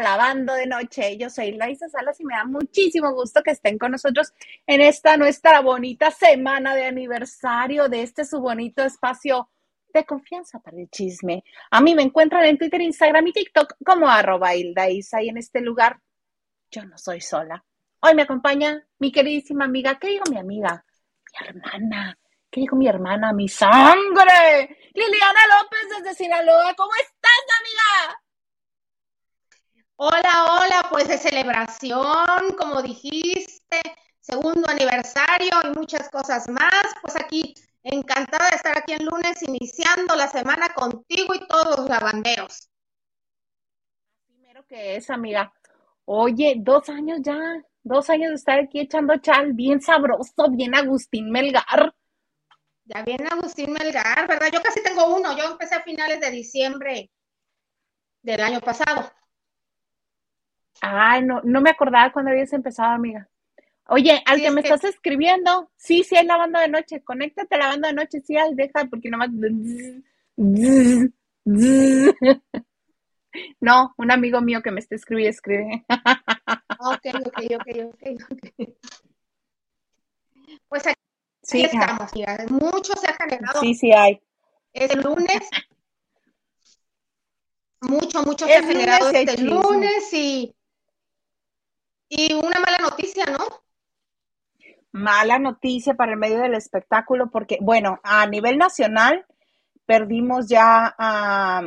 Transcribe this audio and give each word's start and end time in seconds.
Lavando 0.00 0.54
de 0.54 0.66
Noche. 0.66 1.16
Yo 1.16 1.30
soy 1.30 1.52
Laisa 1.52 1.88
Salas 1.88 2.18
y 2.20 2.24
me 2.24 2.34
da 2.34 2.44
muchísimo 2.44 3.12
gusto 3.12 3.42
que 3.42 3.52
estén 3.52 3.78
con 3.78 3.92
nosotros 3.92 4.32
en 4.66 4.80
esta 4.80 5.16
nuestra 5.16 5.60
bonita 5.60 6.10
semana 6.10 6.74
de 6.74 6.86
aniversario 6.86 7.88
de 7.88 8.02
este 8.02 8.24
su 8.24 8.40
bonito 8.40 8.82
espacio 8.82 9.48
de 9.92 10.04
confianza 10.04 10.58
para 10.58 10.76
el 10.76 10.88
chisme. 10.90 11.44
A 11.70 11.80
mí 11.80 11.94
me 11.94 12.02
encuentran 12.02 12.44
en 12.44 12.58
Twitter, 12.58 12.80
Instagram 12.80 13.26
y 13.28 13.32
TikTok 13.32 13.74
como 13.84 14.08
arroba 14.08 14.54
y 14.54 14.72
en 14.72 15.36
este 15.38 15.60
lugar 15.60 15.98
yo 16.70 16.84
no 16.84 16.98
soy 16.98 17.20
sola. 17.20 17.64
Hoy 18.00 18.14
me 18.14 18.22
acompaña 18.22 18.86
mi 18.98 19.10
queridísima 19.10 19.64
amiga, 19.64 19.98
¿qué 19.98 20.08
digo 20.08 20.24
mi 20.30 20.38
amiga? 20.38 20.84
Mi 21.40 21.46
hermana. 21.46 22.18
¿Qué 22.50 22.62
dijo 22.62 22.76
mi 22.76 22.88
hermana? 22.88 23.32
¡Mi 23.32 23.48
sangre! 23.48 24.78
Liliana 24.94 25.40
López 25.58 25.80
desde 25.98 26.14
Sinaloa. 26.14 26.74
¿Cómo 26.74 26.92
estás, 26.94 27.44
amiga? 27.60 28.22
Hola, 30.00 30.46
hola, 30.52 30.88
pues 30.92 31.08
de 31.08 31.18
celebración, 31.18 32.54
como 32.56 32.80
dijiste, 32.82 33.80
segundo 34.20 34.68
aniversario 34.70 35.50
y 35.64 35.76
muchas 35.76 36.08
cosas 36.08 36.48
más. 36.48 36.84
Pues 37.02 37.16
aquí, 37.16 37.52
encantada 37.82 38.48
de 38.50 38.54
estar 38.54 38.78
aquí 38.78 38.92
el 38.92 39.04
lunes, 39.04 39.42
iniciando 39.42 40.14
la 40.14 40.28
semana 40.28 40.68
contigo 40.68 41.34
y 41.34 41.44
todos 41.48 41.80
los 41.80 41.88
lavanderos. 41.88 42.70
Primero 44.28 44.64
que 44.68 44.94
es, 44.94 45.10
amiga. 45.10 45.52
Oye, 46.04 46.54
dos 46.58 46.88
años 46.90 47.18
ya, 47.20 47.36
dos 47.82 48.08
años 48.08 48.28
de 48.28 48.36
estar 48.36 48.60
aquí 48.60 48.78
echando 48.78 49.16
chal, 49.16 49.52
bien 49.52 49.80
sabroso, 49.80 50.48
bien 50.50 50.76
Agustín 50.76 51.28
Melgar. 51.28 51.92
Ya 52.84 53.02
viene 53.02 53.26
Agustín 53.28 53.72
Melgar, 53.72 54.28
¿verdad? 54.28 54.46
Yo 54.52 54.62
casi 54.62 54.80
tengo 54.80 55.12
uno, 55.16 55.36
yo 55.36 55.42
empecé 55.42 55.74
a 55.74 55.82
finales 55.82 56.20
de 56.20 56.30
diciembre 56.30 57.10
del 58.22 58.40
año 58.42 58.60
pasado. 58.60 59.10
Ay, 60.80 61.24
no, 61.24 61.40
no 61.44 61.60
me 61.60 61.70
acordaba 61.70 62.12
cuando 62.12 62.30
habías 62.30 62.52
empezado, 62.52 62.92
amiga. 62.92 63.28
Oye, 63.90 64.22
al 64.26 64.40
que 64.40 64.50
me 64.50 64.60
estás 64.60 64.84
escribiendo, 64.84 65.70
sí, 65.76 66.04
sí 66.04 66.14
hay 66.14 66.26
la 66.26 66.36
banda 66.36 66.60
de 66.60 66.68
noche, 66.68 67.02
conéctate 67.02 67.54
a 67.54 67.58
la 67.58 67.68
banda 67.68 67.88
de 67.88 67.94
noche, 67.94 68.20
sí 68.20 68.36
hay, 68.36 68.54
deja, 68.54 68.84
porque 68.84 69.10
nomás... 69.10 69.30
No, 73.60 73.94
un 73.98 74.10
amigo 74.10 74.40
mío 74.40 74.62
que 74.62 74.70
me 74.70 74.80
está 74.80 74.94
escribiendo, 74.94 75.30
escribe. 75.30 75.84
Ok, 76.80 77.06
ok, 77.14 77.38
ok, 77.56 77.68
ok, 78.30 78.68
Pues 80.68 80.86
aquí 80.86 81.00
sí, 81.42 81.62
estamos, 81.62 82.12
mira, 82.14 82.46
mucho 82.48 82.94
se 82.94 83.10
ha 83.10 83.14
generado. 83.14 83.60
Sí, 83.60 83.74
sí 83.74 83.92
hay. 83.92 84.20
Es 84.72 84.90
el 84.90 85.00
lunes. 85.02 85.40
Mucho, 87.80 88.22
mucho 88.22 88.46
se 88.46 88.54
ha 88.54 88.62
generado 88.62 89.10
este 89.10 89.42
lunes 89.42 90.12
y 90.12 90.54
y 92.08 92.32
una 92.34 92.58
mala 92.60 92.78
noticia, 92.78 93.26
¿no? 93.26 93.38
Mala 94.92 95.38
noticia 95.38 95.94
para 95.94 96.12
el 96.12 96.18
medio 96.18 96.38
del 96.38 96.54
espectáculo, 96.54 97.30
porque, 97.30 97.58
bueno, 97.60 98.00
a 98.02 98.26
nivel 98.26 98.58
nacional 98.58 99.26
perdimos 99.86 100.48
ya 100.48 100.94
a 100.98 101.62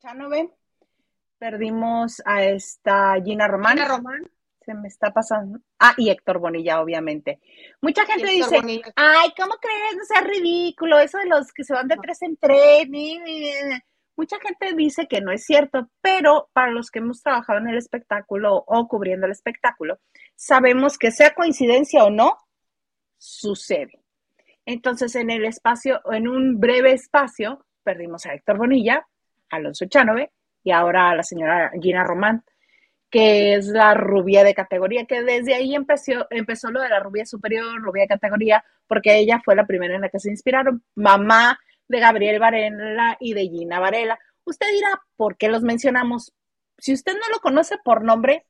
Chanove, 0.00 0.50
perdimos 1.38 2.22
a 2.24 2.44
esta 2.44 3.14
Gina 3.22 3.46
Román. 3.46 3.76
Gina 3.76 3.88
Román. 3.88 4.30
Se 4.64 4.74
me 4.74 4.88
está 4.88 5.12
pasando. 5.12 5.58
Ah, 5.78 5.94
y 5.96 6.10
Héctor 6.10 6.38
Bonilla, 6.38 6.80
obviamente. 6.80 7.40
Mucha 7.80 8.06
gente 8.06 8.30
dice, 8.30 8.60
ay, 8.94 9.32
¿cómo 9.36 9.54
crees? 9.60 9.96
No 9.96 10.04
sea 10.04 10.20
ridículo, 10.20 11.00
eso 11.00 11.18
de 11.18 11.26
los 11.26 11.52
que 11.52 11.64
se 11.64 11.74
van 11.74 11.88
de 11.88 11.96
tres 11.96 12.22
en 12.22 12.36
tres. 12.36 12.86
Mucha 14.16 14.36
gente 14.40 14.74
dice 14.76 15.06
que 15.08 15.20
no 15.20 15.32
es 15.32 15.44
cierto, 15.44 15.88
pero 16.00 16.50
para 16.52 16.70
los 16.70 16.90
que 16.90 16.98
hemos 16.98 17.22
trabajado 17.22 17.58
en 17.60 17.68
el 17.68 17.78
espectáculo 17.78 18.62
o 18.66 18.88
cubriendo 18.88 19.26
el 19.26 19.32
espectáculo, 19.32 19.98
sabemos 20.36 20.98
que 20.98 21.10
sea 21.10 21.34
coincidencia 21.34 22.04
o 22.04 22.10
no, 22.10 22.36
sucede. 23.16 24.00
Entonces, 24.66 25.14
en 25.16 25.30
el 25.30 25.44
espacio, 25.44 26.00
en 26.12 26.28
un 26.28 26.60
breve 26.60 26.92
espacio, 26.92 27.64
perdimos 27.82 28.26
a 28.26 28.34
Héctor 28.34 28.58
Bonilla, 28.58 29.06
a 29.50 29.56
Alonso 29.56 29.86
Chanove 29.86 30.30
y 30.62 30.70
ahora 30.70 31.10
a 31.10 31.16
la 31.16 31.22
señora 31.22 31.72
Gina 31.80 32.04
Román, 32.04 32.44
que 33.10 33.54
es 33.54 33.66
la 33.66 33.94
rubia 33.94 34.44
de 34.44 34.54
categoría, 34.54 35.04
que 35.04 35.22
desde 35.22 35.54
ahí 35.54 35.74
empezó, 35.74 36.26
empezó 36.30 36.70
lo 36.70 36.80
de 36.80 36.88
la 36.88 37.00
rubia 37.00 37.26
superior, 37.26 37.80
rubia 37.80 38.04
de 38.04 38.08
categoría, 38.08 38.64
porque 38.86 39.18
ella 39.18 39.40
fue 39.44 39.56
la 39.56 39.66
primera 39.66 39.94
en 39.94 40.00
la 40.02 40.08
que 40.08 40.20
se 40.20 40.30
inspiraron. 40.30 40.82
Mamá 40.94 41.58
de 41.92 42.00
Gabriel 42.00 42.38
Varela 42.38 43.18
y 43.20 43.34
de 43.34 43.42
Gina 43.42 43.78
Varela. 43.78 44.18
Usted 44.44 44.66
dirá, 44.72 45.02
¿por 45.14 45.36
qué 45.36 45.48
los 45.48 45.62
mencionamos? 45.62 46.32
Si 46.78 46.94
usted 46.94 47.12
no 47.12 47.28
lo 47.30 47.38
conoce 47.40 47.76
por 47.84 48.02
nombre, 48.02 48.46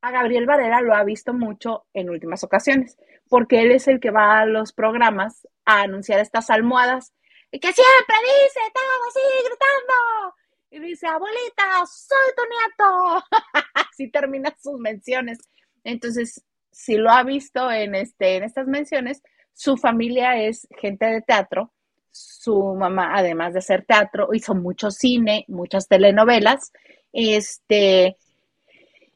a 0.00 0.10
Gabriel 0.10 0.46
Varela 0.46 0.80
lo 0.80 0.94
ha 0.94 1.04
visto 1.04 1.34
mucho 1.34 1.84
en 1.92 2.08
últimas 2.08 2.42
ocasiones, 2.42 2.96
porque 3.28 3.60
él 3.60 3.70
es 3.70 3.86
el 3.86 4.00
que 4.00 4.10
va 4.10 4.40
a 4.40 4.46
los 4.46 4.72
programas 4.72 5.46
a 5.66 5.82
anunciar 5.82 6.20
estas 6.20 6.48
almohadas 6.48 7.12
y 7.50 7.60
que 7.60 7.70
siempre 7.70 8.16
dice, 8.24 8.60
estaba 8.66 8.88
así 9.08 9.20
gritando, 9.44 10.34
y 10.70 10.78
dice, 10.80 11.06
abuelita, 11.06 11.84
soy 11.86 12.34
tu 12.34 12.42
nieto. 12.48 13.24
así 13.74 14.10
termina 14.10 14.56
sus 14.58 14.80
menciones. 14.80 15.38
Entonces, 15.84 16.42
si 16.70 16.96
lo 16.96 17.10
ha 17.10 17.24
visto 17.24 17.70
en, 17.70 17.94
este, 17.94 18.36
en 18.36 18.44
estas 18.44 18.66
menciones, 18.68 19.22
su 19.52 19.76
familia 19.76 20.42
es 20.42 20.66
gente 20.80 21.04
de 21.04 21.20
teatro 21.20 21.74
su 22.12 22.74
mamá, 22.74 23.12
además 23.16 23.54
de 23.54 23.60
hacer 23.60 23.84
teatro, 23.86 24.28
hizo 24.32 24.54
mucho 24.54 24.90
cine, 24.90 25.44
muchas 25.48 25.88
telenovelas. 25.88 26.72
Este, 27.12 28.16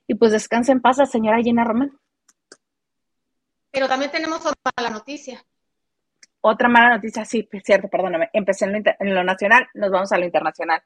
y 0.06 0.14
pues 0.14 0.32
descansa 0.32 0.72
en 0.72 0.80
paz 0.80 0.98
la 0.98 1.06
señora 1.06 1.42
Gina 1.42 1.64
Román. 1.64 1.98
Pero 3.70 3.88
también 3.88 4.10
tenemos 4.10 4.40
otra 4.40 4.72
mala 4.76 4.90
noticia. 4.90 5.44
Otra 6.40 6.68
mala 6.68 6.94
noticia, 6.96 7.24
sí, 7.24 7.46
cierto, 7.64 7.88
perdóname. 7.88 8.30
Empecé 8.32 8.64
en 8.64 9.14
lo, 9.14 9.24
nacional, 9.24 9.68
nos 9.74 9.90
vamos 9.90 10.12
a 10.12 10.18
lo 10.18 10.24
internacional. 10.24 10.82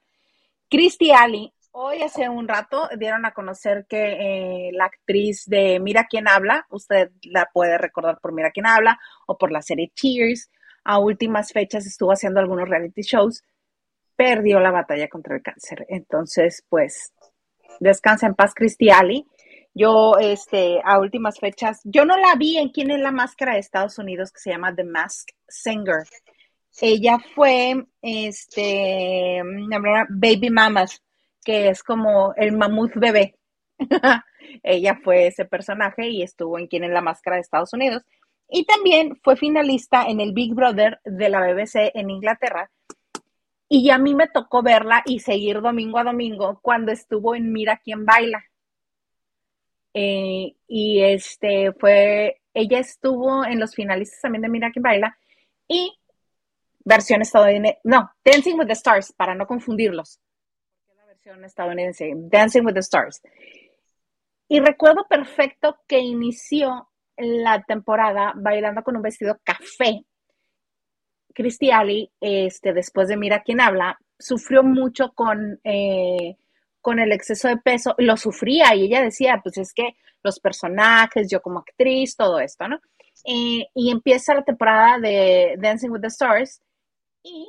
Christy 0.69 1.13
Ali, 1.13 1.53
hoy 1.73 2.03
hace 2.03 2.29
un 2.29 2.49
rato 2.49 2.89
dieron 2.99 3.27
a 3.27 3.33
conocer 3.33 3.87
que 3.89 4.69
eh, 4.69 4.71
la 4.73 4.87
actriz 4.87 5.45
de 5.47 5.79
Mira 5.79 6.07
quién 6.09 6.27
habla, 6.27 6.67
usted 6.71 7.11
la 7.23 7.49
puede 7.53 7.79
recordar 7.79 8.19
por 8.21 8.33
Mira 8.33 8.51
quién 8.51 8.67
habla 8.67 8.99
o 9.27 9.37
por 9.37 9.53
la 9.53 9.63
serie 9.63 9.93
Cheers 9.95 10.51
a 10.85 10.99
últimas 10.99 11.53
fechas 11.53 11.87
estuvo 11.87 12.13
haciendo 12.13 12.41
algunos 12.41 12.69
reality 12.69 13.03
shows, 13.03 13.43
perdió 14.17 14.61
la 14.61 14.71
batalla 14.71 15.09
contra 15.09 15.37
el 15.37 15.43
cáncer. 15.43 15.87
Entonces, 15.89 16.65
pues, 16.69 17.13
descansa 17.81 18.27
en 18.27 18.35
paz, 18.35 18.53
Cristiali. 18.55 19.27
Yo, 19.73 20.19
este, 20.19 20.81
a 20.85 20.99
últimas 20.99 21.39
fechas, 21.39 21.81
yo 21.85 22.05
no 22.05 22.17
la 22.17 22.35
vi 22.37 22.59
en 22.59 22.71
quién 22.71 22.91
es 22.91 23.01
la 23.01 23.13
máscara 23.13 23.55
de 23.55 23.61
Estados 23.61 23.99
Unidos 23.99 24.33
que 24.33 24.41
se 24.41 24.51
llama 24.51 24.75
The 24.75 24.85
Mask 24.85 25.31
Singer. 25.49 26.05
Ella 26.81 27.19
fue, 27.35 27.87
este, 28.03 29.43
Baby 30.09 30.51
Mamas, 30.51 31.03
que 31.45 31.69
es 31.69 31.83
como 31.83 32.35
el 32.37 32.57
mamut 32.57 32.93
bebé. 32.97 33.37
Ella 34.63 34.99
fue 35.03 35.27
ese 35.27 35.45
personaje 35.45 36.09
y 36.09 36.23
estuvo 36.23 36.59
en 36.59 36.67
quién 36.67 36.85
es 36.85 36.91
la 36.91 37.01
máscara 37.01 37.37
de 37.37 37.43
Estados 37.43 37.73
Unidos. 37.73 38.03
Y 38.51 38.65
también 38.65 39.17
fue 39.23 39.37
finalista 39.37 40.07
en 40.07 40.21
el 40.21 40.33
Big 40.33 40.55
Brother 40.55 41.01
de 41.05 41.29
la 41.29 41.41
BBC 41.41 41.93
en 41.95 42.11
Inglaterra. 42.11 42.71
Y 43.69 43.91
a 43.91 43.99
mí 43.99 44.15
me 44.15 44.27
tocó 44.27 44.63
verla 44.63 45.03
y 45.07 45.21
seguir 45.21 45.61
domingo 45.61 45.99
a 45.99 46.05
domingo 46.05 46.59
cuando 46.61 46.91
estuvo 46.91 47.37
en 47.37 47.53
Mira 47.53 47.81
quién 47.83 48.05
baila. 48.05 48.45
Eh, 49.95 50.57
y 50.67 51.01
este 51.01 51.73
fue, 51.73 52.41
ella 52.53 52.81
estuvo 52.81 53.45
en 53.45 53.61
los 53.61 53.75
finalistas 53.75 54.21
también 54.21 54.43
de 54.43 54.49
Mira 54.49 54.73
quién 54.73 54.83
baila 54.83 55.17
y 55.69 55.97
versión 56.85 57.23
estadounidense, 57.23 57.79
no, 57.85 58.11
Dancing 58.25 58.59
with 58.59 58.67
the 58.67 58.73
Stars, 58.73 59.13
para 59.13 59.37
no 59.37 59.47
confundirlos. 59.47 60.19
La 60.97 61.05
versión 61.05 61.45
estadounidense, 61.45 62.13
Dancing 62.17 62.65
with 62.65 62.75
the 62.75 62.81
Stars. 62.81 63.23
Y 64.49 64.59
recuerdo 64.59 65.07
perfecto 65.09 65.79
que 65.87 66.01
inició 66.01 66.90
la 67.17 67.63
temporada 67.63 68.33
bailando 68.37 68.83
con 68.83 68.97
un 68.97 69.03
vestido 69.03 69.39
café. 69.45 70.05
Christy 71.35 71.71
Ali, 71.71 72.11
este, 72.21 72.73
después 72.73 73.09
de 73.09 73.17
Mira 73.17 73.43
quién 73.43 73.61
habla, 73.61 73.99
sufrió 74.19 74.63
mucho 74.63 75.13
con, 75.15 75.61
eh, 75.65 76.37
con 76.81 76.99
el 76.99 77.13
exceso 77.13 77.49
de 77.49 77.57
peso, 77.57 77.95
lo 77.99 78.17
sufría 78.17 78.75
y 78.75 78.85
ella 78.85 79.03
decía, 79.03 79.41
pues 79.43 79.59
es 79.59 79.73
que 79.73 79.97
los 80.23 80.41
personajes, 80.41 81.29
yo 81.31 81.41
como 81.41 81.61
actriz, 81.61 82.17
todo 82.17 82.41
esto, 82.41 82.69
¿no? 82.69 82.81
Eh, 83.25 83.67
y 83.75 83.91
empieza 83.91 84.35
la 84.35 84.45
temporada 84.45 84.99
de 84.99 85.57
Dancing 85.59 85.91
with 85.91 86.01
the 86.01 86.09
Stars 86.09 86.61
y 87.23 87.49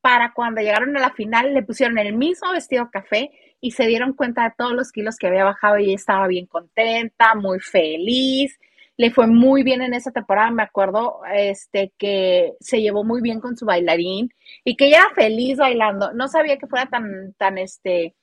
para 0.00 0.32
cuando 0.32 0.60
llegaron 0.60 0.96
a 0.96 1.00
la 1.00 1.10
final 1.10 1.52
le 1.52 1.62
pusieron 1.62 1.98
el 1.98 2.14
mismo 2.14 2.52
vestido 2.52 2.90
café 2.90 3.30
y 3.60 3.72
se 3.72 3.86
dieron 3.86 4.12
cuenta 4.14 4.44
de 4.44 4.54
todos 4.56 4.72
los 4.72 4.92
kilos 4.92 5.16
que 5.16 5.28
había 5.28 5.44
bajado 5.44 5.78
y 5.78 5.94
estaba 5.94 6.26
bien 6.26 6.46
contenta, 6.46 7.34
muy 7.34 7.60
feliz 7.60 8.58
le 8.96 9.10
fue 9.10 9.26
muy 9.26 9.62
bien 9.62 9.82
en 9.82 9.94
esa 9.94 10.10
temporada, 10.10 10.50
me 10.50 10.62
acuerdo, 10.62 11.20
este, 11.32 11.92
que 11.98 12.54
se 12.60 12.80
llevó 12.80 13.04
muy 13.04 13.20
bien 13.20 13.40
con 13.40 13.56
su 13.56 13.66
bailarín 13.66 14.30
y 14.64 14.76
que 14.76 14.86
ella 14.86 15.00
era 15.00 15.14
feliz 15.14 15.58
bailando. 15.58 16.12
No 16.14 16.28
sabía 16.28 16.58
que 16.58 16.66
fuera 16.66 16.86
tan, 16.86 17.34
tan, 17.34 17.58
este, 17.58 18.14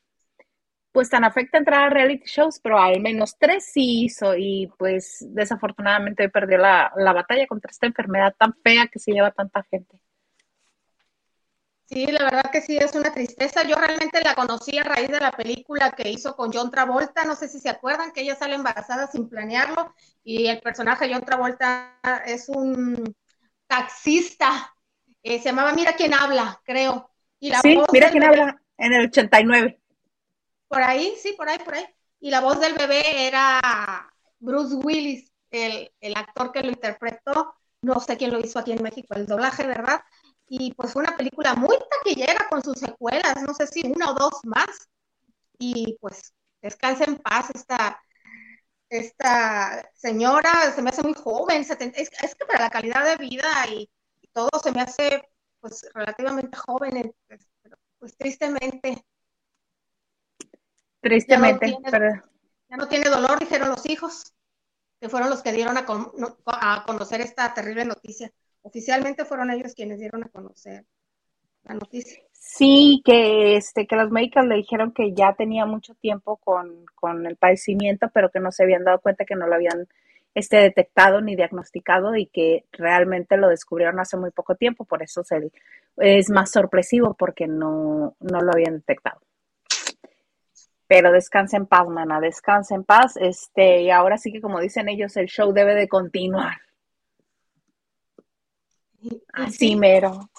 pues 0.91 1.09
tan 1.09 1.23
afecta 1.25 1.57
entrar 1.57 1.85
a 1.85 1.89
reality 1.89 2.25
shows, 2.27 2.59
pero 2.61 2.79
al 2.79 3.01
menos 3.01 3.37
tres 3.39 3.65
sí 3.65 4.03
hizo 4.05 4.35
y 4.37 4.71
pues 4.77 5.25
desafortunadamente 5.29 6.29
perdió 6.29 6.57
la, 6.57 6.91
la 6.97 7.13
batalla 7.13 7.47
contra 7.47 7.71
esta 7.71 7.87
enfermedad 7.87 8.35
tan 8.37 8.53
fea 8.63 8.87
que 8.87 8.99
se 8.99 9.11
lleva 9.13 9.31
tanta 9.31 9.63
gente. 9.63 9.99
Sí, 11.85 12.05
la 12.07 12.23
verdad 12.23 12.49
que 12.51 12.61
sí, 12.61 12.77
es 12.77 12.95
una 12.95 13.13
tristeza. 13.13 13.63
Yo 13.63 13.75
realmente 13.75 14.21
la 14.23 14.35
conocí 14.35 14.77
a 14.77 14.83
raíz 14.83 15.09
de 15.09 15.19
la 15.19 15.31
película 15.31 15.91
que 15.91 16.09
hizo 16.09 16.35
con 16.35 16.51
John 16.51 16.71
Travolta. 16.71 17.25
No 17.25 17.35
sé 17.35 17.49
si 17.49 17.59
se 17.59 17.69
acuerdan 17.69 18.11
que 18.11 18.21
ella 18.21 18.35
sale 18.35 18.55
embarazada 18.55 19.07
sin 19.07 19.27
planearlo 19.27 19.93
y 20.23 20.47
el 20.47 20.61
personaje 20.61 21.11
John 21.13 21.25
Travolta 21.25 21.99
es 22.25 22.47
un 22.49 23.15
taxista. 23.67 24.73
Eh, 25.21 25.39
se 25.39 25.45
llamaba 25.45 25.73
Mira 25.73 25.93
quién 25.93 26.13
habla, 26.13 26.61
creo. 26.63 27.09
Y 27.39 27.49
la 27.49 27.59
sí, 27.59 27.77
Mira 27.91 28.11
quién 28.11 28.23
habla 28.23 28.61
en 28.77 28.93
el 28.93 29.07
89. 29.07 29.79
Por 30.67 30.81
ahí, 30.81 31.13
sí, 31.21 31.33
por 31.37 31.49
ahí, 31.49 31.59
por 31.59 31.75
ahí. 31.75 31.85
Y 32.19 32.31
la 32.31 32.39
voz 32.39 32.59
del 32.59 32.73
bebé 32.73 33.27
era 33.27 33.59
Bruce 34.39 34.75
Willis, 34.75 35.31
el, 35.51 35.91
el 35.99 36.15
actor 36.15 36.51
que 36.51 36.63
lo 36.63 36.69
interpretó. 36.69 37.53
No 37.81 37.99
sé 37.99 38.15
quién 38.15 38.31
lo 38.31 38.39
hizo 38.39 38.59
aquí 38.59 38.71
en 38.71 38.81
México, 38.81 39.13
el 39.15 39.25
doblaje, 39.25 39.67
¿verdad? 39.67 40.01
Y 40.47 40.73
pues 40.73 40.93
fue 40.93 41.03
una 41.03 41.15
película 41.15 41.55
muy 41.55 41.77
taquillera 41.89 42.47
con 42.49 42.63
sus 42.63 42.79
secuelas, 42.79 43.41
no 43.45 43.53
sé 43.53 43.67
si 43.67 43.81
una 43.87 44.11
o 44.11 44.13
dos 44.13 44.39
más. 44.43 44.89
Y 45.57 45.97
pues 46.01 46.33
descansa 46.61 47.05
en 47.05 47.17
paz 47.17 47.49
esta, 47.53 48.01
esta 48.89 49.89
señora, 49.93 50.71
se 50.73 50.81
me 50.81 50.89
hace 50.89 51.03
muy 51.03 51.13
joven, 51.13 51.61
es, 51.61 52.09
que 52.09 52.45
para 52.45 52.65
la 52.65 52.69
calidad 52.69 53.05
de 53.05 53.17
vida 53.17 53.51
y, 53.69 53.89
todo 54.33 54.49
se 54.63 54.71
me 54.71 54.81
hace 54.81 55.29
pues 55.59 55.87
relativamente 55.93 56.57
joven, 56.57 57.13
pues, 57.27 57.47
pues 57.99 58.17
tristemente. 58.17 59.05
Tristemente, 61.01 61.67
ya 61.67 61.77
no, 61.79 61.89
tiene, 61.91 62.21
ya 62.67 62.77
no 62.77 62.87
tiene 62.87 63.09
dolor, 63.11 63.39
dijeron 63.39 63.69
los 63.69 63.85
hijos, 63.85 64.33
que 64.99 65.07
fueron 65.07 65.29
los 65.29 65.43
que 65.43 65.51
dieron 65.51 65.77
a, 65.77 65.85
a 66.47 66.83
conocer 66.85 67.21
esta 67.21 67.53
terrible 67.53 67.85
noticia 67.85 68.33
oficialmente 68.63 69.25
fueron 69.25 69.51
ellos 69.51 69.73
quienes 69.75 69.99
dieron 69.99 70.23
a 70.23 70.29
conocer 70.29 70.85
la 71.63 71.75
noticia. 71.75 72.21
Sí, 72.33 73.01
que 73.05 73.55
este, 73.55 73.87
que 73.87 73.95
los 73.95 74.11
médicos 74.11 74.45
le 74.45 74.55
dijeron 74.55 74.91
que 74.91 75.13
ya 75.13 75.33
tenía 75.33 75.65
mucho 75.65 75.95
tiempo 75.95 76.37
con, 76.37 76.85
con 76.95 77.25
el 77.25 77.37
padecimiento, 77.37 78.09
pero 78.13 78.31
que 78.31 78.39
no 78.39 78.51
se 78.51 78.63
habían 78.63 78.83
dado 78.83 78.99
cuenta 78.99 79.23
que 79.23 79.35
no 79.35 79.47
lo 79.47 79.55
habían 79.55 79.87
este, 80.35 80.57
detectado 80.57 81.21
ni 81.21 81.35
diagnosticado 81.35 82.15
y 82.15 82.25
que 82.25 82.65
realmente 82.71 83.37
lo 83.37 83.47
descubrieron 83.47 83.99
hace 83.99 84.17
muy 84.17 84.31
poco 84.31 84.55
tiempo, 84.55 84.83
por 84.83 85.03
eso 85.03 85.23
se, 85.23 85.51
es 85.97 86.29
más 86.29 86.51
sorpresivo 86.51 87.13
porque 87.13 87.47
no, 87.47 88.15
no 88.19 88.41
lo 88.41 88.51
habían 88.51 88.75
detectado. 88.75 89.21
Pero 90.87 91.11
descansa 91.11 91.57
en 91.57 91.65
paz, 91.65 91.87
mana, 91.87 92.19
descansa 92.19 92.75
en 92.75 92.83
paz. 92.83 93.15
Este, 93.17 93.83
y 93.83 93.89
ahora 93.89 94.17
sí 94.17 94.31
que 94.31 94.41
como 94.41 94.59
dicen 94.59 94.89
ellos, 94.89 95.15
el 95.17 95.27
show 95.27 95.53
debe 95.53 95.75
de 95.75 95.87
continuar. 95.87 96.57
Así 99.33 99.75
mero. 99.75 100.29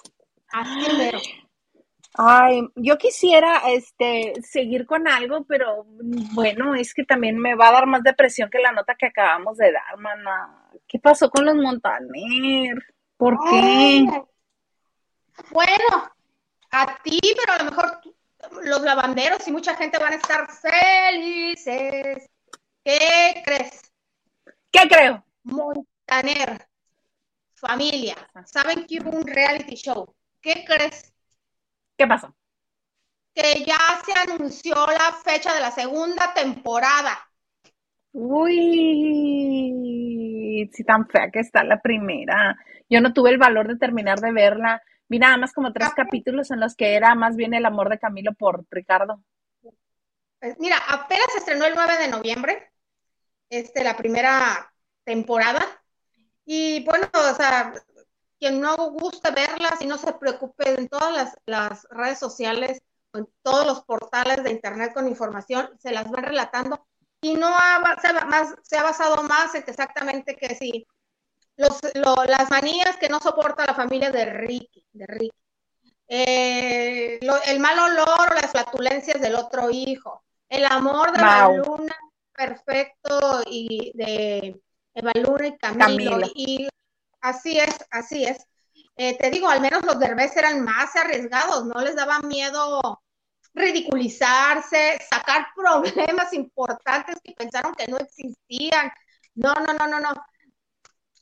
Así 0.51 0.97
mero. 0.97 1.19
Ay, 2.17 2.61
yo 2.75 2.97
quisiera 2.97 3.61
este 3.67 4.33
seguir 4.41 4.85
con 4.85 5.07
algo, 5.07 5.43
pero 5.43 5.85
bueno, 6.33 6.73
es 6.73 6.93
que 6.93 7.03
también 7.03 7.37
me 7.37 7.55
va 7.55 7.67
a 7.67 7.73
dar 7.73 7.87
más 7.87 8.03
depresión 8.03 8.49
que 8.49 8.59
la 8.59 8.71
nota 8.71 8.95
que 8.95 9.07
acabamos 9.07 9.57
de 9.57 9.73
dar, 9.73 9.97
mana. 9.97 10.69
¿Qué 10.87 10.97
pasó 10.99 11.29
con 11.29 11.45
los 11.45 11.55
Montaner? 11.55 12.77
¿Por 13.17 13.37
qué? 13.49 14.07
bueno, 15.51 16.13
a 16.71 16.97
ti, 17.03 17.19
pero 17.37 17.53
a 17.53 17.57
lo 17.57 17.65
mejor 17.65 18.01
los 18.63 18.81
lavanderos 18.81 19.45
y 19.47 19.51
mucha 19.51 19.75
gente 19.75 19.97
van 19.97 20.13
a 20.13 20.15
estar 20.15 20.47
felices. 20.49 22.29
¿Qué 22.83 23.41
crees? 23.43 23.91
¿Qué 24.71 24.87
creo? 24.87 25.25
Montaner 25.43 26.65
familia, 27.65 28.15
saben 28.45 28.85
que 28.85 28.99
hubo 28.99 29.11
un 29.11 29.25
reality 29.25 29.75
show. 29.75 30.13
¿Qué 30.41 30.63
crees? 30.65 31.13
¿Qué 31.97 32.05
pasó? 32.07 32.35
Que 33.33 33.63
ya 33.65 33.77
se 34.05 34.13
anunció 34.13 34.75
la 34.87 35.11
fecha 35.23 35.53
de 35.53 35.59
la 35.59 35.71
segunda 35.71 36.33
temporada. 36.33 37.17
Uy, 38.11 38.55
si 40.71 40.83
tan 40.83 41.07
fea 41.07 41.31
que 41.31 41.39
está 41.39 41.63
la 41.63 41.81
primera. 41.81 42.57
Yo 42.89 43.01
no 43.01 43.13
tuve 43.13 43.31
el 43.31 43.37
valor 43.37 43.67
de 43.67 43.77
terminar 43.77 44.19
de 44.19 44.31
verla. 44.31 44.81
Vi 45.07 45.19
nada 45.19 45.37
más 45.37 45.53
como 45.53 45.73
tres 45.73 45.89
capítulos 45.95 46.51
en 46.51 46.59
los 46.59 46.75
que 46.75 46.95
era 46.95 47.13
más 47.15 47.35
bien 47.35 47.53
el 47.53 47.65
amor 47.65 47.89
de 47.89 47.99
Camilo 47.99 48.33
por 48.33 48.65
Ricardo. 48.69 49.21
Pues 50.39 50.55
mira, 50.59 50.77
apenas 50.87 51.25
se 51.31 51.39
estrenó 51.39 51.65
el 51.65 51.75
9 51.75 51.97
de 51.97 52.07
noviembre, 52.07 52.71
este, 53.49 53.83
la 53.83 53.97
primera 53.97 54.71
temporada, 55.03 55.61
y 56.45 56.83
bueno, 56.83 57.07
o 57.13 57.35
sea, 57.35 57.73
quien 58.39 58.61
no 58.61 58.75
guste 58.91 59.31
verlas 59.31 59.81
y 59.81 59.87
no 59.87 59.97
se 59.97 60.13
preocupe, 60.13 60.69
en 60.69 60.87
todas 60.87 61.35
las, 61.45 61.87
redes 61.89 62.19
sociales, 62.19 62.81
en 63.13 63.27
todos 63.41 63.65
los 63.65 63.83
portales 63.83 64.43
de 64.43 64.51
internet 64.51 64.93
con 64.93 65.07
información, 65.07 65.69
se 65.79 65.91
las 65.91 66.09
van 66.09 66.23
relatando. 66.23 66.85
Y 67.21 67.35
no 67.35 67.47
ha, 67.47 67.97
se, 68.01 68.13
más, 68.13 68.53
se 68.61 68.77
ha 68.77 68.83
basado 68.83 69.23
más 69.23 69.55
en 69.55 69.63
exactamente 69.65 70.35
que 70.35 70.53
si 70.53 70.85
los, 71.57 71.79
las 72.27 72.49
manías 72.51 72.97
que 72.97 73.09
no 73.09 73.19
soporta 73.19 73.65
la 73.65 73.73
familia 73.73 74.11
de 74.11 74.25
Ricky, 74.25 74.85
de 74.91 75.07
Ricky. 75.07 75.37
Eh, 76.07 77.19
el 77.47 77.59
mal 77.59 77.79
olor 77.79 78.31
o 78.31 78.35
las 78.35 78.51
flatulencias 78.51 79.19
del 79.19 79.33
otro 79.35 79.71
hijo, 79.71 80.23
el 80.49 80.65
amor 80.65 81.11
de 81.11 81.21
la 81.21 81.49
luna 81.49 81.95
perfecto 82.31 83.41
y 83.47 83.91
de 83.95 84.59
Evaluna 84.95 85.47
y 85.47 85.57
Camilo, 85.57 86.27
Y 86.33 86.67
así 87.21 87.59
es, 87.59 87.75
así 87.91 88.23
es. 88.23 88.47
Eh, 88.95 89.17
te 89.17 89.29
digo, 89.29 89.49
al 89.49 89.61
menos 89.61 89.83
los 89.83 89.99
derbés 89.99 90.35
eran 90.37 90.63
más 90.63 90.95
arriesgados, 90.95 91.65
no 91.65 91.81
les 91.81 91.95
daba 91.95 92.21
miedo 92.21 93.01
ridiculizarse, 93.53 94.99
sacar 95.09 95.47
problemas 95.55 96.33
importantes 96.33 97.17
que 97.23 97.33
pensaron 97.33 97.75
que 97.75 97.87
no 97.87 97.97
existían. 97.97 98.91
No, 99.35 99.53
no, 99.53 99.73
no, 99.73 99.87
no, 99.87 99.99
no. 99.99 100.13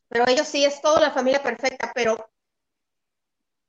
Pero 0.08 0.28
ellos 0.28 0.48
sí, 0.48 0.64
es 0.64 0.80
toda 0.82 1.02
la 1.02 1.12
familia 1.12 1.42
perfecta, 1.42 1.92
pero 1.96 2.30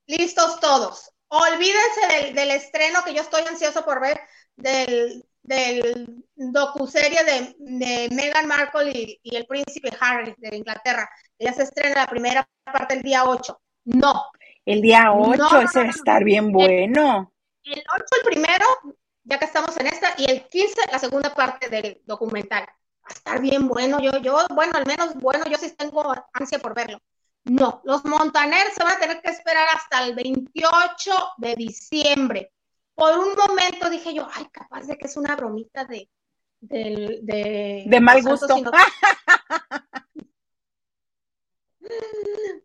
listos 0.05 0.59
todos. 0.59 1.11
Olvídense 1.27 2.07
del, 2.07 2.35
del 2.35 2.51
estreno 2.51 3.03
que 3.03 3.15
yo 3.15 3.21
estoy 3.21 3.41
ansioso 3.41 3.83
por 3.83 3.99
ver 3.99 4.21
del, 4.55 5.25
del 5.45 6.25
docuserie 6.35 7.23
de, 7.23 7.55
de 7.59 8.09
Meghan 8.13 8.47
Markle 8.47 9.19
y, 9.21 9.35
el 9.35 9.45
príncipe 9.45 9.89
Harry 9.99 10.33
de 10.37 10.57
Inglaterra. 10.57 11.09
Ella 11.37 11.53
se 11.53 11.63
estrena 11.63 12.01
la 12.01 12.07
primera 12.07 12.47
parte 12.63 12.95
el 12.95 13.03
día 13.03 13.25
8. 13.25 13.59
No. 13.85 14.25
El 14.65 14.81
día 14.81 15.11
8, 15.13 15.61
ese 15.61 15.79
va 15.79 15.85
a 15.85 15.89
estar 15.89 16.23
bien 16.23 16.51
bueno. 16.51 17.31
El, 17.63 17.83
8 17.93 18.05
el 18.17 18.25
primero, 18.25 18.65
ya 19.23 19.37
que 19.37 19.45
estamos 19.45 19.77
en 19.77 19.87
esta, 19.87 20.13
y 20.17 20.29
el 20.29 20.47
15 20.47 20.81
la 20.91 20.99
segunda 20.99 21.33
parte 21.33 21.69
del 21.69 22.01
documental. 22.05 22.63
Va 22.63 23.09
a 23.09 23.13
estar 23.13 23.41
bien 23.41 23.67
bueno. 23.67 23.99
Yo, 23.99 24.17
yo, 24.17 24.45
bueno, 24.49 24.73
al 24.75 24.85
menos 24.87 25.13
bueno, 25.15 25.45
yo 25.45 25.57
sí 25.57 25.75
tengo 25.77 26.13
ansia 26.33 26.57
por 26.57 26.73
verlo. 26.73 26.99
No, 27.43 27.81
los 27.83 28.03
Montaner 28.05 28.71
se 28.75 28.83
van 28.83 28.93
a 28.93 28.99
tener 28.99 29.21
que 29.21 29.29
esperar 29.29 29.67
hasta 29.75 30.03
el 30.03 30.15
28 30.15 31.11
de 31.37 31.55
diciembre 31.55 32.54
por 32.95 33.17
un 33.17 33.35
momento 33.35 33.89
dije 33.89 34.13
yo, 34.13 34.27
ay, 34.33 34.45
capaz 34.51 34.87
de 34.87 34.97
que 34.97 35.07
es 35.07 35.17
una 35.17 35.35
bromita 35.35 35.85
de, 35.85 36.09
de, 36.61 37.83
de, 37.85 38.01
mal 38.01 38.23
gusto. 38.23 38.55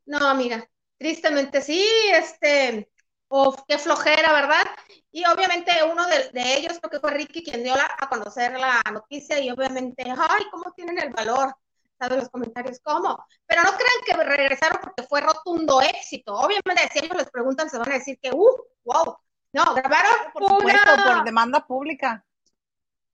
No, 0.06 0.26
amiga, 0.26 0.66
tristemente 0.96 1.60
sí, 1.60 1.86
este, 2.12 2.90
o 3.28 3.54
qué 3.68 3.78
flojera, 3.78 4.32
¿verdad? 4.32 4.64
Y 5.12 5.24
obviamente 5.26 5.72
uno 5.84 6.04
de, 6.06 6.30
ellos, 6.56 6.78
creo 6.80 6.90
que 6.90 7.00
fue 7.00 7.12
Ricky, 7.12 7.44
quien 7.44 7.62
dio 7.62 7.74
a 7.74 8.08
conocer 8.08 8.58
la 8.58 8.82
noticia 8.92 9.38
y 9.40 9.50
obviamente, 9.50 10.04
ay, 10.06 10.44
¿cómo 10.50 10.72
tienen 10.72 10.98
el 10.98 11.10
valor? 11.10 11.54
¿Sabes 11.98 12.18
los 12.18 12.30
comentarios? 12.30 12.80
¿Cómo? 12.82 13.24
Pero 13.46 13.62
no 13.62 13.70
crean 13.72 14.00
que 14.06 14.24
regresaron 14.24 14.80
porque 14.82 15.02
fue 15.02 15.20
rotundo 15.20 15.80
éxito. 15.82 16.34
Obviamente, 16.34 16.88
si 16.92 17.04
ellos 17.04 17.16
les 17.16 17.30
preguntan, 17.30 17.68
se 17.68 17.78
van 17.78 17.90
a 17.90 17.98
decir 17.98 18.18
que, 18.20 18.30
uh, 18.32 18.56
wow, 18.84 19.16
no, 19.52 19.74
grabaron 19.74 20.32
por 20.32 20.62
por 20.62 21.24
demanda 21.24 21.66
pública. 21.66 22.24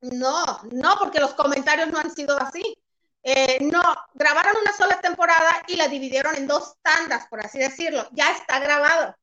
No, 0.00 0.60
no, 0.70 0.96
porque 0.98 1.20
los 1.20 1.34
comentarios 1.34 1.88
no 1.88 1.98
han 1.98 2.10
sido 2.10 2.38
así. 2.40 2.76
Eh, 3.22 3.58
no, 3.60 3.82
grabaron 4.14 4.54
una 4.60 4.72
sola 4.72 5.00
temporada 5.00 5.64
y 5.66 5.76
la 5.76 5.88
dividieron 5.88 6.36
en 6.36 6.46
dos 6.46 6.76
tandas, 6.82 7.26
por 7.28 7.40
así 7.40 7.58
decirlo. 7.58 8.06
Ya 8.12 8.30
está 8.32 8.60
grabado. 8.60 9.16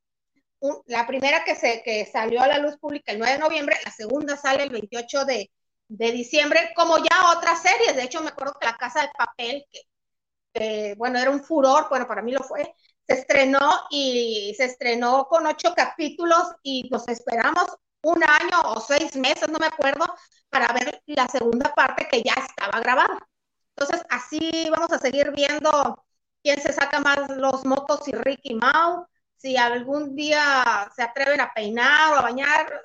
la 0.87 1.05
primera 1.07 1.43
que, 1.43 1.55
se, 1.55 1.83
que 1.83 2.05
salió 2.05 2.41
a 2.41 2.47
la 2.47 2.57
luz 2.57 2.77
pública 2.77 3.11
el 3.11 3.19
9 3.19 3.33
de 3.33 3.39
noviembre, 3.39 3.77
la 3.85 3.91
segunda 3.91 4.37
sale 4.37 4.63
el 4.63 4.69
28 4.71 5.25
de, 5.25 5.51
de 5.87 6.11
diciembre, 6.11 6.71
como 6.75 6.97
ya 6.97 7.31
otras 7.37 7.61
series. 7.61 7.95
De 7.95 8.03
hecho, 8.03 8.21
me 8.21 8.29
acuerdo 8.29 8.55
que 8.59 8.65
La 8.65 8.77
Casa 8.77 9.01
de 9.01 9.09
Papel, 9.17 9.65
que 9.71 10.95
bueno, 10.97 11.19
era 11.19 11.31
un 11.31 11.43
furor, 11.43 11.87
bueno, 11.89 12.07
para 12.07 12.21
mí 12.21 12.31
lo 12.31 12.41
fue, 12.43 12.73
se 13.07 13.13
estrenó 13.15 13.69
y 13.89 14.53
se 14.57 14.65
estrenó 14.65 15.25
con 15.25 15.45
ocho 15.47 15.73
capítulos 15.75 16.55
y 16.63 16.89
los 16.89 17.07
esperamos 17.07 17.65
un 18.03 18.23
año 18.23 18.61
o 18.65 18.79
seis 18.79 19.15
meses, 19.15 19.49
no 19.49 19.59
me 19.59 19.67
acuerdo, 19.67 20.05
para 20.49 20.71
ver 20.73 21.01
la 21.07 21.27
segunda 21.27 21.73
parte 21.73 22.07
que 22.09 22.21
ya 22.21 22.33
estaba 22.33 22.79
grabada. 22.81 23.17
Entonces, 23.75 24.05
así 24.09 24.69
vamos 24.69 24.91
a 24.91 24.99
seguir 24.99 25.31
viendo 25.31 26.03
quién 26.43 26.61
se 26.61 26.73
saca 26.73 26.99
más 26.99 27.29
los 27.29 27.65
motos 27.65 28.07
y 28.07 28.11
Ricky 28.11 28.55
Mau, 28.55 29.07
si 29.37 29.57
algún 29.57 30.15
día 30.15 30.89
se 30.95 31.03
atreven 31.03 31.41
a 31.41 31.53
peinar 31.53 32.13
o 32.13 32.17
a 32.17 32.21
bañar, 32.21 32.81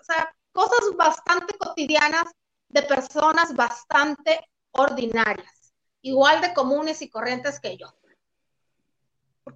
cosas 0.53 0.97
bastante 0.97 1.57
cotidianas 1.59 2.25
de 2.69 2.83
personas 2.83 3.55
bastante 3.55 4.41
ordinarias, 4.73 5.73
igual 6.03 6.41
de 6.41 6.55
comunes 6.55 7.03
y 7.03 7.11
corrientes 7.11 7.61
que 7.61 7.77
yo. 7.77 7.93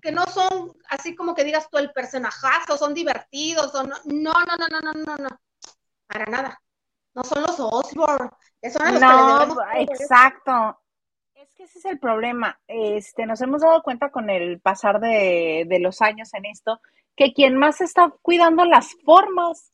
Porque 0.02 0.16
no 0.16 0.26
son 0.26 0.72
así 0.88 1.14
como 1.14 1.32
que 1.32 1.44
digas 1.44 1.70
tú 1.70 1.78
el 1.78 1.92
personajazo, 1.92 2.76
son 2.76 2.92
divertidos, 2.92 3.72
o 3.72 3.84
no, 3.84 3.94
no, 4.04 4.32
no, 4.32 4.56
no, 4.56 4.80
no, 4.80 4.92
no, 4.92 5.16
no, 5.16 5.28
para 6.08 6.24
nada. 6.24 6.60
No 7.14 7.22
son 7.22 7.42
los 7.42 7.60
Osborne, 7.60 8.30
son 8.72 8.94
los 8.94 9.00
no, 9.00 9.56
exacto. 9.76 10.80
Es 11.34 11.54
que 11.54 11.64
ese 11.64 11.78
es 11.78 11.84
el 11.84 12.00
problema. 12.00 12.60
Este, 12.66 13.26
nos 13.26 13.40
hemos 13.42 13.62
dado 13.62 13.80
cuenta 13.84 14.10
con 14.10 14.28
el 14.28 14.60
pasar 14.60 14.98
de, 14.98 15.66
de 15.68 15.78
los 15.78 16.02
años 16.02 16.34
en 16.34 16.46
esto, 16.46 16.80
que 17.14 17.32
quien 17.32 17.56
más 17.56 17.80
está 17.80 18.12
cuidando 18.22 18.64
las 18.64 18.96
formas 19.04 19.72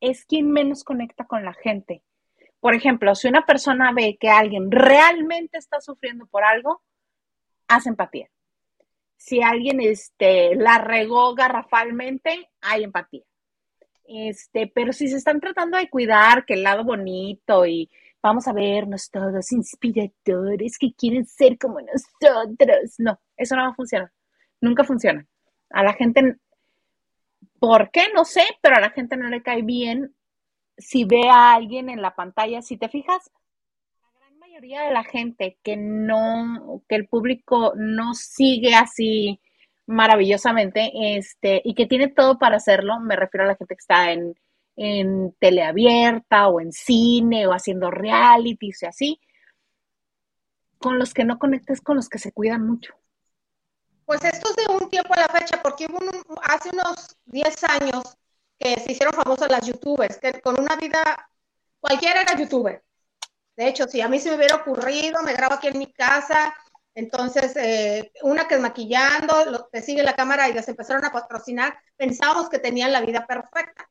es 0.00 0.24
quien 0.24 0.50
menos 0.50 0.82
conecta 0.82 1.26
con 1.26 1.44
la 1.44 1.52
gente. 1.52 2.02
Por 2.58 2.74
ejemplo, 2.74 3.14
si 3.14 3.28
una 3.28 3.46
persona 3.46 3.92
ve 3.92 4.16
que 4.18 4.30
alguien 4.30 4.68
realmente 4.72 5.58
está 5.58 5.80
sufriendo 5.80 6.26
por 6.26 6.42
algo, 6.42 6.82
hace 7.68 7.88
empatía. 7.88 8.28
Si 9.24 9.40
alguien 9.40 9.80
este, 9.80 10.56
la 10.56 10.78
regó 10.78 11.32
garrafalmente, 11.36 12.50
hay 12.60 12.82
empatía. 12.82 13.22
Este, 14.04 14.66
pero 14.66 14.92
si 14.92 15.06
se 15.06 15.16
están 15.16 15.38
tratando 15.38 15.78
de 15.78 15.88
cuidar, 15.88 16.44
que 16.44 16.54
el 16.54 16.64
lado 16.64 16.82
bonito 16.82 17.64
y 17.64 17.88
vamos 18.20 18.48
a 18.48 18.52
vernos 18.52 19.10
todos 19.10 19.52
inspiradores 19.52 20.76
que 20.76 20.92
quieren 20.92 21.24
ser 21.24 21.56
como 21.56 21.80
nosotros. 21.80 22.96
No, 22.98 23.20
eso 23.36 23.54
no 23.54 23.62
va 23.62 23.68
a 23.68 23.74
funcionar. 23.74 24.10
Nunca 24.60 24.82
funciona. 24.82 25.24
A 25.70 25.84
la 25.84 25.92
gente 25.92 26.36
¿Por 27.60 27.92
qué? 27.92 28.08
No 28.12 28.24
sé, 28.24 28.42
pero 28.60 28.74
a 28.74 28.80
la 28.80 28.90
gente 28.90 29.16
no 29.16 29.28
le 29.28 29.40
cae 29.40 29.62
bien 29.62 30.16
si 30.76 31.04
ve 31.04 31.28
a 31.30 31.54
alguien 31.54 31.90
en 31.90 32.02
la 32.02 32.16
pantalla. 32.16 32.60
Si 32.60 32.76
te 32.76 32.88
fijas, 32.88 33.30
mayoría 34.52 34.82
de 34.82 34.92
la 34.92 35.02
gente 35.02 35.58
que 35.62 35.78
no, 35.78 36.82
que 36.86 36.96
el 36.96 37.08
público 37.08 37.72
no 37.74 38.12
sigue 38.12 38.74
así 38.74 39.40
maravillosamente, 39.86 40.90
este, 41.16 41.62
y 41.64 41.74
que 41.74 41.86
tiene 41.86 42.08
todo 42.08 42.38
para 42.38 42.56
hacerlo, 42.56 43.00
me 43.00 43.16
refiero 43.16 43.44
a 43.44 43.48
la 43.48 43.56
gente 43.56 43.74
que 43.74 43.80
está 43.80 44.12
en, 44.12 44.34
en 44.76 45.32
teleabierta 45.38 46.48
o 46.48 46.60
en 46.60 46.70
cine 46.70 47.46
o 47.46 47.52
haciendo 47.52 47.90
realities 47.90 48.82
y 48.82 48.86
así, 48.86 49.20
con 50.76 50.98
los 50.98 51.14
que 51.14 51.24
no 51.24 51.38
conectes 51.38 51.80
con 51.80 51.96
los 51.96 52.10
que 52.10 52.18
se 52.18 52.32
cuidan 52.32 52.66
mucho. 52.66 52.94
Pues 54.04 54.22
esto 54.22 54.50
es 54.50 54.56
de 54.56 54.70
un 54.70 54.90
tiempo 54.90 55.14
a 55.14 55.20
la 55.20 55.28
fecha, 55.28 55.62
porque 55.62 55.86
hubo 55.86 55.98
hace 56.42 56.68
unos 56.70 57.16
10 57.24 57.64
años 57.64 58.18
que 58.58 58.78
se 58.78 58.92
hicieron 58.92 59.14
famosas 59.14 59.50
las 59.50 59.66
youtubers, 59.66 60.18
que 60.18 60.42
con 60.42 60.60
una 60.60 60.76
vida, 60.76 61.30
cualquiera 61.80 62.20
era 62.20 62.36
youtuber. 62.36 62.82
De 63.56 63.68
hecho, 63.68 63.86
si 63.86 64.00
a 64.00 64.08
mí 64.08 64.18
se 64.18 64.30
me 64.30 64.36
hubiera 64.36 64.56
ocurrido, 64.56 65.22
me 65.22 65.34
grabo 65.34 65.54
aquí 65.54 65.68
en 65.68 65.78
mi 65.78 65.92
casa, 65.92 66.54
entonces 66.94 67.54
eh, 67.56 68.12
una 68.22 68.48
que 68.48 68.56
es 68.56 68.60
maquillando, 68.60 69.44
lo, 69.46 69.64
te 69.66 69.82
sigue 69.82 70.02
la 70.02 70.14
cámara 70.14 70.48
y 70.48 70.54
las 70.54 70.68
empezaron 70.68 71.04
a 71.04 71.12
patrocinar, 71.12 71.78
pensábamos 71.96 72.48
que 72.48 72.58
tenían 72.58 72.92
la 72.92 73.00
vida 73.00 73.26
perfecta. 73.26 73.88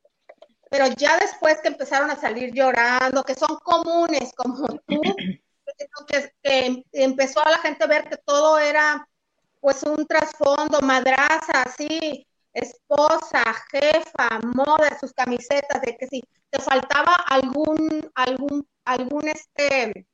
Pero 0.70 0.86
ya 0.96 1.18
después 1.18 1.60
que 1.60 1.68
empezaron 1.68 2.10
a 2.10 2.16
salir 2.16 2.52
llorando, 2.52 3.24
que 3.24 3.34
son 3.34 3.56
comunes 3.62 4.32
como 4.34 4.66
tú, 4.86 5.00
que, 6.08 6.32
que 6.42 6.84
empezó 6.92 7.44
a 7.44 7.50
la 7.50 7.58
gente 7.58 7.84
a 7.84 7.88
ver 7.88 8.08
que 8.08 8.16
todo 8.16 8.58
era 8.58 9.06
pues 9.60 9.82
un 9.84 10.06
trasfondo, 10.06 10.80
madraza, 10.80 11.62
así, 11.64 12.26
esposa, 12.52 13.42
jefa, 13.70 14.40
moda, 14.54 14.98
sus 14.98 15.12
camisetas, 15.12 15.80
de 15.82 15.96
que 15.96 16.06
si 16.06 16.22
te 16.50 16.58
faltaba 16.58 17.14
algún, 17.28 18.10
algún, 18.14 18.66
algún 18.84 19.28
este 19.28 20.06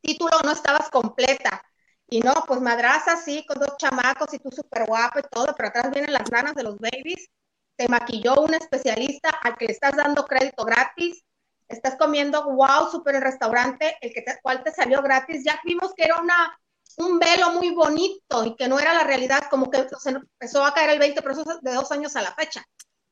título, 0.00 0.38
no 0.44 0.52
estabas 0.52 0.90
completa. 0.90 1.62
Y 2.08 2.20
no, 2.20 2.34
pues 2.46 2.60
madraza, 2.60 3.16
sí, 3.16 3.44
con 3.46 3.58
dos 3.58 3.76
chamacos 3.78 4.34
y 4.34 4.38
tú 4.38 4.50
súper 4.50 4.86
guapa 4.86 5.20
y 5.20 5.22
todo, 5.30 5.54
pero 5.56 5.68
atrás 5.68 5.90
vienen 5.92 6.12
las 6.12 6.30
nanas 6.30 6.54
de 6.54 6.64
los 6.64 6.78
babies. 6.78 7.28
Te 7.76 7.88
maquilló 7.88 8.40
un 8.42 8.54
especialista 8.54 9.30
al 9.30 9.56
que 9.56 9.66
le 9.66 9.72
estás 9.72 9.96
dando 9.96 10.24
crédito 10.24 10.64
gratis. 10.64 11.22
Estás 11.68 11.96
comiendo, 11.96 12.44
wow, 12.52 12.90
súper 12.90 13.16
el 13.16 13.22
restaurante, 13.22 13.96
el 14.00 14.12
que 14.12 14.24
cual 14.42 14.64
te 14.64 14.72
salió 14.72 15.02
gratis. 15.02 15.44
Ya 15.44 15.60
vimos 15.64 15.94
que 15.94 16.04
era 16.04 16.20
una 16.20 16.58
un 16.96 17.18
velo 17.18 17.52
muy 17.52 17.70
bonito 17.70 18.44
y 18.44 18.56
que 18.56 18.68
no 18.68 18.78
era 18.78 18.92
la 18.92 19.04
realidad, 19.04 19.44
como 19.50 19.70
que 19.70 19.86
empezó 20.04 20.64
a 20.64 20.74
caer 20.74 20.90
el 20.90 20.98
20 20.98 21.22
pesos 21.22 21.44
de 21.62 21.72
dos 21.72 21.90
años 21.92 22.16
a 22.16 22.22
la 22.22 22.34
fecha, 22.34 22.64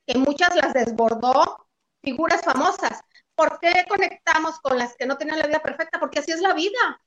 que 0.06 0.18
muchas 0.18 0.54
las 0.56 0.74
desbordó 0.74 1.68
figuras 2.02 2.42
famosas. 2.42 3.00
¿Por 3.38 3.60
qué 3.60 3.84
conectamos 3.88 4.58
con 4.58 4.76
las 4.76 4.96
que 4.96 5.06
no 5.06 5.16
tienen 5.16 5.38
la 5.38 5.46
vida 5.46 5.60
perfecta? 5.60 6.00
Porque 6.00 6.18
así 6.18 6.32
es 6.32 6.40
la 6.40 6.54
vida. 6.54 7.00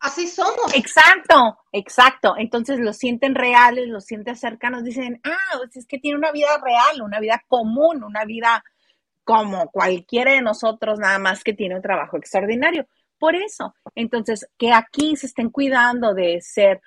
Así 0.00 0.28
somos. 0.28 0.74
Exacto, 0.74 1.58
exacto. 1.72 2.34
Entonces 2.36 2.78
lo 2.78 2.92
sienten 2.92 3.34
reales, 3.34 3.88
lo 3.88 4.02
sienten 4.02 4.36
cercanos, 4.36 4.84
dicen, 4.84 5.18
ah, 5.24 5.56
pues 5.56 5.78
es 5.78 5.86
que 5.86 5.98
tiene 5.98 6.18
una 6.18 6.30
vida 6.30 6.58
real, 6.62 7.00
una 7.00 7.20
vida 7.20 7.42
común, 7.48 8.04
una 8.04 8.26
vida 8.26 8.62
como 9.24 9.70
cualquiera 9.70 10.32
de 10.32 10.42
nosotros, 10.42 10.98
nada 10.98 11.18
más 11.18 11.42
que 11.42 11.54
tiene 11.54 11.76
un 11.76 11.82
trabajo 11.82 12.18
extraordinario 12.18 12.86
por 13.18 13.34
eso. 13.34 13.74
Entonces, 13.94 14.46
que 14.58 14.72
aquí 14.72 15.16
se 15.16 15.24
estén 15.24 15.48
cuidando 15.48 16.12
de 16.12 16.42
ser, 16.42 16.82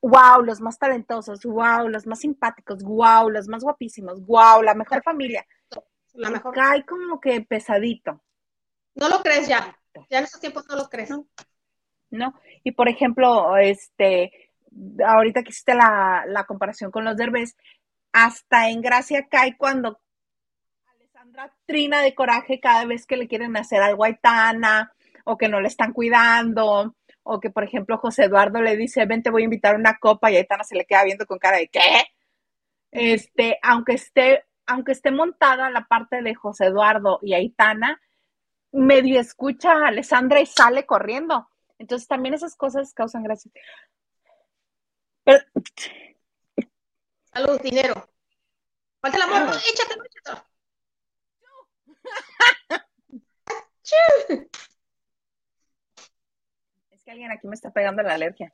wow, 0.00 0.42
los 0.42 0.62
más 0.62 0.78
talentosos, 0.78 1.42
wow, 1.44 1.86
los 1.86 2.06
más 2.06 2.20
simpáticos, 2.20 2.82
wow, 2.82 3.28
los 3.28 3.46
más 3.46 3.62
guapísimos, 3.62 4.24
wow, 4.24 4.62
la 4.62 4.74
mejor 4.74 5.02
familia. 5.02 5.46
La 6.14 6.30
mejor. 6.30 6.54
Cae 6.54 6.84
como 6.86 7.20
que 7.20 7.42
pesadito. 7.42 8.22
No 8.98 9.08
lo 9.08 9.22
crees 9.22 9.48
ya. 9.48 9.76
Ya 10.10 10.18
en 10.18 10.24
estos 10.24 10.40
tiempos 10.40 10.64
no 10.68 10.76
lo 10.76 10.88
crees. 10.88 11.10
No. 12.10 12.34
Y 12.64 12.72
por 12.72 12.88
ejemplo, 12.88 13.56
este, 13.56 14.50
ahorita 15.04 15.42
que 15.42 15.50
hiciste 15.50 15.74
la, 15.74 16.24
la 16.26 16.44
comparación 16.44 16.90
con 16.90 17.04
los 17.04 17.16
derbés, 17.16 17.56
hasta 18.12 18.70
en 18.70 18.80
gracia 18.80 19.26
cae 19.28 19.56
cuando 19.56 20.00
Alessandra 20.86 21.54
trina 21.66 22.00
de 22.02 22.14
coraje 22.14 22.60
cada 22.60 22.84
vez 22.86 23.06
que 23.06 23.16
le 23.16 23.28
quieren 23.28 23.56
hacer 23.56 23.82
algo 23.82 24.04
a 24.04 24.08
Aitana 24.08 24.92
o 25.24 25.36
que 25.36 25.48
no 25.48 25.60
le 25.60 25.68
están 25.68 25.92
cuidando, 25.92 26.96
o 27.22 27.40
que, 27.40 27.50
por 27.50 27.62
ejemplo, 27.62 27.98
José 27.98 28.24
Eduardo 28.24 28.62
le 28.62 28.76
dice, 28.76 29.04
ven, 29.04 29.22
te 29.22 29.30
voy 29.30 29.42
a 29.42 29.44
invitar 29.44 29.74
a 29.74 29.78
una 29.78 29.98
copa 29.98 30.30
y 30.30 30.36
Aitana 30.36 30.64
se 30.64 30.74
le 30.74 30.86
queda 30.86 31.04
viendo 31.04 31.26
con 31.26 31.38
cara 31.38 31.58
de, 31.58 31.68
¿qué? 31.68 31.80
Este, 32.90 33.58
aunque 33.62 33.92
esté, 33.92 34.44
aunque 34.66 34.92
esté 34.92 35.10
montada 35.10 35.68
la 35.68 35.84
parte 35.84 36.22
de 36.22 36.34
José 36.34 36.66
Eduardo 36.66 37.18
y 37.20 37.34
Aitana, 37.34 38.00
medio 38.72 39.20
escucha 39.20 39.72
a 39.72 39.88
Alessandra 39.88 40.40
y 40.40 40.46
sale 40.46 40.86
corriendo. 40.86 41.48
Entonces 41.78 42.08
también 42.08 42.34
esas 42.34 42.56
cosas 42.56 42.92
causan 42.92 43.22
gracia. 43.22 43.50
Salud, 47.32 47.60
dinero. 47.60 48.08
Falta 49.00 49.16
el 49.16 49.22
amor, 49.22 49.56
échate, 49.56 49.94
échate. 49.94 50.42
alguien 57.10 57.30
aquí 57.30 57.46
me 57.46 57.54
está 57.54 57.70
pegando 57.70 58.02
la 58.02 58.14
alergia. 58.14 58.52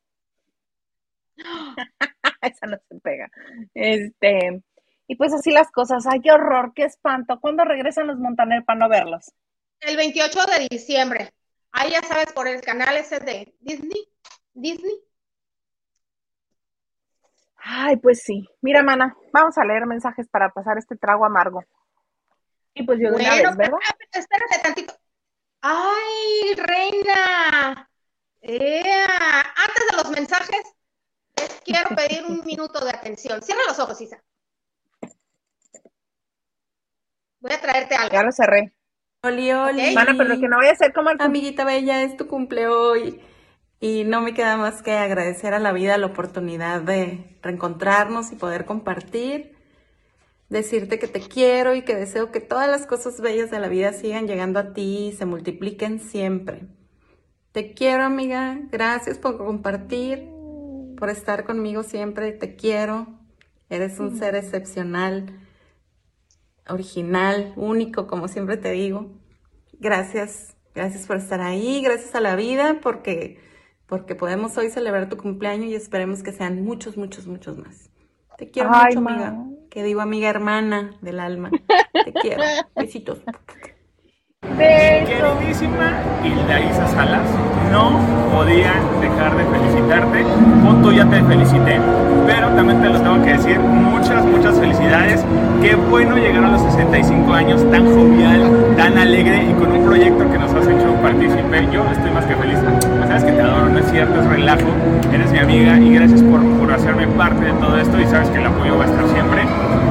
Esa 2.42 2.66
no 2.66 2.76
se 2.88 3.00
pega. 3.00 3.30
Este, 3.74 4.62
y 5.06 5.16
pues 5.16 5.32
así 5.32 5.50
las 5.50 5.70
cosas. 5.70 6.06
Ay, 6.06 6.20
qué 6.20 6.32
horror, 6.32 6.72
qué 6.74 6.84
espanto. 6.84 7.40
¿Cuándo 7.40 7.64
regresan 7.64 8.06
los 8.06 8.18
Montaner 8.18 8.64
para 8.64 8.78
no 8.78 8.88
verlos? 8.88 9.32
El 9.80 9.96
28 9.96 10.38
de 10.46 10.68
diciembre. 10.70 11.34
Ahí 11.72 11.90
ya 11.90 12.02
sabes, 12.02 12.32
por 12.32 12.48
el 12.48 12.60
canal 12.60 12.96
ese 12.96 13.20
de 13.20 13.54
Disney. 13.60 14.08
Disney. 14.52 15.00
Ay, 17.56 17.96
pues 17.96 18.22
sí. 18.22 18.48
Mira, 18.60 18.82
mana, 18.82 19.16
vamos 19.32 19.56
a 19.58 19.64
leer 19.64 19.86
mensajes 19.86 20.28
para 20.28 20.50
pasar 20.50 20.78
este 20.78 20.96
trago 20.96 21.24
amargo. 21.24 21.64
Y 22.74 22.82
pues 22.82 22.98
yo 23.00 23.10
de 23.10 23.16
una 23.16 23.30
vez, 23.34 23.56
¿verdad? 23.56 23.78
Espérate 24.12 24.58
tantito. 24.62 24.94
Ay, 25.60 26.54
reina. 26.56 27.88
Antes 28.42 29.86
de 29.90 29.96
los 29.96 30.10
mensajes, 30.10 30.62
quiero 31.64 31.96
pedir 31.96 32.24
un 32.26 32.44
minuto 32.44 32.84
de 32.84 32.90
atención. 32.90 33.42
Cierra 33.42 33.62
los 33.66 33.78
ojos, 33.78 34.00
Isa. 34.00 34.22
Voy 37.40 37.52
a 37.52 37.60
traerte 37.60 37.94
algo. 37.94 38.12
Ya 38.12 38.22
lo 38.22 38.32
cerré. 38.32 38.72
Oli, 39.24 39.52
oli. 39.52 39.94
Mana, 39.94 40.14
pero 40.18 40.38
que 40.38 40.48
no 40.48 40.58
vaya 40.58 40.72
a 40.72 40.76
ser 40.76 40.92
como 40.92 41.08
el... 41.10 41.16
Amiguita 41.20 41.64
bella, 41.64 42.02
es 42.02 42.16
tu 42.16 42.26
cumple 42.26 42.68
hoy. 42.68 43.20
Y 43.80 44.04
no 44.04 44.20
me 44.20 44.34
queda 44.34 44.56
más 44.56 44.82
que 44.82 44.92
agradecer 44.92 45.54
a 45.54 45.58
la 45.58 45.72
vida 45.72 45.96
la 45.98 46.06
oportunidad 46.06 46.82
de 46.82 47.36
reencontrarnos 47.42 48.32
y 48.32 48.36
poder 48.36 48.64
compartir. 48.66 49.54
decirte 50.48 50.98
que 50.98 51.08
te 51.08 51.20
quiero 51.20 51.74
y 51.74 51.82
que 51.82 51.94
deseo 51.96 52.30
que 52.30 52.40
todas 52.40 52.68
las 52.68 52.86
cosas 52.86 53.20
bellas 53.20 53.50
de 53.50 53.60
la 53.60 53.68
vida 53.68 53.92
sigan 53.92 54.26
llegando 54.26 54.58
a 54.60 54.72
ti 54.72 55.08
y 55.08 55.12
se 55.12 55.26
multipliquen 55.26 56.00
siempre. 56.00 56.66
Te 57.52 57.72
quiero, 57.72 58.04
amiga. 58.04 58.58
Gracias 58.70 59.18
por 59.18 59.38
compartir, 59.38 60.28
por 60.98 61.08
estar 61.08 61.44
conmigo 61.44 61.82
siempre. 61.82 62.32
Te 62.32 62.56
quiero. 62.56 63.06
Eres 63.70 63.98
un 63.98 64.18
ser 64.18 64.34
excepcional, 64.34 65.40
original, 66.68 67.52
único, 67.56 68.06
como 68.06 68.28
siempre 68.28 68.56
te 68.56 68.70
digo. 68.70 69.10
Gracias. 69.78 70.56
Gracias 70.74 71.06
por 71.06 71.16
estar 71.16 71.40
ahí. 71.40 71.82
Gracias 71.82 72.14
a 72.14 72.20
la 72.20 72.36
vida 72.36 72.80
porque, 72.82 73.40
porque 73.86 74.14
podemos 74.14 74.56
hoy 74.58 74.70
celebrar 74.70 75.08
tu 75.08 75.16
cumpleaños 75.16 75.66
y 75.66 75.74
esperemos 75.74 76.22
que 76.22 76.32
sean 76.32 76.64
muchos, 76.64 76.96
muchos, 76.96 77.26
muchos 77.26 77.58
más. 77.58 77.90
Te 78.36 78.50
quiero 78.50 78.70
mucho, 78.70 78.98
amiga. 78.98 79.36
Que 79.70 79.82
digo 79.82 80.00
amiga 80.00 80.28
hermana 80.28 80.96
del 81.00 81.20
alma. 81.20 81.50
Te 82.04 82.12
quiero. 82.12 82.42
Besitos. 82.74 83.20
Queridísima 84.56 85.98
Hilda 86.22 86.60
Isa 86.60 86.86
Salas, 86.88 87.28
no 87.72 87.98
podía 88.32 88.72
dejar 89.00 89.36
de 89.36 89.44
felicitarte. 89.44 90.24
Punto, 90.62 90.92
ya 90.92 91.04
te 91.06 91.22
felicité, 91.22 91.80
pero 92.26 92.48
también 92.50 92.80
te 92.80 92.88
lo 92.88 93.00
tengo 93.00 93.22
que 93.24 93.32
decir. 93.32 93.58
Muchas, 93.58 94.24
muchas 94.24 94.58
felicidades. 94.58 95.24
Qué 95.62 95.74
bueno 95.74 96.16
llegar 96.16 96.44
a 96.44 96.48
los 96.52 96.60
65 96.62 97.32
años 97.32 97.68
tan 97.70 97.84
jovial, 97.86 98.74
tan 98.76 98.98
alegre 98.98 99.50
y 99.50 99.54
con 99.54 99.72
un 99.72 99.84
proyecto 99.84 100.30
que 100.30 100.38
nos 100.38 100.52
has 100.52 100.66
hecho 100.66 100.94
partícipe. 101.02 101.68
Yo 101.72 101.82
estoy 101.90 102.10
más 102.10 102.24
que 102.26 102.36
feliz. 102.36 102.58
Sabes 103.08 103.24
que 103.24 103.32
te 103.32 103.40
adoro, 103.40 103.68
no 103.70 103.78
es 103.78 103.90
cierto, 103.90 104.20
es 104.20 104.26
relajo. 104.26 104.68
Eres 105.12 105.32
mi 105.32 105.38
amiga 105.38 105.78
y 105.78 105.94
gracias 105.94 106.22
por, 106.22 106.40
por 106.58 106.72
hacerme 106.72 107.06
parte 107.08 107.44
de 107.46 107.52
todo 107.54 107.78
esto. 107.78 108.00
Y 108.00 108.06
sabes 108.06 108.28
que 108.28 108.38
el 108.38 108.46
apoyo 108.46 108.76
va 108.76 108.84
a 108.84 108.86
estar 108.88 109.08
siempre. 109.08 109.42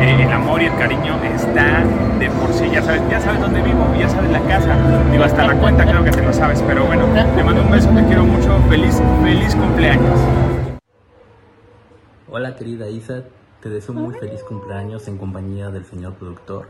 Eh, 0.01 0.23
el 0.23 0.31
amor 0.31 0.61
y 0.61 0.65
el 0.65 0.75
cariño 0.75 1.15
está 1.35 1.83
de 2.19 2.29
por 2.29 2.53
sí. 2.53 2.69
Ya 2.71 2.81
sabes, 2.81 3.01
ya 3.09 3.19
sabes 3.21 3.39
dónde 3.39 3.61
vivo, 3.61 3.85
ya 3.99 4.09
sabes 4.09 4.31
la 4.31 4.39
casa. 4.47 4.77
Digo, 5.11 5.23
hasta 5.23 5.47
la 5.47 5.59
cuenta 5.59 5.85
creo 5.85 6.03
que 6.03 6.11
te 6.11 6.21
lo 6.21 6.33
sabes. 6.33 6.61
Pero 6.63 6.85
bueno, 6.85 7.05
te 7.35 7.43
mando 7.43 7.61
un 7.61 7.71
beso, 7.71 7.89
te 7.89 8.03
quiero 8.05 8.23
mucho. 8.23 8.59
Feliz, 8.69 9.01
feliz 9.23 9.55
cumpleaños. 9.55 10.19
Hola 12.35 12.55
querida 12.55 12.89
Isa, 12.89 13.25
te 13.61 13.69
deseo 13.69 13.93
muy 13.93 14.15
feliz 14.15 14.41
cumpleaños 14.41 15.07
en 15.07 15.19
compañía 15.19 15.69
del 15.69 15.85
señor 15.85 16.15
productor 16.15 16.67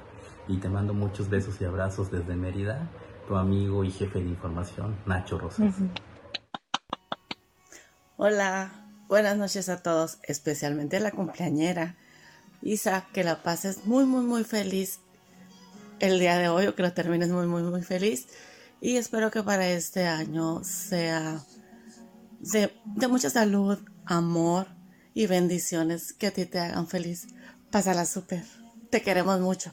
y 0.50 0.58
te 0.58 0.68
mando 0.68 0.94
muchos 0.94 1.30
besos 1.30 1.62
y 1.62 1.64
abrazos 1.64 2.12
desde 2.12 2.36
Mérida, 2.36 2.90
tu 3.30 3.38
amigo 3.38 3.86
y 3.86 3.92
jefe 3.92 4.20
de 4.20 4.28
información, 4.28 4.98
Nacho 5.06 5.38
Rosas. 5.40 5.74
Hola, 8.18 8.72
buenas 9.08 9.38
noches 9.38 9.70
a 9.70 9.82
todos, 9.82 10.20
especialmente 10.24 10.98
a 10.98 11.00
la 11.00 11.12
cumpleañera. 11.12 11.96
Isa, 12.62 13.06
que 13.14 13.24
la 13.24 13.42
pases 13.42 13.86
muy, 13.86 14.04
muy, 14.04 14.26
muy 14.26 14.44
feliz 14.44 15.00
el 16.04 16.20
día 16.20 16.38
de 16.38 16.50
hoy 16.50 16.68
o 16.68 16.76
que 16.76 16.84
lo 16.84 16.92
termines 16.92 17.30
muy, 17.30 17.48
muy, 17.48 17.64
muy 17.64 17.82
feliz. 17.82 18.28
Y 18.82 18.98
espero 18.98 19.32
que 19.32 19.42
para 19.42 19.70
este 19.70 20.06
año 20.06 20.62
sea 20.64 21.42
de, 22.40 22.74
de 22.84 23.08
mucha 23.08 23.30
salud, 23.30 23.80
amor 24.06 24.68
y 25.14 25.28
bendiciones 25.28 26.12
que 26.12 26.28
a 26.28 26.32
ti 26.32 26.46
te 26.46 26.60
hagan 26.60 26.88
feliz. 26.88 27.28
Pásala 27.72 28.06
súper. 28.06 28.44
Te 28.90 29.02
queremos 29.02 29.40
mucho. 29.40 29.72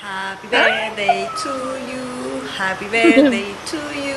Happy 0.00 0.46
birthday 0.46 1.26
to 1.42 1.50
you. 1.90 2.46
Happy 2.56 2.84
birthday 2.84 3.54
to 3.70 3.76
you. 3.76 4.14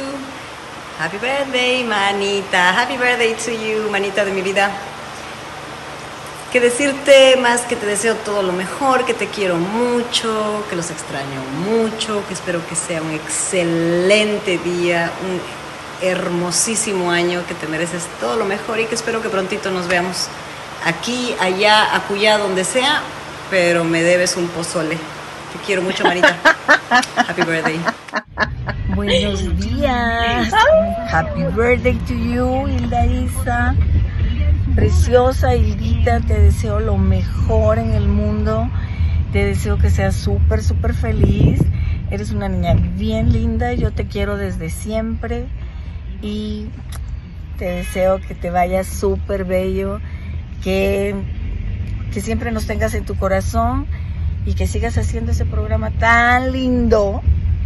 Happy 1.00 1.18
birthday, 1.18 1.84
manita. 1.84 2.74
Happy 2.74 2.96
birthday 2.98 3.34
to 3.34 3.52
you, 3.52 3.90
manita 3.90 4.24
de 4.24 4.32
mi 4.32 4.44
vida. 4.44 4.70
Que 6.52 6.60
decirte 6.62 7.36
más 7.38 7.62
que 7.62 7.76
te 7.76 7.86
deseo 7.86 8.16
todo 8.16 8.42
lo 8.42 8.54
mejor, 8.54 9.06
que 9.06 9.14
te 9.14 9.28
quiero 9.28 9.58
mucho, 9.58 10.64
que 10.70 10.76
los 10.76 10.90
extraño 10.90 11.42
mucho, 11.66 12.26
que 12.28 12.34
espero 12.34 12.66
que 12.68 12.76
sea 12.76 13.02
un 13.02 13.12
excelente 13.12 14.58
día, 14.60 15.12
un 15.24 16.08
hermosísimo 16.08 17.12
año, 17.12 17.44
que 17.48 17.54
te 17.54 17.68
mereces 17.68 18.04
todo 18.22 18.38
lo 18.38 18.46
mejor 18.46 18.80
y 18.80 18.86
que 18.86 18.96
espero 18.96 19.22
que 19.22 19.30
prontito 19.30 19.72
nos 19.72 19.88
veamos 19.88 20.28
aquí, 20.86 21.36
allá, 21.40 21.96
acullá, 21.96 22.38
donde 22.38 22.64
sea, 22.64 23.02
pero 23.50 23.84
me 23.84 24.02
debes 24.04 24.38
un 24.38 24.48
pozole. 24.48 24.96
Te 24.96 25.60
quiero 25.66 25.82
mucho, 25.82 26.04
Marita. 26.04 26.36
Happy 27.28 27.42
birthday. 27.42 27.80
Buenos 28.96 29.58
días. 29.60 30.52
Happy 31.12 31.44
birthday 31.56 31.98
to 32.08 32.14
you, 32.14 32.68
Hilda 32.68 33.06
Isa. 33.06 33.76
Preciosa 34.78 35.56
Hildita, 35.56 36.20
te 36.20 36.40
deseo 36.40 36.80
lo 36.80 36.98
mejor 36.98 37.80
en 37.80 37.96
el 37.96 38.08
mundo. 38.08 38.70
Te 39.34 39.44
deseo 39.44 39.80
que 39.80 39.90
seas 39.90 40.16
súper, 40.16 40.62
súper 40.62 40.94
feliz. 40.94 41.60
Eres 42.12 42.30
una 42.30 42.48
niña 42.48 42.76
bien 42.76 43.34
linda. 43.34 43.74
Yo 43.74 43.92
te 43.92 44.06
quiero 44.06 44.38
desde 44.38 44.70
siempre. 44.70 45.48
Y 46.22 46.68
te 47.58 47.66
deseo 47.66 48.20
que 48.20 48.36
te 48.36 48.52
vayas 48.52 48.86
súper 48.86 49.46
bello. 49.46 50.00
Que, 50.64 51.16
que 52.14 52.22
siempre 52.22 52.52
nos 52.52 52.68
tengas 52.68 52.94
en 52.94 53.04
tu 53.04 53.16
corazón. 53.16 53.88
Y 54.46 54.54
que 54.54 54.68
sigas 54.68 54.96
haciendo 55.00 55.32
ese 55.32 55.46
programa 55.46 55.90
tan 55.90 56.52
lindo. 56.52 57.24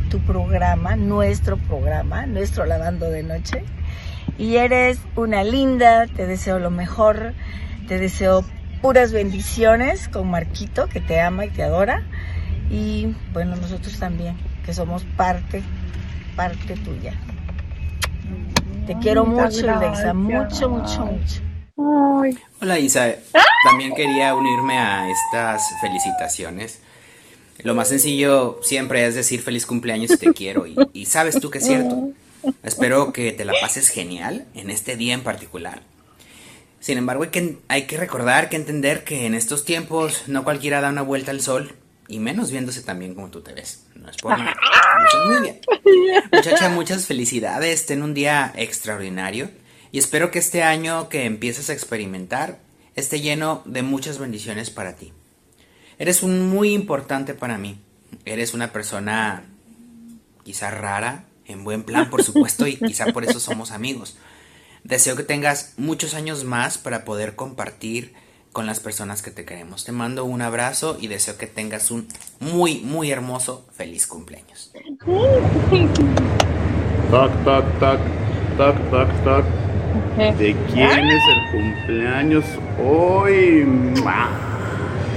Tu 0.09 0.19
programa, 0.19 0.95
nuestro 0.95 1.57
programa, 1.57 2.25
nuestro 2.25 2.65
lavando 2.65 3.09
de 3.09 3.23
noche 3.23 3.65
y 4.37 4.55
eres 4.57 4.99
una 5.15 5.43
linda, 5.43 6.07
te 6.07 6.25
deseo 6.25 6.59
lo 6.59 6.71
mejor, 6.71 7.33
te 7.87 7.97
deseo 7.97 8.43
puras 8.81 9.11
bendiciones 9.11 10.07
con 10.07 10.29
Marquito 10.29 10.87
que 10.87 10.99
te 10.99 11.19
ama 11.21 11.45
y 11.45 11.49
te 11.49 11.63
adora 11.63 12.03
y 12.69 13.13
bueno, 13.33 13.55
nosotros 13.55 13.99
también, 13.99 14.37
que 14.65 14.73
somos 14.73 15.03
parte, 15.17 15.61
parte 16.35 16.75
tuya. 16.75 17.13
Te 18.87 18.97
quiero 18.99 19.25
mucho, 19.25 19.69
Alexa, 19.69 20.13
mucho, 20.13 20.69
mucho, 20.69 21.05
mucho. 21.05 21.41
Hola 22.61 22.79
Isa, 22.79 23.15
también 23.63 23.93
quería 23.93 24.33
unirme 24.33 24.77
a 24.77 25.09
estas 25.09 25.63
felicitaciones. 25.81 26.81
Lo 27.63 27.75
más 27.75 27.89
sencillo 27.89 28.59
siempre 28.63 29.05
es 29.05 29.15
decir 29.15 29.41
feliz 29.41 29.65
cumpleaños 29.65 30.11
y 30.11 30.17
te 30.17 30.33
quiero 30.33 30.65
y, 30.65 30.75
y 30.93 31.05
sabes 31.05 31.39
tú 31.39 31.51
que 31.51 31.59
es 31.59 31.65
cierto. 31.65 32.09
Espero 32.63 33.13
que 33.13 33.31
te 33.31 33.45
la 33.45 33.53
pases 33.59 33.89
genial 33.89 34.45
en 34.53 34.69
este 34.69 34.95
día 34.95 35.13
en 35.13 35.21
particular. 35.21 35.81
Sin 36.79 36.97
embargo, 36.97 37.25
hay 37.67 37.83
que, 37.83 37.97
recordar, 37.97 38.49
que 38.49 38.55
entender 38.55 39.03
que 39.03 39.27
en 39.27 39.35
estos 39.35 39.65
tiempos 39.65 40.23
no 40.27 40.43
cualquiera 40.43 40.81
da 40.81 40.89
una 40.89 41.03
vuelta 41.03 41.31
al 41.31 41.41
sol, 41.41 41.75
y 42.07 42.19
menos 42.19 42.51
viéndose 42.51 42.81
tan 42.81 42.99
bien 42.99 43.15
como 43.15 43.29
tú 43.29 43.41
te 43.41 43.53
ves. 43.53 43.85
No 43.95 44.09
es 44.09 44.17
por 44.17 44.37
nada. 44.37 44.55
Muchacha, 46.33 46.69
muchas 46.69 47.05
felicidades. 47.05 47.85
Ten 47.85 48.01
un 48.01 48.13
día 48.13 48.51
extraordinario. 48.55 49.49
Y 49.91 49.99
espero 49.99 50.31
que 50.31 50.39
este 50.39 50.63
año 50.63 51.07
que 51.07 51.25
empieces 51.25 51.69
a 51.69 51.73
experimentar 51.73 52.59
esté 52.95 53.21
lleno 53.21 53.61
de 53.65 53.83
muchas 53.83 54.17
bendiciones 54.17 54.71
para 54.71 54.95
ti. 54.95 55.13
Eres 55.99 56.23
un 56.23 56.49
muy 56.49 56.73
importante 56.73 57.33
para 57.33 57.57
mí. 57.57 57.79
Eres 58.25 58.53
una 58.53 58.73
persona 58.73 59.45
quizá 60.43 60.71
rara, 60.71 61.25
en 61.45 61.63
buen 61.63 61.83
plan, 61.83 62.09
por 62.09 62.23
supuesto, 62.23 62.67
y 62.67 62.77
quizá 62.77 63.07
por 63.07 63.23
eso 63.23 63.39
somos 63.39 63.71
amigos. 63.71 64.17
Deseo 64.83 65.15
que 65.15 65.23
tengas 65.23 65.73
muchos 65.77 66.13
años 66.13 66.43
más 66.43 66.77
para 66.77 67.05
poder 67.05 67.35
compartir 67.35 68.13
con 68.51 68.65
las 68.65 68.79
personas 68.79 69.21
que 69.21 69.31
te 69.31 69.45
queremos. 69.45 69.85
Te 69.85 69.91
mando 69.91 70.25
un 70.25 70.41
abrazo 70.41 70.97
y 70.99 71.07
deseo 71.07 71.37
que 71.37 71.47
tengas 71.47 71.91
un 71.91 72.07
muy, 72.39 72.79
muy 72.79 73.11
hermoso 73.11 73.65
feliz 73.71 74.07
cumpleaños. 74.07 74.71
Toc, 77.11 77.31
toc, 77.43 77.79
toc, 77.79 77.99
toc, 78.57 78.89
toc, 78.89 79.23
toc. 79.23 79.45
¿De 80.17 80.55
quién 80.71 81.07
es 81.07 81.23
el 81.27 81.51
cumpleaños 81.51 82.45
hoy? 82.83 83.65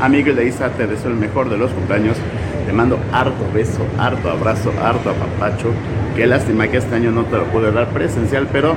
Amigo 0.00 0.32
de 0.32 0.48
Isa, 0.48 0.70
te 0.70 0.87
deseo 0.87 1.10
el 1.10 1.16
mejor 1.16 1.48
de 1.48 1.56
los 1.56 1.70
cumpleaños. 1.72 2.16
Te 2.66 2.72
mando 2.72 2.98
harto 3.12 3.50
beso, 3.53 3.87
harto 3.98 4.31
abrazo, 4.31 4.72
harto 4.83 5.11
apapacho. 5.11 5.72
Qué 6.16 6.27
lástima 6.27 6.68
que 6.68 6.79
este 6.79 6.94
año 6.94 7.11
no 7.11 7.24
te 7.24 7.37
lo 7.37 7.44
pude 7.46 7.70
dar 7.72 7.88
presencial, 7.90 8.48
pero 8.50 8.74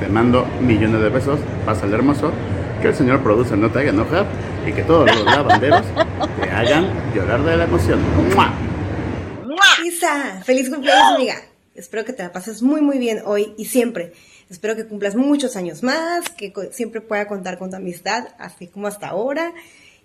te 0.00 0.08
mando 0.08 0.46
millones 0.60 1.00
de 1.00 1.08
besos. 1.08 1.40
Pásale 1.64 1.94
hermoso. 1.94 2.32
Que 2.80 2.88
el 2.88 2.94
señor 2.94 3.22
produce 3.22 3.56
no 3.56 3.70
te 3.70 3.80
haga 3.80 3.90
enojar 3.90 4.26
y 4.66 4.72
que 4.72 4.82
todos 4.82 5.06
los 5.06 5.24
lavanderos 5.24 5.82
te 6.40 6.50
hagan 6.50 6.88
llorar 7.14 7.42
de 7.42 7.56
la 7.56 7.64
emoción. 7.64 8.00
¡Mua! 8.34 8.52
Isa, 9.84 10.42
feliz 10.44 10.68
cumpleaños, 10.68 11.14
amiga. 11.14 11.34
Espero 11.74 12.04
que 12.04 12.12
te 12.12 12.22
la 12.22 12.32
pases 12.32 12.62
muy, 12.62 12.80
muy 12.80 12.98
bien 12.98 13.20
hoy 13.24 13.54
y 13.56 13.66
siempre. 13.66 14.12
Espero 14.48 14.76
que 14.76 14.86
cumplas 14.86 15.14
muchos 15.16 15.56
años 15.56 15.82
más, 15.82 16.28
que 16.30 16.52
siempre 16.72 17.00
pueda 17.00 17.26
contar 17.26 17.58
con 17.58 17.70
tu 17.70 17.76
amistad, 17.76 18.28
así 18.38 18.66
como 18.66 18.86
hasta 18.86 19.08
ahora. 19.08 19.52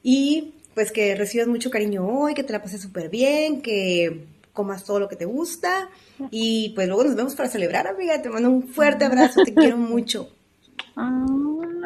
Y 0.04 0.56
pues 0.74 0.92
que 0.92 1.16
recibas 1.16 1.48
mucho 1.48 1.70
cariño 1.70 2.08
hoy, 2.08 2.34
que 2.34 2.44
te 2.44 2.54
la 2.54 2.62
pases 2.62 2.82
súper 2.82 3.10
bien, 3.10 3.62
que 3.62 4.26
comas 4.54 4.84
todo 4.84 5.00
lo 5.00 5.10
que 5.10 5.16
te 5.16 5.26
gusta. 5.26 5.90
Y 6.30 6.70
pues 6.76 6.88
luego 6.88 7.04
nos 7.04 7.16
vemos 7.16 7.36
para 7.36 7.50
celebrar, 7.50 7.88
amiga. 7.88 8.22
Te 8.22 8.30
mando 8.30 8.50
un 8.50 8.68
fuerte 8.68 9.06
abrazo, 9.06 9.44
te 9.44 9.54
quiero 9.54 9.78
mucho. 9.78 10.30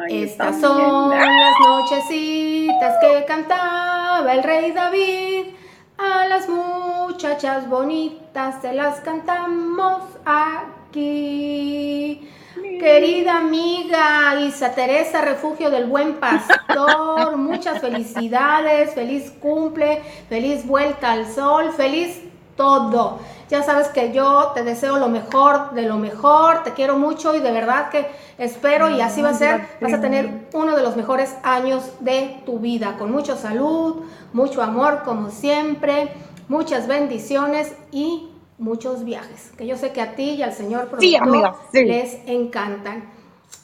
Estas 0.08 0.60
son 0.60 1.10
las 1.10 1.54
nochecitas 1.66 2.96
que 3.00 3.24
cantaba 3.26 4.32
el 4.32 4.42
rey 4.42 4.72
David, 4.72 5.54
a 5.98 6.26
las 6.26 6.48
muchachas 6.48 7.68
bonitas 7.68 8.60
se 8.60 8.72
las 8.72 9.00
cantamos 9.00 10.02
aquí. 10.24 12.28
Querida 12.62 13.38
amiga 13.38 14.40
Isa 14.40 14.70
Teresa, 14.70 15.20
refugio 15.20 15.70
del 15.70 15.86
buen 15.86 16.14
pastor, 16.14 17.36
muchas 17.36 17.80
felicidades, 17.80 18.94
feliz 18.94 19.30
cumple, 19.30 20.02
feliz 20.28 20.66
vuelta 20.66 21.12
al 21.12 21.26
sol, 21.26 21.72
feliz 21.76 22.22
todo. 22.56 23.18
Ya 23.50 23.62
sabes 23.62 23.88
que 23.88 24.12
yo 24.12 24.52
te 24.54 24.64
deseo 24.64 24.98
lo 24.98 25.08
mejor 25.08 25.72
de 25.72 25.82
lo 25.82 25.98
mejor, 25.98 26.62
te 26.62 26.72
quiero 26.72 26.96
mucho 26.96 27.34
y 27.34 27.40
de 27.40 27.52
verdad 27.52 27.90
que 27.90 28.06
espero 28.38 28.88
y 28.88 29.02
así 29.02 29.20
va 29.20 29.30
a 29.30 29.34
ser, 29.34 29.68
vas 29.80 29.92
a 29.92 30.00
tener 30.00 30.48
uno 30.54 30.74
de 30.74 30.82
los 30.82 30.96
mejores 30.96 31.36
años 31.42 31.84
de 32.00 32.42
tu 32.46 32.58
vida, 32.58 32.96
con 32.98 33.12
mucha 33.12 33.36
salud, 33.36 34.02
mucho 34.32 34.62
amor 34.62 35.02
como 35.04 35.30
siempre, 35.30 36.08
muchas 36.48 36.88
bendiciones 36.88 37.74
y 37.92 38.30
muchos 38.58 39.04
viajes, 39.04 39.50
que 39.56 39.66
yo 39.66 39.76
sé 39.76 39.92
que 39.92 40.00
a 40.00 40.14
ti 40.14 40.30
y 40.30 40.42
al 40.42 40.52
señor 40.52 40.88
productor 40.88 41.58
les 41.72 42.18
encantan. 42.26 43.10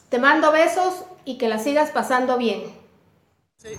Te 0.09 0.19
mando 0.19 0.53
besos 0.53 1.05
y 1.25 1.39
que 1.39 1.49
la 1.49 1.59
sigas 1.59 1.91
pasando 1.91 2.37
bien. 2.37 2.83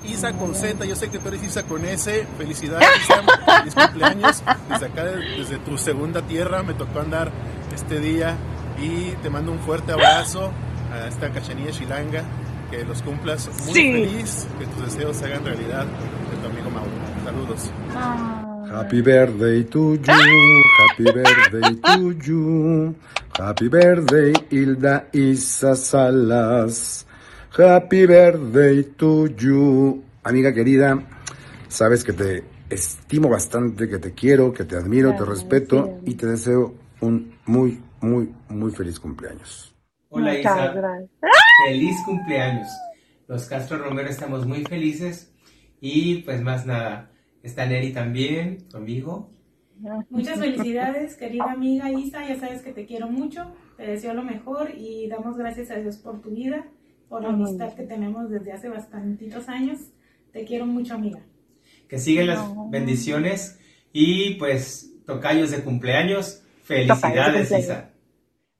Isa 0.05 0.31
con 0.33 0.55
Z, 0.55 0.85
yo 0.85 0.95
sé 0.95 1.09
que 1.09 1.19
tú 1.19 1.27
eres 1.27 1.43
Isa 1.43 1.63
con 1.63 1.85
S. 1.85 2.25
Felicidades, 2.37 2.87
Isa. 3.03 3.21
Feliz 3.59 3.75
cumpleaños. 3.87 4.43
Desde 4.69 4.85
acá, 4.85 5.03
desde 5.03 5.57
tu 5.59 5.77
segunda 5.77 6.21
tierra, 6.21 6.63
me 6.63 6.73
tocó 6.73 6.99
andar 6.99 7.31
este 7.73 7.99
día. 7.99 8.37
Y 8.79 9.11
te 9.21 9.29
mando 9.29 9.51
un 9.51 9.59
fuerte 9.59 9.91
abrazo 9.91 10.51
a 10.91 11.07
esta 11.07 11.29
cachanilla 11.31 11.71
Shilanga. 11.71 12.23
Que 12.71 12.85
los 12.85 13.01
cumplas 13.01 13.49
muy 13.65 13.73
feliz. 13.73 14.47
Que 14.57 14.65
tus 14.67 14.85
deseos 14.85 15.17
se 15.17 15.25
hagan 15.25 15.43
realidad 15.45 15.85
de 15.85 16.37
tu 16.41 16.47
amigo 16.47 16.69
Mauro. 16.69 16.91
Saludos. 17.25 17.69
Happy 18.73 19.01
birthday 19.03 19.63
to 19.65 19.99
you, 20.01 20.63
happy 20.79 21.03
birthday 21.03 21.75
to 21.93 22.11
you, 22.25 22.95
happy 23.37 23.69
birthday 23.69 24.33
Hilda 24.49 25.09
Isa 25.13 25.75
Salas. 25.75 27.05
Happy 27.55 28.07
birthday 28.07 28.81
to 28.97 29.27
you. 29.37 30.03
Amiga 30.23 30.51
querida, 30.51 30.97
sabes 31.67 32.03
que 32.03 32.13
te 32.13 32.43
estimo 32.67 33.29
bastante, 33.29 33.87
que 33.87 33.99
te 33.99 34.15
quiero, 34.15 34.51
que 34.51 34.63
te 34.63 34.75
admiro, 34.75 35.15
te 35.15 35.23
respeto 35.23 35.99
y 36.03 36.15
te 36.15 36.25
deseo 36.25 36.73
un 37.01 37.37
muy, 37.45 37.79
muy, 38.01 38.33
muy 38.49 38.71
feliz 38.71 38.99
cumpleaños. 38.99 39.71
Hola 40.09 40.39
Isa. 40.39 40.73
Feliz 41.67 41.95
cumpleaños. 42.05 42.69
Los 43.27 43.45
Castro 43.45 43.77
Romero 43.77 44.09
estamos 44.09 44.47
muy 44.47 44.63
felices 44.65 45.31
y 45.79 46.23
pues 46.23 46.41
más 46.41 46.65
nada, 46.65 47.12
está 47.43 47.67
Neri 47.67 47.93
también, 47.93 48.67
tu 48.69 48.77
amigo. 48.77 49.29
Muchas 50.09 50.39
felicidades, 50.39 51.15
querida 51.15 51.51
amiga 51.51 51.91
Isa, 51.91 52.27
ya 52.27 52.39
sabes 52.39 52.61
que 52.61 52.71
te 52.71 52.85
quiero 52.85 53.07
mucho, 53.07 53.53
te 53.77 53.83
deseo 53.83 54.13
lo 54.13 54.23
mejor 54.23 54.71
y 54.75 55.07
damos 55.07 55.37
gracias 55.37 55.69
a 55.71 55.75
Dios 55.75 55.97
por 55.97 56.21
tu 56.21 56.31
vida 56.31 56.65
por 57.13 57.21
la 57.21 57.29
amistad 57.29 57.75
que 57.75 57.83
tenemos 57.83 58.31
desde 58.31 58.53
hace 58.53 58.69
bastantitos 58.69 59.47
años. 59.47 59.79
Te 60.31 60.45
quiero 60.45 60.65
mucho, 60.65 60.95
amiga. 60.95 61.19
Que 61.87 61.99
siguen 61.99 62.25
las 62.25 62.43
bendiciones 62.71 63.59
y 63.91 64.33
pues 64.39 64.95
tocayos 65.05 65.51
de 65.51 65.63
cumpleaños. 65.63 66.43
Felicidades, 66.63 67.51
Isa. 67.51 67.91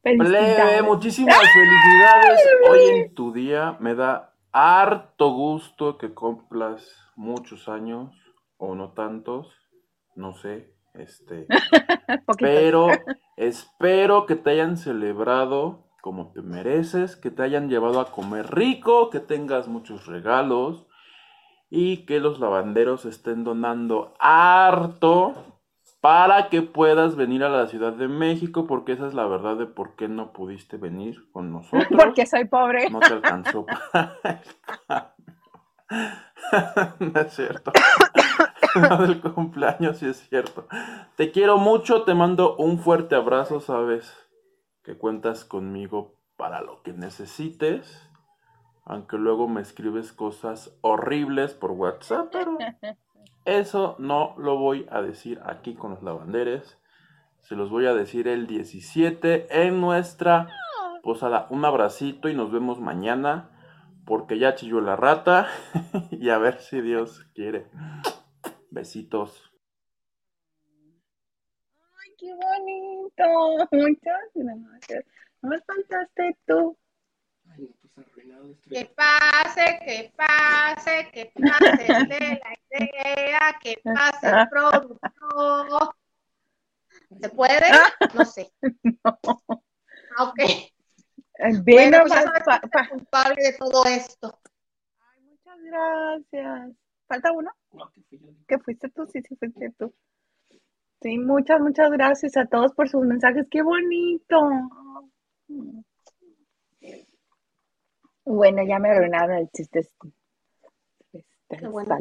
Felicidades. 0.04 0.84
muchísimas 0.84 1.36
felicidades. 1.36 2.40
Hoy 2.70 3.00
en 3.00 3.16
tu 3.16 3.34
día 3.34 3.76
me 3.80 3.96
da 3.96 4.36
harto 4.52 5.34
gusto 5.34 5.98
que 5.98 6.14
cumplas 6.14 6.88
muchos 7.16 7.68
años 7.68 8.23
o 8.64 8.76
no 8.76 8.92
tantos, 8.92 9.54
no 10.16 10.34
sé, 10.36 10.74
este, 10.94 11.48
pero 12.40 12.88
espero 13.38 14.26
que 14.26 14.36
te 14.36 14.52
hayan 14.52 14.78
celebrado 14.78 15.90
como 16.02 16.32
te 16.32 16.42
mereces, 16.42 17.16
que 17.16 17.32
te 17.32 17.44
hayan 17.44 17.70
llevado 17.70 18.00
a 18.00 18.12
comer 18.12 18.54
rico, 18.54 19.10
que 19.10 19.20
tengas 19.20 19.68
muchos 19.68 20.06
regalos 20.06 20.86
y 21.70 22.06
que 22.06 22.20
los 22.20 22.40
lavanderos 22.40 23.06
estén 23.06 23.44
donando 23.44 24.14
harto 24.20 25.34
para 26.02 26.50
que 26.50 26.62
puedas 26.62 27.16
venir 27.16 27.44
a 27.44 27.50
la 27.50 27.68
Ciudad 27.68 27.94
de 27.94 28.10
México, 28.10 28.68
porque 28.68 28.92
esa 28.92 29.08
es 29.08 29.14
la 29.14 29.26
verdad 29.26 29.56
de 29.56 29.66
por 29.66 29.96
qué 29.96 30.10
no 30.10 30.34
pudiste 30.34 30.76
venir 30.76 31.32
con 31.32 31.54
nosotros. 31.54 31.88
Porque 31.98 32.26
soy 32.26 32.46
pobre. 32.46 32.90
No 32.90 33.00
te 33.00 33.14
alcanzó 33.14 33.66
para 33.66 35.16
no 37.00 37.22
es 37.22 37.34
cierto. 37.34 37.72
del 39.00 39.22
cumpleaños, 39.22 39.98
sí 39.98 40.08
es 40.08 40.28
cierto. 40.30 40.68
Te 41.16 41.32
quiero 41.32 41.58
mucho, 41.58 42.04
te 42.04 42.14
mando 42.14 42.56
un 42.58 42.80
fuerte 42.80 43.16
abrazo, 43.16 43.60
¿sabes? 43.60 44.24
que 44.84 44.98
cuentas 44.98 45.46
conmigo 45.46 46.16
para 46.36 46.62
lo 46.62 46.84
que 46.84 46.94
necesites, 46.94 48.10
aunque 48.86 49.18
luego 49.18 49.48
me 49.48 49.62
escribes 49.62 50.12
cosas 50.12 50.78
horribles 50.82 51.54
por 51.54 51.72
WhatsApp, 51.72 52.28
pero 52.32 52.58
eso 53.46 53.96
no 53.98 54.36
lo 54.38 54.58
voy 54.58 54.86
a 54.92 55.02
decir 55.02 55.40
aquí 55.46 55.74
con 55.74 55.92
los 55.92 56.04
lavanderes. 56.04 56.78
Se 57.40 57.56
los 57.56 57.70
voy 57.70 57.88
a 57.88 57.94
decir 57.94 58.28
el 58.28 58.48
17 58.48 59.66
en 59.66 59.82
nuestra 59.82 60.48
posada. 61.02 61.48
Un 61.50 61.66
abracito 61.66 62.30
y 62.30 62.36
nos 62.36 62.52
vemos 62.52 62.80
mañana 62.80 63.50
porque 64.06 64.38
ya 64.38 64.56
chilló 64.56 64.82
la 64.82 64.96
rata 64.96 65.48
y 66.12 66.30
a 66.30 66.38
ver 66.38 66.60
si 66.60 66.82
Dios 66.82 67.26
quiere. 67.34 67.68
Besitos 68.74 69.54
qué 72.24 72.34
bonito. 72.34 73.68
Muchas 73.72 74.22
gracias. 74.34 75.06
No 75.42 75.50
me 75.50 75.62
faltaste 75.62 76.38
tú. 76.46 76.78
Pues, 77.44 78.58
que 78.70 78.86
pase, 78.96 79.80
que 79.86 80.14
pase, 80.16 81.12
que 81.12 81.32
pase 81.36 81.84
de 82.08 82.42
la 82.42 82.80
idea, 82.80 83.60
que 83.62 83.80
pase 83.84 84.30
el 84.30 84.50
producto. 84.50 85.96
¿Se 87.20 87.30
puede? 87.30 87.68
No 88.14 88.26
sé. 88.26 88.52
No. 89.04 89.20
Ok. 90.20 90.40
Bien, 91.64 91.92
bueno, 91.92 92.04
pues 92.06 92.90
culpable 92.90 93.44
de 93.44 93.54
todo 93.54 93.86
esto. 93.86 94.40
Ay, 95.00 95.22
muchas 95.22 95.60
gracias. 95.62 96.72
¿Falta 97.08 97.32
uno? 97.32 97.52
No, 97.74 97.92
que 98.48 98.60
fuiste 98.60 98.90
tú, 98.90 99.06
sí, 99.08 99.22
sí 99.28 99.36
fuiste 99.36 99.72
tú. 99.78 99.94
Sí, 101.02 101.18
muchas, 101.18 101.60
muchas 101.60 101.92
gracias 101.92 102.38
a 102.38 102.46
todos 102.46 102.74
por 102.74 102.88
sus 102.88 103.04
mensajes. 103.06 103.48
¡Qué 103.50 103.62
bonito! 103.62 104.40
Bueno, 108.26 108.64
ya 108.64 108.80
me 108.80 108.90
arruinaron 108.90 109.38
el 109.38 109.50
chiste. 109.50 109.80
Este, 109.80 110.04
Qué 111.50 111.68
bueno 111.68 111.98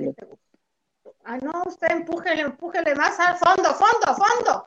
Ah, 1.25 1.39
no, 1.39 1.63
usted 1.67 1.89
empújele, 1.91 2.43
empújele 2.43 2.95
más 2.95 3.19
al 3.21 3.37
fondo, 3.37 3.71
fondo, 3.75 4.15
fondo. 4.17 4.67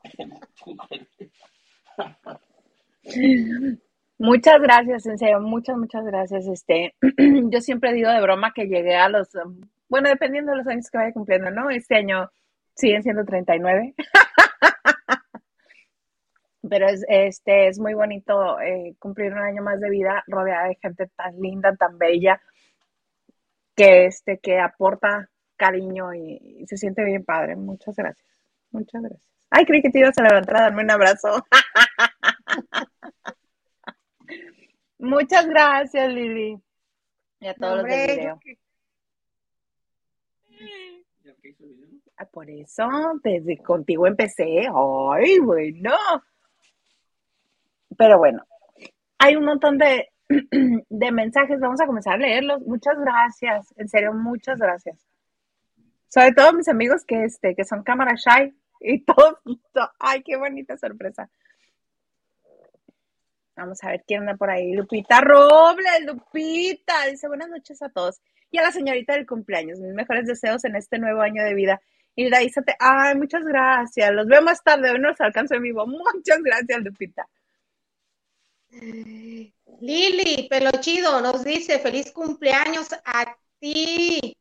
Muchas 4.17 4.61
gracias, 4.61 5.05
en 5.05 5.17
serio, 5.17 5.41
muchas, 5.41 5.77
muchas 5.77 6.05
gracias. 6.05 6.47
Este, 6.47 6.95
yo 7.49 7.61
siempre 7.61 7.93
digo 7.93 8.09
de 8.09 8.21
broma 8.21 8.53
que 8.53 8.67
llegué 8.67 8.95
a 8.95 9.09
los, 9.09 9.29
bueno, 9.95 10.09
dependiendo 10.09 10.51
de 10.51 10.57
los 10.57 10.67
años 10.67 10.91
que 10.91 10.97
vaya 10.97 11.13
cumpliendo, 11.13 11.49
¿no? 11.51 11.69
Este 11.69 11.95
año 11.95 12.29
siguen 12.73 13.01
siendo 13.01 13.23
39. 13.23 13.95
Pero 16.69 16.89
es, 16.89 17.05
este, 17.07 17.69
es 17.69 17.79
muy 17.79 17.93
bonito 17.93 18.59
eh, 18.59 18.93
cumplir 18.99 19.31
un 19.31 19.39
año 19.39 19.63
más 19.63 19.79
de 19.79 19.89
vida 19.89 20.21
rodeada 20.27 20.67
de 20.67 20.75
gente 20.81 21.07
tan 21.15 21.39
linda, 21.39 21.73
tan 21.77 21.97
bella, 21.97 22.41
que, 23.73 24.07
este, 24.07 24.37
que 24.39 24.59
aporta 24.59 25.29
cariño 25.55 26.13
y, 26.13 26.65
se 26.67 26.75
siente 26.75 27.01
bien 27.05 27.23
padre. 27.23 27.55
Muchas 27.55 27.95
gracias. 27.95 28.27
Muchas 28.71 29.01
gracias. 29.01 29.31
Ay, 29.49 29.65
creí 29.65 29.81
que 29.81 29.91
te 29.91 29.99
ibas 29.99 30.17
a 30.17 30.23
levantar 30.23 30.57
a 30.57 30.61
darme 30.63 30.83
un 30.83 30.91
abrazo. 30.91 31.47
Muchas 34.99 35.47
gracias, 35.47 36.11
Lili. 36.11 36.61
Y 37.39 37.47
a 37.47 37.53
todos 37.53 37.77
los 37.77 37.85
del 37.85 38.17
video. 38.17 38.41
Ah, 42.17 42.25
por 42.25 42.49
eso, 42.49 42.87
desde 43.23 43.57
contigo 43.57 44.07
empecé. 44.07 44.67
Ay, 44.73 45.39
bueno. 45.39 45.91
Pero 47.97 48.17
bueno, 48.17 48.43
hay 49.17 49.35
un 49.35 49.45
montón 49.45 49.77
de, 49.77 50.09
de 50.89 51.11
mensajes. 51.11 51.59
Vamos 51.59 51.81
a 51.81 51.87
comenzar 51.87 52.13
a 52.13 52.17
leerlos. 52.17 52.61
Muchas 52.61 52.97
gracias. 52.99 53.73
En 53.77 53.89
serio, 53.89 54.13
muchas 54.13 54.59
gracias. 54.59 55.05
Sobre 56.07 56.33
todo 56.33 56.53
mis 56.53 56.67
amigos 56.69 57.03
que, 57.05 57.23
este, 57.23 57.55
que 57.55 57.65
son 57.65 57.83
cámara 57.83 58.15
shy 58.15 58.55
y 58.79 59.03
todo. 59.05 59.39
Ay, 59.99 60.23
qué 60.23 60.37
bonita 60.37 60.77
sorpresa. 60.77 61.29
Vamos 63.57 63.81
a 63.83 63.89
ver 63.89 64.03
quién 64.05 64.21
anda 64.21 64.35
por 64.35 64.49
ahí. 64.49 64.73
Lupita 64.73 65.21
Robles, 65.21 66.05
Lupita. 66.05 67.07
Dice 67.09 67.27
buenas 67.27 67.49
noches 67.49 67.81
a 67.81 67.89
todos. 67.89 68.21
Y 68.51 68.57
a 68.57 68.63
la 68.63 68.71
señorita 68.71 69.13
del 69.13 69.25
cumpleaños. 69.25 69.79
Mis 69.79 69.93
mejores 69.93 70.27
deseos 70.27 70.63
en 70.65 70.75
este 70.75 70.99
nuevo 70.99 71.21
año 71.21 71.43
de 71.43 71.53
vida. 71.53 71.81
Hilda 72.15 72.41
Isate, 72.41 72.75
ay, 72.79 73.15
muchas 73.15 73.43
gracias. 73.43 74.11
Los 74.13 74.27
veo 74.27 74.41
más 74.41 74.63
tarde, 74.63 74.91
hoy 74.91 74.99
no 74.99 75.09
los 75.09 75.21
alcanzo 75.21 75.55
en 75.55 75.63
vivo. 75.63 75.85
Muchas 75.85 76.41
gracias, 76.41 76.81
Lupita. 76.83 77.27
Lili, 79.81 80.47
Pelochido, 80.49 81.21
nos 81.21 81.43
dice 81.43 81.79
feliz 81.79 82.11
cumpleaños 82.11 82.93
a 83.05 83.37
ti. 83.59 84.35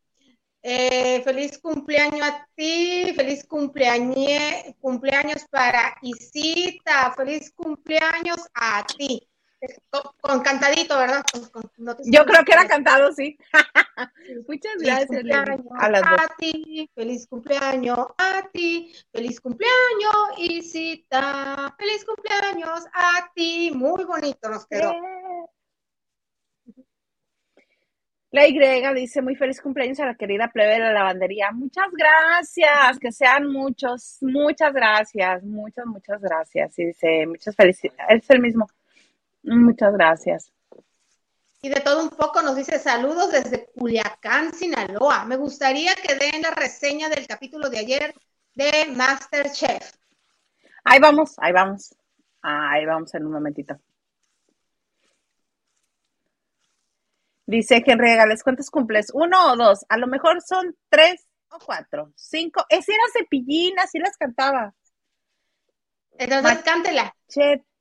Eh, 0.67 1.21
feliz 1.23 1.59
cumpleaños 1.59 2.23
a 2.23 2.49
ti, 2.55 3.13
feliz 3.15 3.45
cumpleaños 3.47 5.45
para 5.51 5.95
Isita, 6.01 7.13
feliz 7.15 7.53
cumpleaños 7.55 8.41
a 8.55 8.85
ti. 8.97 9.29
Con, 10.21 10.41
cantadito, 10.43 10.99
¿verdad? 10.99 11.25
Yo 12.05 12.25
creo 12.25 12.45
que 12.45 12.53
era 12.53 12.67
cantado, 12.67 13.13
sí. 13.13 13.39
Muchas 14.49 14.77
gracias. 14.79 15.25
A, 15.79 16.35
ti, 16.39 16.91
feliz 16.95 17.27
cumpleaños 17.27 17.99
a 18.19 18.49
ti, 18.53 18.95
feliz 19.13 19.41
cumpleaños, 19.41 20.15
Isita, 20.39 21.75
feliz 21.79 22.05
cumpleaños 22.05 22.85
a 22.93 23.31
ti. 23.35 23.73
Muy 23.75 24.05
bonito 24.05 24.49
nos 24.49 24.67
quedó. 24.67 24.95
La 28.31 28.49
Y 28.49 28.59
dice, 28.97 29.23
muy 29.23 29.37
feliz 29.37 29.61
cumpleaños 29.61 30.01
a 30.01 30.07
la 30.07 30.17
querida 30.17 30.51
plebe 30.53 30.73
de 30.73 30.81
la 30.81 30.93
lavandería. 30.93 31.53
Muchas 31.53 31.87
gracias, 31.93 32.99
que 32.99 33.13
sean 33.13 33.47
muchos, 33.47 34.19
muchas 34.23 34.73
gracias, 34.73 35.45
muchas, 35.45 35.87
muchas 35.87 36.21
gracias. 36.21 36.77
Y 36.81 36.87
dice, 36.87 37.27
muchas 37.29 37.55
felicidades, 37.55 38.25
es 38.25 38.31
el 38.31 38.41
mismo. 38.41 38.67
Muchas 39.45 39.93
gracias. 39.93 40.51
Y 41.61 41.69
de 41.69 41.81
todo 41.81 42.03
un 42.03 42.11
poco 42.11 42.43
nos 42.43 42.57
dice 42.57 42.79
saludos 42.79 43.33
desde 43.33 43.71
Culiacán, 43.75 44.53
Sinaloa. 44.53 45.25
Me 45.25 45.37
gustaría 45.37 45.95
que 45.95 46.15
den 46.15 46.43
la 46.43 46.51
reseña 46.51 47.09
del 47.09 47.27
capítulo 47.27 47.71
de 47.71 47.79
ayer 47.79 48.15
de 48.55 48.87
Masterchef. 48.95 49.95
Ahí 50.85 50.99
vamos, 51.01 51.35
ahí 51.39 51.53
vamos. 51.53 51.95
Ahí 52.43 52.85
vamos 52.85 53.15
en 53.15 53.25
un 53.25 53.33
momentito. 53.33 53.79
Dice 57.47 57.83
Henry 57.85 58.17
Gales, 58.17 58.43
¿cuántos 58.43 58.71
cumples? 58.71 59.09
¿Uno 59.13 59.53
o 59.53 59.57
dos? 59.57 59.85
A 59.89 59.99
lo 59.99 60.07
mejor 60.07 60.43
son 60.43 60.77
tres 60.89 61.27
o 61.49 61.59
cuatro, 61.59 62.13
cinco. 62.15 62.65
Esa 62.69 62.93
era 62.93 63.05
cepillín, 63.13 63.79
así 63.79 63.99
las 63.99 64.17
cantaba. 64.17 64.75
Entonces, 66.19 66.63
cántela. 66.63 67.15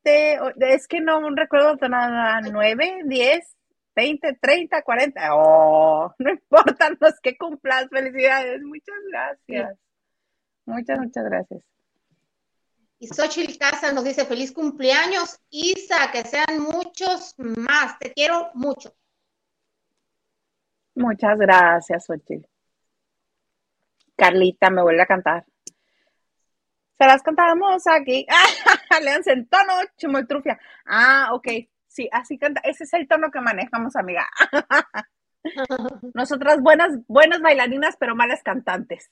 Es 0.03 0.87
que 0.87 1.01
no 1.01 1.29
recuerdo 1.35 1.75
nada. 1.87 2.41
¿Nueve, 2.41 3.01
diez, 3.05 3.55
veinte, 3.95 4.37
treinta, 4.41 4.81
cuarenta? 4.81 5.35
Oh, 5.35 6.13
no 6.19 6.31
importa 6.31 6.89
los 6.99 7.19
que 7.21 7.37
cumplas. 7.37 7.87
Felicidades. 7.89 8.61
Muchas 8.61 8.95
gracias. 9.11 9.77
Muchas, 10.65 10.99
muchas 10.99 11.25
gracias. 11.25 11.63
Y 12.99 13.07
Xochitl 13.07 13.57
Casa 13.57 13.91
nos 13.91 14.05
dice, 14.05 14.25
feliz 14.25 14.53
cumpleaños, 14.53 15.37
Isa, 15.49 16.09
que 16.11 16.23
sean 16.23 16.61
muchos 16.61 17.35
más. 17.37 17.99
Te 17.99 18.13
quiero 18.13 18.49
mucho. 18.53 18.95
Muchas 20.95 21.37
gracias, 21.37 22.05
Xochitl. 22.05 22.47
Carlita 24.15 24.69
me 24.69 24.83
vuelve 24.83 25.01
a 25.01 25.05
cantar. 25.05 25.45
Se 26.97 27.05
las 27.05 27.21
cantamos 27.21 27.85
aquí. 27.87 28.25
Leanse 28.99 29.31
en 29.31 29.47
tono 29.47 29.73
chimoltrufia. 29.97 30.59
Ah, 30.85 31.29
ok. 31.33 31.47
Sí, 31.87 32.09
así 32.11 32.37
canta. 32.37 32.61
Ese 32.63 32.83
es 32.85 32.93
el 32.93 33.07
tono 33.07 33.31
que 33.31 33.41
manejamos, 33.41 33.95
amiga. 33.95 34.27
Nosotras 36.13 36.61
buenas, 36.61 36.91
buenas 37.07 37.41
bailarinas, 37.41 37.95
pero 37.99 38.15
malas 38.15 38.41
cantantes. 38.43 39.11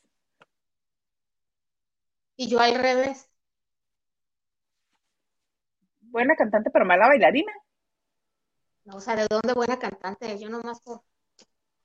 Y 2.38 2.50
yo 2.50 2.60
al 2.60 2.76
revés. 2.76 3.30
Buena 6.02 6.36
cantante, 6.36 6.70
pero 6.72 6.86
mala 6.86 7.08
bailarina. 7.08 7.52
No, 8.86 8.98
o 8.98 9.00
sea, 9.00 9.16
¿de 9.16 9.28
dónde 9.30 9.54
buena 9.54 9.78
cantante? 9.80 10.38
Yo 10.40 10.50
nomás 10.50 10.82
por 10.82 11.02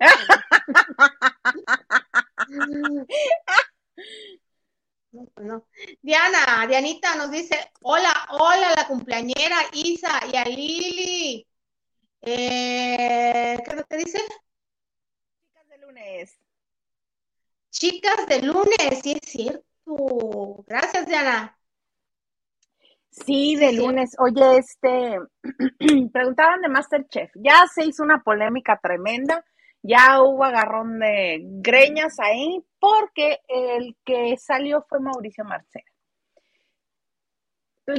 Diana, 6.03 6.67
Dianita 6.67 7.15
nos 7.17 7.31
dice, 7.31 7.57
hola, 7.83 8.13
hola, 8.31 8.73
la 8.77 8.87
cumpleañera 8.87 9.57
Isa 9.73 10.21
y 10.33 10.37
a 10.37 10.45
Lili. 10.45 11.47
Eh, 12.21 13.59
¿Qué 13.65 13.85
te 13.89 13.97
dice? 13.97 14.19
Chicas 15.39 15.69
de 15.69 15.79
lunes. 15.79 16.39
Chicas 17.71 18.27
de 18.27 18.43
lunes, 18.43 19.01
sí 19.03 19.13
es 19.13 19.31
cierto. 19.31 20.65
Gracias, 20.67 21.07
Diana. 21.07 21.59
Sí, 23.11 23.57
de 23.57 23.73
lunes. 23.73 24.15
Oye, 24.19 24.59
este, 24.59 25.19
preguntaban 26.13 26.61
de 26.61 26.69
Masterchef. 26.69 27.31
Ya 27.35 27.67
se 27.73 27.85
hizo 27.87 28.03
una 28.03 28.23
polémica 28.23 28.79
tremenda 28.83 29.45
ya 29.87 30.22
hubo 30.22 30.44
agarrón 30.44 30.99
de 30.99 31.40
greñas 31.42 32.18
ahí 32.18 32.62
porque 32.79 33.40
el 33.49 33.96
que 34.05 34.37
salió 34.37 34.85
fue 34.88 35.01
Mauricio 35.01 35.44
Marcela. 35.44 35.85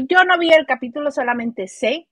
Yo 0.09 0.23
no 0.25 0.37
vi 0.37 0.51
el 0.51 0.65
capítulo, 0.65 1.11
solamente 1.11 1.67
sé 1.67 2.07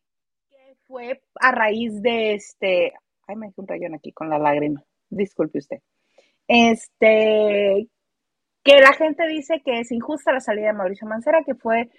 que 0.49 0.75
fue 0.87 1.21
a 1.35 1.51
raíz 1.51 2.01
de 2.01 2.33
este. 2.35 2.93
Ay, 3.27 3.35
me 3.35 3.51
un 3.55 3.67
rayón 3.67 3.95
aquí 3.95 4.13
con 4.13 4.29
la 4.29 4.39
lágrima. 4.39 4.83
Disculpe 5.09 5.59
usted. 5.59 5.79
Este. 6.47 7.87
Que 8.63 8.79
la 8.79 8.93
gente 8.93 9.27
dice 9.27 9.61
que 9.63 9.81
es 9.81 9.91
injusta 9.91 10.31
la 10.31 10.39
salida 10.39 10.67
de 10.67 10.73
Mauricio 10.73 11.07
Mancera, 11.07 11.43
que 11.45 11.53
fue 11.53 11.89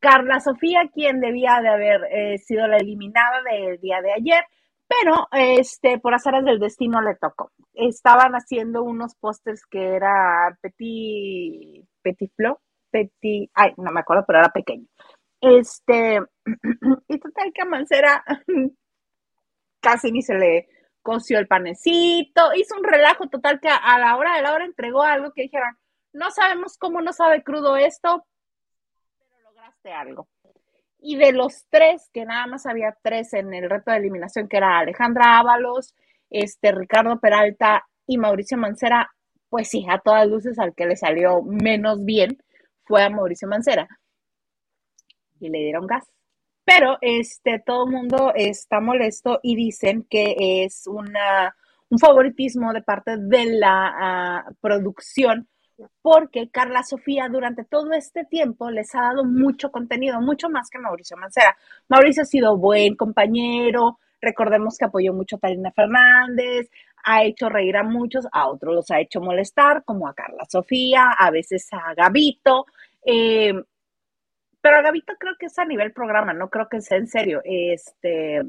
Carla 0.00 0.40
Sofía 0.40 0.90
quien 0.92 1.20
debía 1.20 1.60
de 1.60 1.68
haber 1.68 2.00
eh, 2.10 2.38
sido 2.38 2.66
la 2.66 2.78
eliminada 2.78 3.42
del 3.42 3.78
día 3.78 4.00
de 4.00 4.12
ayer 4.12 4.44
pero 4.88 5.28
este, 5.32 5.98
por 5.98 6.14
azares 6.14 6.44
del 6.44 6.60
destino 6.60 7.00
le 7.02 7.16
tocó. 7.16 7.50
Estaban 7.74 8.32
haciendo 8.32 8.82
unos 8.82 9.14
pósters 9.16 9.64
que 9.66 9.96
era 9.96 10.56
Petit, 10.60 11.86
Petit 12.02 12.32
Flo, 12.36 12.60
Petit, 12.90 13.50
ay, 13.54 13.72
no 13.76 13.90
me 13.92 14.00
acuerdo, 14.00 14.24
pero 14.26 14.38
era 14.40 14.50
pequeño. 14.50 14.86
Este, 15.40 16.20
y 17.08 17.18
total 17.18 17.52
que 17.52 17.62
a 17.62 17.66
Mancera 17.66 18.24
casi 19.80 20.12
ni 20.12 20.22
se 20.22 20.34
le 20.34 20.68
coció 21.02 21.38
el 21.38 21.46
panecito, 21.46 22.52
hizo 22.56 22.76
un 22.76 22.82
relajo 22.82 23.28
total 23.28 23.60
que 23.60 23.68
a 23.68 23.98
la 23.98 24.16
hora 24.16 24.34
de 24.36 24.42
la 24.42 24.52
hora 24.52 24.64
entregó 24.64 25.02
algo 25.02 25.32
que 25.32 25.42
dijeron, 25.42 25.76
no 26.12 26.30
sabemos 26.32 26.76
cómo 26.78 27.00
no 27.00 27.12
sabe 27.12 27.44
crudo 27.44 27.76
esto, 27.76 28.26
pero 29.18 29.40
lograste 29.42 29.92
algo. 29.92 30.26
Y 31.08 31.14
de 31.14 31.30
los 31.30 31.66
tres, 31.70 32.10
que 32.12 32.24
nada 32.24 32.48
más 32.48 32.66
había 32.66 32.96
tres 33.00 33.32
en 33.32 33.54
el 33.54 33.70
reto 33.70 33.92
de 33.92 33.98
eliminación, 33.98 34.48
que 34.48 34.56
era 34.56 34.80
Alejandra 34.80 35.38
Ábalos, 35.38 35.94
este, 36.30 36.72
Ricardo 36.72 37.20
Peralta 37.20 37.84
y 38.08 38.18
Mauricio 38.18 38.58
Mancera, 38.58 39.08
pues 39.48 39.68
sí, 39.68 39.86
a 39.88 40.00
todas 40.00 40.26
luces 40.26 40.58
al 40.58 40.74
que 40.74 40.84
le 40.84 40.96
salió 40.96 41.42
menos 41.42 42.04
bien 42.04 42.38
fue 42.82 43.04
a 43.04 43.08
Mauricio 43.08 43.46
Mancera. 43.46 43.86
Y 45.38 45.48
le 45.48 45.58
dieron 45.58 45.86
gas. 45.86 46.10
Pero 46.64 46.98
este, 47.00 47.62
todo 47.64 47.84
el 47.84 47.92
mundo 47.92 48.32
está 48.34 48.80
molesto 48.80 49.38
y 49.44 49.54
dicen 49.54 50.04
que 50.10 50.64
es 50.64 50.88
una, 50.88 51.54
un 51.88 52.00
favoritismo 52.00 52.72
de 52.72 52.82
parte 52.82 53.16
de 53.16 53.44
la 53.60 53.94
ah, 53.96 54.44
producción 54.60 55.48
porque 56.02 56.48
Carla 56.50 56.82
Sofía 56.82 57.28
durante 57.28 57.64
todo 57.64 57.92
este 57.92 58.24
tiempo 58.24 58.70
les 58.70 58.94
ha 58.94 59.02
dado 59.02 59.24
mucho 59.24 59.70
contenido, 59.70 60.20
mucho 60.20 60.48
más 60.48 60.70
que 60.70 60.78
Mauricio 60.78 61.16
Mancera. 61.16 61.56
Mauricio 61.88 62.22
ha 62.22 62.26
sido 62.26 62.56
buen 62.56 62.96
compañero, 62.96 63.98
recordemos 64.20 64.76
que 64.78 64.86
apoyó 64.86 65.12
mucho 65.12 65.36
a 65.36 65.40
Talina 65.40 65.72
Fernández, 65.72 66.70
ha 67.04 67.24
hecho 67.24 67.48
reír 67.48 67.76
a 67.76 67.82
muchos, 67.82 68.26
a 68.32 68.48
otros 68.48 68.74
los 68.74 68.90
ha 68.90 69.00
hecho 69.00 69.20
molestar, 69.20 69.84
como 69.84 70.08
a 70.08 70.14
Carla 70.14 70.44
Sofía, 70.48 71.10
a 71.16 71.30
veces 71.30 71.68
a 71.72 71.94
Gabito. 71.94 72.66
Eh, 73.04 73.54
pero 74.60 74.78
a 74.78 74.82
Gabito 74.82 75.14
creo 75.18 75.34
que 75.38 75.46
es 75.46 75.58
a 75.58 75.64
nivel 75.64 75.92
programa, 75.92 76.32
no 76.32 76.50
creo 76.50 76.68
que 76.68 76.80
sea 76.80 76.98
en 76.98 77.06
serio. 77.06 77.40
Este, 77.44 78.42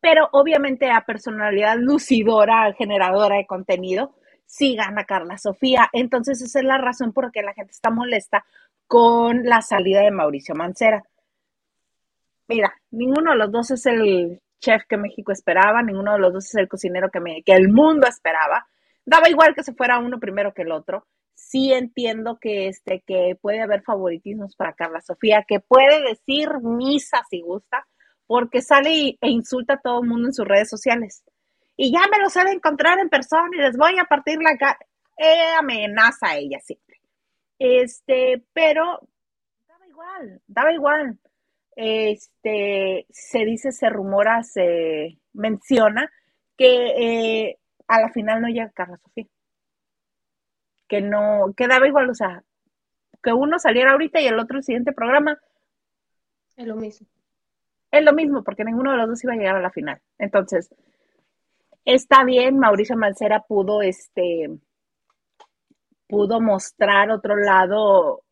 pero 0.00 0.28
obviamente 0.32 0.90
a 0.90 1.04
personalidad 1.04 1.76
lucidora, 1.78 2.72
generadora 2.72 3.36
de 3.36 3.46
contenido, 3.46 4.14
sí 4.50 4.74
gana 4.74 5.04
Carla 5.04 5.38
Sofía. 5.38 5.88
Entonces 5.92 6.42
esa 6.42 6.58
es 6.58 6.64
la 6.64 6.78
razón 6.78 7.12
por 7.12 7.26
la 7.26 7.30
que 7.30 7.42
la 7.42 7.54
gente 7.54 7.70
está 7.70 7.90
molesta 7.90 8.44
con 8.86 9.44
la 9.44 9.62
salida 9.62 10.00
de 10.02 10.10
Mauricio 10.10 10.54
Mancera. 10.54 11.04
Mira, 12.48 12.74
ninguno 12.90 13.30
de 13.30 13.38
los 13.38 13.52
dos 13.52 13.70
es 13.70 13.86
el 13.86 14.40
chef 14.58 14.82
que 14.88 14.96
México 14.96 15.30
esperaba, 15.30 15.82
ninguno 15.82 16.14
de 16.14 16.18
los 16.18 16.32
dos 16.32 16.46
es 16.46 16.56
el 16.56 16.68
cocinero 16.68 17.10
que, 17.10 17.20
me, 17.20 17.42
el 17.46 17.68
mundo 17.68 18.08
esperaba. 18.08 18.66
Daba 19.04 19.30
igual 19.30 19.54
que 19.54 19.62
se 19.62 19.72
fuera 19.72 20.00
uno 20.00 20.18
primero 20.18 20.52
que 20.52 20.62
el 20.62 20.72
otro. 20.72 21.06
Sí 21.34 21.72
entiendo 21.72 22.38
que, 22.40 22.66
este, 22.68 23.02
que 23.06 23.38
puede 23.40 23.62
haber 23.62 23.82
favoritismos 23.82 24.56
para 24.56 24.74
Carla 24.74 25.00
Sofía, 25.00 25.44
que 25.46 25.60
puede 25.60 26.02
decir 26.02 26.48
misa 26.60 27.22
si 27.30 27.40
gusta, 27.40 27.86
porque 28.26 28.62
sale 28.62 29.16
e 29.20 29.30
insulta 29.30 29.74
a 29.74 29.80
todo 29.80 30.02
el 30.02 30.08
mundo 30.08 30.26
en 30.28 30.34
sus 30.34 30.46
redes 30.46 30.68
sociales 30.68 31.22
y 31.82 31.90
ya 31.90 32.00
me 32.10 32.18
los 32.18 32.36
he 32.36 32.44
de 32.44 32.52
encontrar 32.52 32.98
en 32.98 33.08
persona 33.08 33.48
y 33.54 33.56
les 33.58 33.74
voy 33.74 33.98
a 33.98 34.04
partir 34.04 34.38
la 34.42 34.54
cara. 34.58 34.78
Eh, 35.16 35.54
amenaza 35.58 36.26
a 36.26 36.36
ella 36.36 36.60
siempre. 36.60 37.00
Este, 37.58 38.44
pero 38.52 39.00
daba 39.66 39.86
igual, 39.86 40.42
daba 40.46 40.72
igual. 40.74 41.18
Este, 41.74 43.06
se 43.08 43.44
dice, 43.46 43.72
se 43.72 43.88
rumora, 43.88 44.42
se 44.42 45.16
menciona 45.32 46.12
que 46.58 47.46
eh, 47.48 47.58
a 47.88 48.02
la 48.02 48.10
final 48.10 48.42
no 48.42 48.48
llega 48.48 48.68
Carla 48.72 48.98
Sofía. 48.98 49.24
Que 50.86 51.00
no, 51.00 51.54
que 51.56 51.66
daba 51.66 51.88
igual, 51.88 52.10
o 52.10 52.14
sea, 52.14 52.44
que 53.22 53.32
uno 53.32 53.58
saliera 53.58 53.92
ahorita 53.92 54.20
y 54.20 54.26
el 54.26 54.38
otro 54.38 54.58
el 54.58 54.64
siguiente 54.64 54.92
programa. 54.92 55.40
Es 56.58 56.66
lo 56.66 56.76
mismo. 56.76 57.06
Es 57.90 58.04
lo 58.04 58.12
mismo, 58.12 58.44
porque 58.44 58.64
ninguno 58.66 58.90
de 58.90 58.98
los 58.98 59.08
dos 59.08 59.24
iba 59.24 59.32
a 59.32 59.36
llegar 59.36 59.56
a 59.56 59.62
la 59.62 59.70
final. 59.70 59.98
Entonces, 60.18 60.68
está 61.84 62.24
bien, 62.24 62.58
Mauricio 62.58 62.96
Mancera 62.96 63.40
pudo, 63.46 63.82
este, 63.82 64.50
pudo 66.08 66.40
mostrar 66.40 67.10
otro 67.10 67.36
lado 67.36 68.22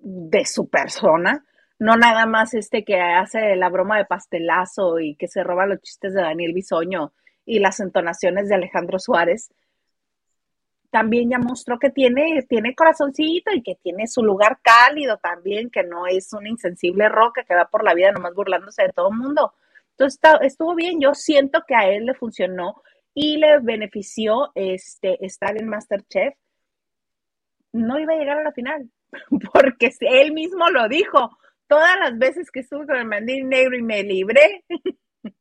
de 0.00 0.44
su 0.44 0.68
persona, 0.68 1.44
no 1.78 1.96
nada 1.96 2.26
más 2.26 2.54
este 2.54 2.84
que 2.84 3.00
hace 3.00 3.56
la 3.56 3.68
broma 3.68 3.98
de 3.98 4.04
pastelazo 4.04 4.98
y 4.98 5.16
que 5.16 5.28
se 5.28 5.42
roba 5.42 5.66
los 5.66 5.80
chistes 5.80 6.14
de 6.14 6.22
Daniel 6.22 6.52
Bisoño 6.52 7.12
y 7.44 7.58
las 7.58 7.80
entonaciones 7.80 8.48
de 8.48 8.54
Alejandro 8.54 8.98
Suárez, 8.98 9.50
también 10.90 11.28
ya 11.30 11.38
mostró 11.38 11.78
que 11.78 11.90
tiene, 11.90 12.42
tiene 12.48 12.74
corazoncito 12.74 13.50
y 13.52 13.62
que 13.62 13.74
tiene 13.82 14.06
su 14.06 14.22
lugar 14.22 14.60
cálido 14.62 15.18
también, 15.18 15.68
que 15.68 15.82
no 15.82 16.06
es 16.06 16.32
una 16.32 16.48
insensible 16.48 17.08
roca 17.08 17.44
que 17.44 17.54
va 17.54 17.66
por 17.66 17.84
la 17.84 17.92
vida 17.92 18.12
nomás 18.12 18.34
burlándose 18.34 18.84
de 18.84 18.92
todo 18.92 19.10
el 19.10 19.18
mundo. 19.18 19.52
Entonces 19.98 20.20
estuvo 20.42 20.74
bien, 20.74 21.00
yo 21.00 21.14
siento 21.14 21.62
que 21.66 21.74
a 21.74 21.88
él 21.88 22.04
le 22.06 22.14
funcionó 22.14 22.82
y 23.14 23.38
le 23.38 23.60
benefició 23.60 24.52
este, 24.54 25.24
estar 25.24 25.56
en 25.56 25.68
Masterchef. 25.68 26.34
No 27.72 27.98
iba 27.98 28.14
a 28.14 28.16
llegar 28.16 28.38
a 28.38 28.44
la 28.44 28.52
final, 28.52 28.90
porque 29.52 29.90
él 30.00 30.32
mismo 30.32 30.68
lo 30.70 30.88
dijo. 30.88 31.30
Todas 31.66 31.98
las 31.98 32.16
veces 32.18 32.50
que 32.50 32.60
estuve 32.60 32.86
con 32.86 32.96
el 32.96 33.06
mandil 33.06 33.48
negro 33.48 33.76
y 33.76 33.82
me 33.82 34.02
libré, 34.02 34.64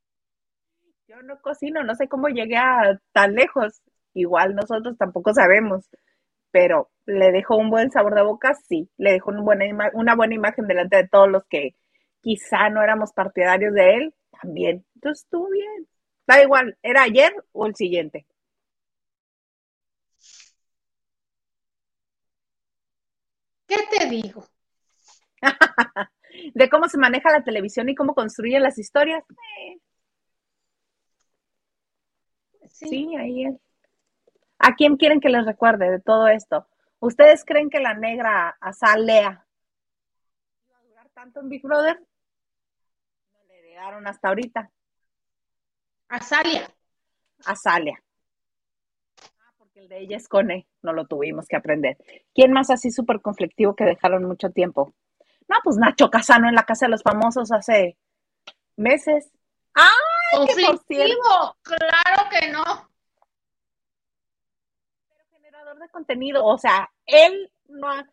yo 1.07 1.21
no 1.21 1.39
cocino, 1.41 1.83
no 1.83 1.93
sé 1.95 2.07
cómo 2.07 2.29
llegué 2.29 2.57
a 2.57 2.99
tan 3.11 3.35
lejos 3.35 3.81
igual 4.15 4.55
nosotros 4.55 4.97
tampoco 4.97 5.33
sabemos, 5.33 5.87
pero 6.51 6.89
le 7.05 7.31
dejó 7.31 7.57
un 7.57 7.69
buen 7.69 7.91
sabor 7.91 8.15
de 8.15 8.23
boca, 8.23 8.55
sí, 8.55 8.89
le 8.97 9.11
dejó 9.11 9.31
buena, 9.33 9.65
una 9.93 10.15
buena 10.15 10.33
imagen 10.33 10.67
delante 10.67 10.97
de 10.97 11.07
todos 11.07 11.29
los 11.29 11.43
que 11.45 11.75
quizá 12.21 12.69
no 12.69 12.81
éramos 12.81 13.13
partidarios 13.13 13.73
de 13.73 13.95
él, 13.95 14.15
también. 14.41 14.85
Entonces 14.95 15.23
estuvo 15.23 15.49
bien. 15.49 15.87
Da 16.27 16.41
igual, 16.41 16.77
¿era 16.81 17.03
ayer 17.03 17.33
o 17.51 17.67
el 17.67 17.75
siguiente? 17.75 18.25
¿Qué 23.67 23.77
te 23.97 24.07
digo? 24.07 24.45
de 26.53 26.69
cómo 26.69 26.87
se 26.87 26.97
maneja 26.97 27.31
la 27.31 27.43
televisión 27.43 27.89
y 27.89 27.95
cómo 27.95 28.13
construyen 28.13 28.63
las 28.63 28.77
historias. 28.77 29.23
Eh. 29.29 29.79
Sí. 32.69 32.87
sí, 32.87 33.15
ahí 33.15 33.45
es. 33.45 33.55
¿A 34.59 34.75
quién 34.75 34.97
quieren 34.97 35.19
que 35.19 35.29
les 35.29 35.45
recuerde 35.45 35.91
de 35.91 35.99
todo 35.99 36.27
esto? 36.27 36.67
¿Ustedes 36.99 37.43
creen 37.45 37.69
que 37.69 37.79
la 37.79 37.93
negra 37.93 38.57
Azalea 38.59 39.45
iba 40.67 40.79
a 40.79 40.83
durar 40.83 41.09
tanto 41.09 41.39
en 41.41 41.49
Big 41.49 41.61
Brother? 41.61 41.99
Llegaron 43.75 44.07
hasta 44.07 44.29
ahorita. 44.29 44.71
Azalia. 46.07 46.73
Azalia. 47.45 48.01
Ah, 49.41 49.51
porque 49.57 49.81
el 49.81 49.89
de 49.89 49.99
ella 49.99 50.15
es 50.15 50.29
Cone, 50.29 50.65
no 50.81 50.93
lo 50.93 51.07
tuvimos 51.07 51.45
que 51.45 51.57
aprender. 51.57 51.97
¿Quién 52.33 52.53
más 52.53 52.69
así 52.69 52.89
súper 52.89 53.19
conflictivo 53.19 53.75
que 53.75 53.83
dejaron 53.83 54.23
mucho 54.23 54.49
tiempo? 54.51 54.93
No, 55.49 55.57
pues 55.61 55.75
Nacho 55.75 56.09
Casano 56.09 56.47
en 56.47 56.55
la 56.55 56.63
Casa 56.63 56.85
de 56.85 56.91
los 56.91 57.03
Famosos 57.03 57.51
hace 57.51 57.97
meses. 58.77 59.29
¡Ay, 59.73 60.37
conflictivo! 60.37 61.57
Claro 61.61 62.29
que 62.31 62.49
no 62.49 62.89
de 65.77 65.89
contenido, 65.89 66.45
o 66.45 66.57
sea, 66.57 66.89
él 67.05 67.51
no 67.67 67.93
él 67.93 68.05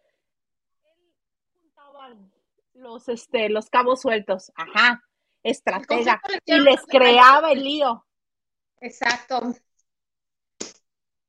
juntaba 1.55 2.13
los 2.75 3.09
este 3.09 3.49
los 3.49 3.71
cabos 3.71 4.01
sueltos, 4.01 4.51
ajá, 4.57 5.05
estratega 5.43 6.21
y 6.45 6.59
les 6.59 6.81
creaba 6.87 7.53
el 7.53 7.63
lío. 7.63 8.07
Exacto. 8.81 9.55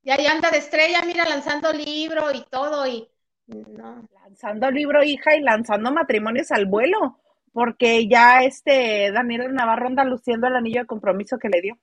Y 0.01 0.11
ahí 0.11 0.25
anda 0.25 0.51
de 0.51 0.57
estrella, 0.57 1.01
mira, 1.05 1.23
lanzando 1.25 1.71
libro 1.71 2.31
y 2.33 2.43
todo 2.49 2.85
y 2.87 3.09
no. 3.45 4.07
Lanzando 4.23 4.71
libro, 4.71 5.03
hija, 5.03 5.35
y 5.35 5.41
lanzando 5.41 5.91
matrimonios 5.91 6.51
al 6.51 6.65
vuelo, 6.65 7.19
porque 7.51 8.07
ya 8.07 8.43
este 8.43 9.11
Daniel 9.11 9.53
Navarro 9.53 9.87
anda 9.87 10.03
luciendo 10.03 10.47
el 10.47 10.55
anillo 10.55 10.81
de 10.81 10.87
compromiso 10.87 11.37
que 11.37 11.49
le 11.49 11.61
dio. 11.61 11.79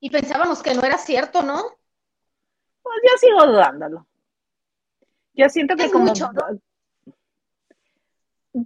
Y 0.00 0.10
pensábamos 0.10 0.62
que 0.62 0.74
no 0.74 0.82
era 0.82 0.98
cierto, 0.98 1.42
¿no? 1.42 1.62
Pues 2.82 2.96
yo 3.02 3.18
sigo 3.18 3.46
dudándolo. 3.46 4.06
Yo 5.34 5.48
siento 5.48 5.76
que 5.76 5.90
como... 5.90 6.12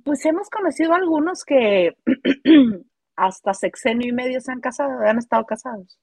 Pues 0.04 0.24
hemos 0.24 0.48
conocido 0.48 0.94
algunos 0.94 1.44
que 1.44 1.96
hasta 3.16 3.54
sexenio 3.54 4.08
y 4.08 4.12
medio 4.12 4.40
se 4.40 4.52
han 4.52 4.60
casado, 4.60 5.00
han 5.00 5.18
estado 5.18 5.44
casados. 5.44 5.98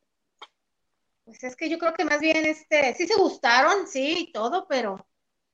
Pues 1.23 1.43
es 1.43 1.55
que 1.55 1.69
yo 1.69 1.77
creo 1.77 1.93
que 1.93 2.05
más 2.05 2.19
bien 2.19 2.45
este, 2.45 2.93
sí 2.95 3.07
se 3.07 3.15
gustaron, 3.15 3.87
sí, 3.87 4.27
y 4.29 4.31
todo, 4.31 4.67
pero 4.67 5.07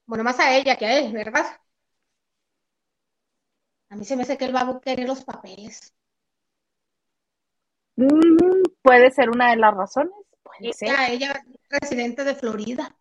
bueno, 0.06 0.24
más 0.24 0.40
a 0.40 0.56
ella 0.56 0.76
que 0.76 0.86
a 0.86 1.00
él, 1.00 1.14
¿verdad? 1.14 1.46
A 3.90 3.96
mí 3.96 4.06
se 4.06 4.16
me 4.16 4.24
hace 4.24 4.38
que 4.38 4.46
él 4.46 4.56
va 4.56 4.62
a 4.62 4.80
querer 4.80 5.08
los 5.08 5.24
papeles. 5.24 5.94
Mm, 7.96 8.64
puede 8.82 9.12
ser 9.12 9.30
una 9.30 9.52
de 9.52 9.58
las 9.58 9.76
razones. 9.76 10.14
Ella, 10.60 11.08
ella 11.08 11.46
residente 11.70 12.24
de 12.24 12.36
Florida. 12.36 12.96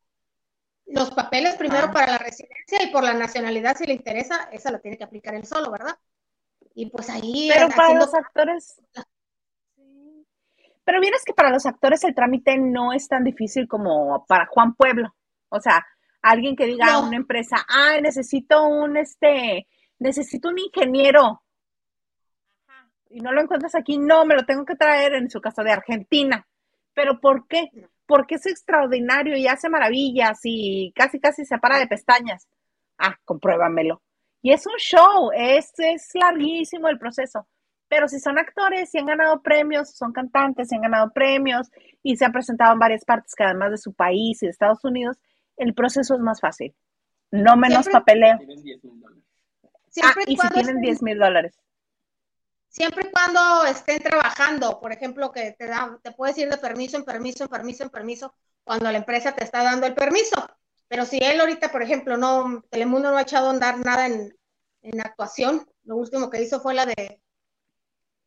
Los 0.93 1.11
papeles 1.11 1.57
primero 1.57 1.87
ah. 1.89 1.93
para 1.93 2.13
la 2.13 2.19
residencia 2.19 2.83
y 2.83 2.91
por 2.91 3.03
la 3.03 3.15
nacionalidad, 3.15 3.77
si 3.77 3.87
le 3.87 3.95
interesa, 3.95 4.49
esa 4.53 4.71
la 4.71 4.79
tiene 4.79 4.99
que 4.99 5.05
aplicar 5.05 5.35
él 5.35 5.47
solo, 5.47 5.71
¿verdad? 5.71 5.97
Y 6.75 6.91
pues 6.91 7.09
ahí. 7.09 7.51
Pero 7.53 7.69
para 7.71 7.95
los 7.95 8.15
actores. 8.15 8.81
Pero 10.85 11.01
vienes 11.01 11.25
que 11.25 11.33
para 11.33 11.51
los 11.51 11.65
actores 11.65 12.05
el 12.05 12.15
trámite 12.15 12.59
no 12.59 12.93
es 12.93 13.09
tan 13.09 13.25
difícil 13.25 13.69
como 13.69 14.27
para 14.27 14.47
Juan 14.47 14.75
Pueblo. 14.75 15.15
O 15.49 15.61
sea, 15.61 15.87
alguien 16.21 16.57
que 16.57 16.67
diga 16.67 16.95
a 16.95 17.01
una 17.01 17.17
empresa, 17.17 17.65
ah, 17.69 17.99
necesito 18.03 18.65
un 18.65 18.97
este, 18.97 19.67
necesito 19.99 20.49
un 20.49 20.59
ingeniero. 20.59 21.43
Y 23.09 23.21
no 23.21 23.33
lo 23.33 23.43
encuentras 23.43 23.75
aquí, 23.75 23.99
no, 23.99 24.25
me 24.25 24.35
lo 24.35 24.45
tengo 24.45 24.65
que 24.65 24.75
traer 24.75 25.15
en 25.15 25.31
su 25.31 25.41
casa 25.41 25.63
de 25.63 25.73
Argentina. 25.73 26.47
¿Pero 26.95 27.21
por 27.21 27.47
qué? 27.47 27.71
Porque 28.13 28.35
es 28.35 28.45
extraordinario 28.45 29.39
y 29.39 29.47
hace 29.47 29.71
maravillas 29.71 30.39
y 30.45 30.93
casi 30.95 31.19
casi 31.19 31.47
se 31.47 31.57
para 31.57 31.79
de 31.79 31.87
pestañas. 31.87 32.47
Ah, 32.99 33.17
compruébamelo. 33.25 34.03
Y 34.43 34.53
es 34.53 34.67
un 34.67 34.77
show, 34.77 35.31
es, 35.35 35.73
es 35.79 36.11
larguísimo 36.13 36.89
el 36.89 36.99
proceso. 36.99 37.49
Pero 37.89 38.09
si 38.09 38.21
son 38.21 38.39
actores 38.39 38.95
y 38.95 38.99
han 38.99 39.07
ganado 39.07 39.41
premios, 39.41 39.97
son 39.97 40.13
cantantes 40.13 40.71
y 40.71 40.75
han 40.75 40.83
ganado 40.83 41.11
premios 41.15 41.71
y 42.03 42.17
se 42.17 42.27
han 42.27 42.33
presentado 42.33 42.75
en 42.75 42.79
varias 42.79 43.03
partes 43.07 43.35
que 43.35 43.45
además 43.45 43.71
de 43.71 43.79
su 43.79 43.95
país 43.95 44.43
y 44.43 44.47
de 44.47 44.51
Estados 44.51 44.85
Unidos, 44.85 45.17
el 45.57 45.73
proceso 45.73 46.15
es 46.15 46.21
más 46.21 46.39
fácil. 46.39 46.75
No 47.31 47.57
menos 47.57 47.89
papeleo. 47.89 48.39
Ah, 50.03 50.15
y 50.27 50.37
si 50.37 50.49
tienen 50.51 50.83
10 50.83 51.03
mil 51.03 51.19
dólares 51.19 51.59
siempre 52.73 53.07
y 53.07 53.13
cuando 53.13 53.67
estén 53.67 54.03
trabajando, 54.03 54.81
por 54.81 54.93
ejemplo, 54.93 55.31
que 55.31 55.53
te, 55.53 55.67
da, 55.67 55.99
te 56.03 56.13
puedes 56.13 56.37
ir 56.39 56.49
de 56.51 56.57
permiso 56.57 56.97
en 56.97 57.05
permiso, 57.05 57.45
en 57.45 57.51
permiso, 57.51 57.85
en 57.85 57.91
permiso, 57.91 58.35
cuando 58.65 58.91
la 58.91 58.99
empresa 58.99 59.35
te 59.35 59.45
está 59.45 59.63
dando 59.63 59.87
el 59.87 59.95
permiso. 59.95 60.49
Pero 60.89 61.05
si 61.05 61.19
él 61.19 61.41
ahorita, 61.41 61.71
por 61.71 61.83
ejemplo, 61.83 62.17
no, 62.17 62.65
Telemundo 62.71 63.11
no 63.11 63.19
ha 63.19 63.23
echado 63.23 63.49
a 63.49 63.51
andar 63.51 63.79
nada 63.79 64.07
en, 64.07 64.35
actuación, 65.01 65.69
lo 65.85 65.97
último 65.97 66.29
que 66.29 66.43
hizo 66.43 66.61
fue 66.61 66.75
la 66.75 66.87
de 66.87 67.21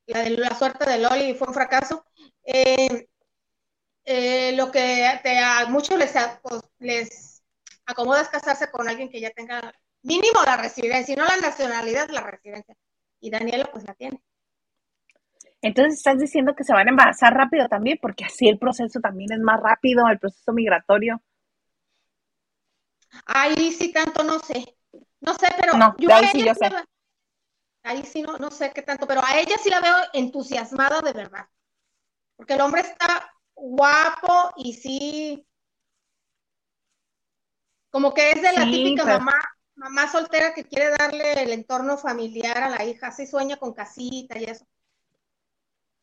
la 0.07 0.21
de 0.21 0.29
la 0.29 0.55
suerte 0.55 0.89
de 0.89 0.99
Loli 0.99 1.31
y 1.31 1.33
fue 1.33 1.47
un 1.47 1.53
fracaso. 1.53 2.05
Eh, 2.43 3.07
eh, 4.05 4.53
lo 4.55 4.71
que 4.71 5.05
a 5.05 5.65
muchos 5.67 5.97
les, 5.97 6.13
pues, 6.41 6.61
les 6.79 7.43
acomoda 7.85 8.21
es 8.21 8.29
casarse 8.29 8.69
con 8.71 8.87
alguien 8.87 9.09
que 9.09 9.19
ya 9.19 9.31
tenga 9.31 9.73
mínimo 10.03 10.41
la 10.45 10.57
residencia, 10.57 11.13
y 11.13 11.17
no 11.17 11.25
la 11.25 11.37
nacionalidad, 11.37 12.09
la 12.09 12.21
residencia. 12.21 12.75
Y 13.19 13.29
Daniela 13.31 13.69
pues 13.71 13.83
la 13.85 13.95
tiene. 13.95 14.21
Entonces 15.61 15.95
estás 15.95 16.19
diciendo 16.19 16.55
que 16.55 16.63
se 16.63 16.73
van 16.73 16.87
a 16.87 16.91
embarazar 16.91 17.33
rápido 17.33 17.67
también, 17.67 17.97
porque 18.01 18.25
así 18.25 18.47
el 18.47 18.59
proceso 18.59 18.99
también 18.99 19.31
es 19.31 19.39
más 19.39 19.59
rápido, 19.61 20.07
el 20.07 20.19
proceso 20.19 20.53
migratorio. 20.53 21.21
Ahí 23.25 23.71
sí 23.71 23.91
tanto 23.91 24.23
no 24.23 24.39
sé. 24.39 24.77
No 25.21 25.33
sé, 25.33 25.47
pero 25.59 25.73
yo 25.97 26.13
ahí 26.13 26.27
sí 26.27 26.43
yo 26.45 26.53
sé. 26.53 26.69
ahí 27.83 28.03
sí 28.03 28.21
no, 28.21 28.37
no 28.37 28.51
sé 28.51 28.71
qué 28.73 28.81
tanto, 28.81 29.07
pero 29.07 29.21
a 29.23 29.39
ella 29.39 29.55
sí 29.61 29.69
la 29.69 29.79
veo 29.81 29.95
entusiasmada 30.13 31.01
de 31.01 31.13
verdad. 31.13 31.47
porque 32.35 32.53
el 32.53 32.61
hombre 32.61 32.81
está 32.81 33.31
guapo 33.55 34.53
y 34.57 34.73
sí, 34.73 35.47
como 37.89 38.13
que 38.13 38.31
es 38.31 38.41
de 38.41 38.51
la 38.53 38.65
típica 38.65 39.05
mamá, 39.05 39.33
mamá 39.75 40.11
soltera 40.11 40.53
que 40.53 40.65
quiere 40.65 40.89
darle 40.97 41.41
el 41.43 41.51
entorno 41.53 41.97
familiar 41.97 42.57
a 42.57 42.69
la 42.69 42.83
hija, 42.85 43.07
así 43.07 43.25
sueña 43.25 43.57
con 43.57 43.73
casita 43.73 44.37
y 44.37 44.45
eso. 44.45 44.65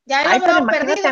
Ya 0.05 0.38
lo 0.38 0.44
veo 0.44 0.66
perdido. 0.66 1.09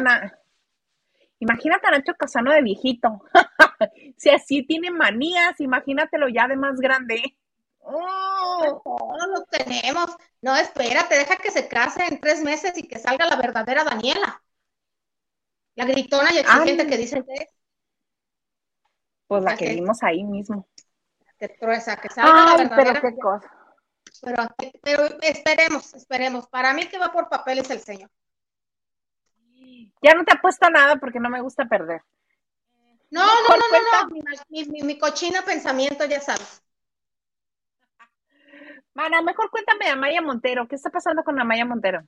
Imagínate 1.39 1.87
a 1.87 1.91
Nacho 1.91 2.15
Casano 2.15 2.53
de 2.53 2.63
viejito. 2.63 3.23
si 4.19 4.31
así 4.31 4.63
tiene 4.67 4.91
manías, 4.91 5.59
imagínatelo 5.61 6.29
ya 6.29 6.47
de 6.47 6.57
más 6.57 6.79
grande. 6.79 7.39
Oh. 7.79 9.17
No 9.19 9.27
lo 9.27 9.45
tenemos. 9.45 10.17
No, 10.43 10.55
espérate, 10.57 11.17
deja 11.17 11.37
que 11.37 11.51
se 11.51 11.67
case 11.67 12.05
en 12.07 12.21
tres 12.21 12.43
meses 12.43 12.77
y 12.77 12.87
que 12.87 12.99
salga 12.99 13.27
la 13.27 13.37
verdadera 13.37 13.85
Daniela. 13.85 14.43
La 15.75 15.87
gritona 15.87 16.33
y 16.33 16.39
exigente 16.39 16.87
que 16.87 16.97
dicen 16.99 17.25
que 17.25 17.33
es. 17.35 17.49
Pues 19.27 19.45
la 19.45 19.57
que, 19.57 19.71
vimos 19.71 20.03
ahí 20.03 20.25
mismo. 20.25 20.69
Que 21.39 21.49
trueza, 21.49 21.97
que 21.97 22.11
salga 22.11 22.45
la 22.45 22.57
verdadera. 22.57 23.01
Pero 23.01 23.15
qué 23.15 23.21
cosa. 23.21 23.51
Pero, 24.83 25.07
esperemos, 25.23 25.95
esperemos. 25.95 26.49
Para 26.49 26.75
mí 26.75 26.87
que 26.87 26.99
va 26.99 27.13
por 27.13 27.29
papeles 27.29 27.71
el 27.71 27.81
señor. 27.81 28.11
Ya 30.03 30.15
no 30.15 30.25
te 30.25 30.35
apuesto 30.35 30.69
nada 30.71 30.97
porque 30.97 31.21
no 31.21 31.31
me 31.31 31.41
gusta 31.41 31.67
perder. 31.67 32.03
No, 33.11 33.25
no, 33.25 33.57
no, 33.57 34.09
no, 34.09 34.15
Mi, 34.49 34.65
mi, 34.67 34.83
mi, 34.83 34.99
cochino 34.99 35.43
pensamiento, 35.45 36.05
ya 36.05 36.21
sabes. 36.21 36.63
Mana, 38.95 39.21
mejor 39.23 39.51
cuéntame 39.51 39.87
de 39.87 39.91
Amaya 39.91 40.23
Montero. 40.23 40.69
¿Qué 40.69 40.77
está 40.77 40.91
pasando 40.91 41.25
con 41.25 41.39
Amaya 41.41 41.65
Montero? 41.65 42.07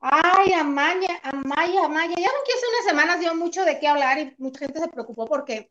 Ay, 0.00 0.52
Amaya, 0.52 1.20
Amaya, 1.22 1.84
Amaya. 1.84 2.14
Ya 2.16 2.28
ven 2.32 2.42
que 2.46 2.52
hace 2.52 2.66
unas 2.68 2.84
semanas 2.86 3.20
dio 3.20 3.34
mucho 3.34 3.64
de 3.64 3.78
qué 3.78 3.88
hablar 3.88 4.18
y 4.18 4.34
mucha 4.38 4.60
gente 4.60 4.80
se 4.80 4.88
preocupó 4.88 5.26
porque 5.26 5.70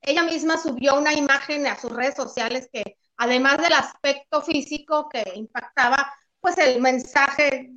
ella 0.00 0.22
misma 0.22 0.56
subió 0.56 0.98
una 0.98 1.12
imagen 1.12 1.66
a 1.66 1.76
sus 1.76 1.92
redes 1.92 2.14
sociales 2.14 2.68
que, 2.72 2.96
además 3.16 3.58
del 3.58 3.72
aspecto 3.72 4.40
físico 4.42 5.08
que 5.08 5.22
impactaba, 5.34 6.12
pues 6.40 6.58
el 6.58 6.80
mensaje 6.80 7.70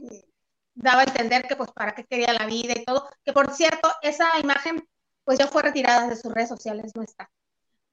daba 0.81 1.01
a 1.01 1.05
entender 1.05 1.47
que 1.47 1.55
pues 1.55 1.71
para 1.71 1.93
qué 1.93 2.05
quería 2.05 2.33
la 2.33 2.45
vida 2.45 2.73
y 2.75 2.85
todo, 2.85 3.09
que 3.23 3.33
por 3.33 3.53
cierto, 3.53 3.91
esa 4.01 4.39
imagen 4.39 4.87
pues 5.23 5.37
ya 5.39 5.47
fue 5.47 5.61
retirada 5.61 6.07
de 6.07 6.15
sus 6.15 6.33
redes 6.33 6.49
sociales, 6.49 6.91
no 6.95 7.03
está. 7.03 7.29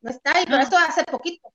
No 0.01 0.11
está, 0.11 0.41
y 0.41 0.47
por 0.47 0.61
eso 0.61 0.76
hace 0.78 1.05
poquito. 1.05 1.53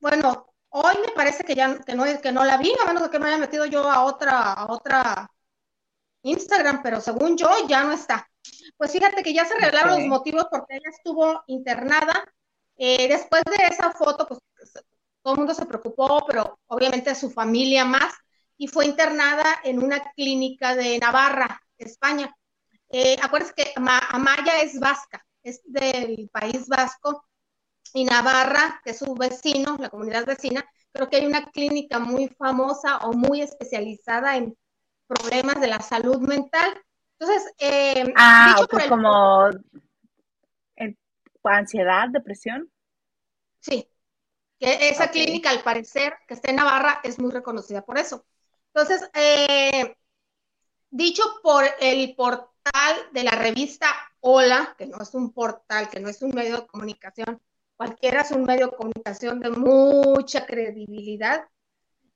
Bueno, 0.00 0.46
Hoy 0.78 0.94
me 1.06 1.12
parece 1.14 1.42
que 1.42 1.54
ya 1.54 1.78
que 1.78 1.94
no, 1.94 2.04
que 2.20 2.32
no 2.32 2.44
la 2.44 2.58
vi, 2.58 2.70
a 2.82 2.86
menos 2.86 3.08
que 3.08 3.18
me 3.18 3.28
haya 3.28 3.38
metido 3.38 3.64
yo 3.64 3.88
a 3.90 4.04
otra, 4.04 4.52
a 4.52 4.70
otra 4.70 5.30
Instagram, 6.22 6.82
pero 6.82 7.00
según 7.00 7.36
yo 7.38 7.48
ya 7.66 7.82
no 7.84 7.92
está. 7.92 8.28
Pues 8.76 8.92
fíjate 8.92 9.22
que 9.22 9.32
ya 9.32 9.46
se 9.46 9.54
revelaron 9.54 9.98
los 9.98 10.06
motivos 10.06 10.48
porque 10.50 10.76
ella 10.76 10.90
estuvo 10.90 11.42
internada. 11.46 12.30
Eh, 12.76 13.08
después 13.08 13.42
de 13.44 13.64
esa 13.70 13.90
foto, 13.92 14.28
pues 14.28 14.38
todo 15.22 15.32
el 15.32 15.38
mundo 15.38 15.54
se 15.54 15.64
preocupó, 15.64 16.26
pero 16.26 16.58
obviamente 16.66 17.14
su 17.14 17.30
familia 17.30 17.86
más, 17.86 18.12
y 18.56 18.68
fue 18.68 18.86
internada 18.86 19.60
en 19.64 19.82
una 19.82 20.00
clínica 20.12 20.74
de 20.74 20.98
Navarra, 20.98 21.60
España. 21.78 22.34
Eh, 22.88 23.16
acuérdense 23.22 23.54
que 23.54 23.72
Amaya 23.76 24.62
es 24.62 24.78
vasca, 24.78 25.24
es 25.42 25.60
del 25.64 26.30
País 26.32 26.66
Vasco, 26.68 27.26
y 27.92 28.04
Navarra, 28.04 28.80
que 28.84 28.90
es 28.90 28.98
su 28.98 29.14
vecino, 29.14 29.76
la 29.78 29.88
comunidad 29.88 30.26
vecina, 30.26 30.64
creo 30.92 31.08
que 31.08 31.16
hay 31.16 31.26
una 31.26 31.50
clínica 31.50 31.98
muy 31.98 32.28
famosa 32.28 32.98
o 32.98 33.12
muy 33.12 33.42
especializada 33.42 34.36
en 34.36 34.56
problemas 35.06 35.60
de 35.60 35.68
la 35.68 35.80
salud 35.80 36.18
mental. 36.18 36.82
Entonces, 37.18 37.54
eh, 37.58 38.12
ah, 38.16 38.56
pues 38.70 38.86
como 38.86 39.50
ansiedad, 41.44 42.08
depresión. 42.08 42.70
Sí, 43.60 43.88
que 44.58 44.88
esa 44.88 45.10
clínica 45.10 45.50
al 45.50 45.62
parecer 45.62 46.14
que 46.26 46.34
está 46.34 46.50
en 46.50 46.56
Navarra 46.56 47.00
es 47.04 47.18
muy 47.18 47.30
reconocida 47.30 47.82
por 47.82 47.98
eso. 47.98 48.24
Entonces, 48.76 49.08
eh, 49.14 49.96
dicho 50.90 51.22
por 51.42 51.64
el 51.80 52.14
portal 52.14 52.96
de 53.10 53.24
la 53.24 53.30
revista 53.30 53.86
Hola, 54.20 54.74
que 54.76 54.84
no 54.84 54.98
es 55.00 55.14
un 55.14 55.32
portal, 55.32 55.88
que 55.88 55.98
no 55.98 56.10
es 56.10 56.20
un 56.20 56.32
medio 56.32 56.60
de 56.60 56.66
comunicación, 56.66 57.40
cualquiera 57.74 58.20
es 58.20 58.32
un 58.32 58.44
medio 58.44 58.66
de 58.66 58.76
comunicación 58.76 59.40
de 59.40 59.48
mucha 59.48 60.44
credibilidad. 60.44 61.48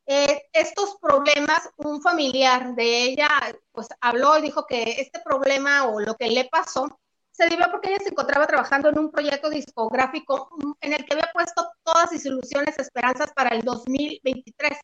Eh, 0.04 0.50
estos 0.52 0.98
problemas, 1.00 1.66
un 1.78 2.02
familiar 2.02 2.74
de 2.74 3.04
ella, 3.04 3.30
pues 3.72 3.88
habló 4.02 4.36
y 4.38 4.42
dijo 4.42 4.66
que 4.66 4.82
este 5.00 5.20
problema 5.20 5.86
o 5.86 5.98
lo 5.98 6.14
que 6.14 6.28
le 6.28 6.44
pasó 6.50 7.00
se 7.30 7.48
debió 7.48 7.70
porque 7.70 7.88
ella 7.88 8.00
se 8.02 8.10
encontraba 8.10 8.46
trabajando 8.46 8.90
en 8.90 8.98
un 8.98 9.10
proyecto 9.10 9.48
discográfico 9.48 10.50
en 10.82 10.92
el 10.92 11.06
que 11.06 11.14
había 11.14 11.30
puesto 11.32 11.70
todas 11.82 12.10
sus 12.10 12.26
ilusiones, 12.26 12.78
esperanzas 12.78 13.32
para 13.32 13.56
el 13.56 13.62
2023. 13.62 14.78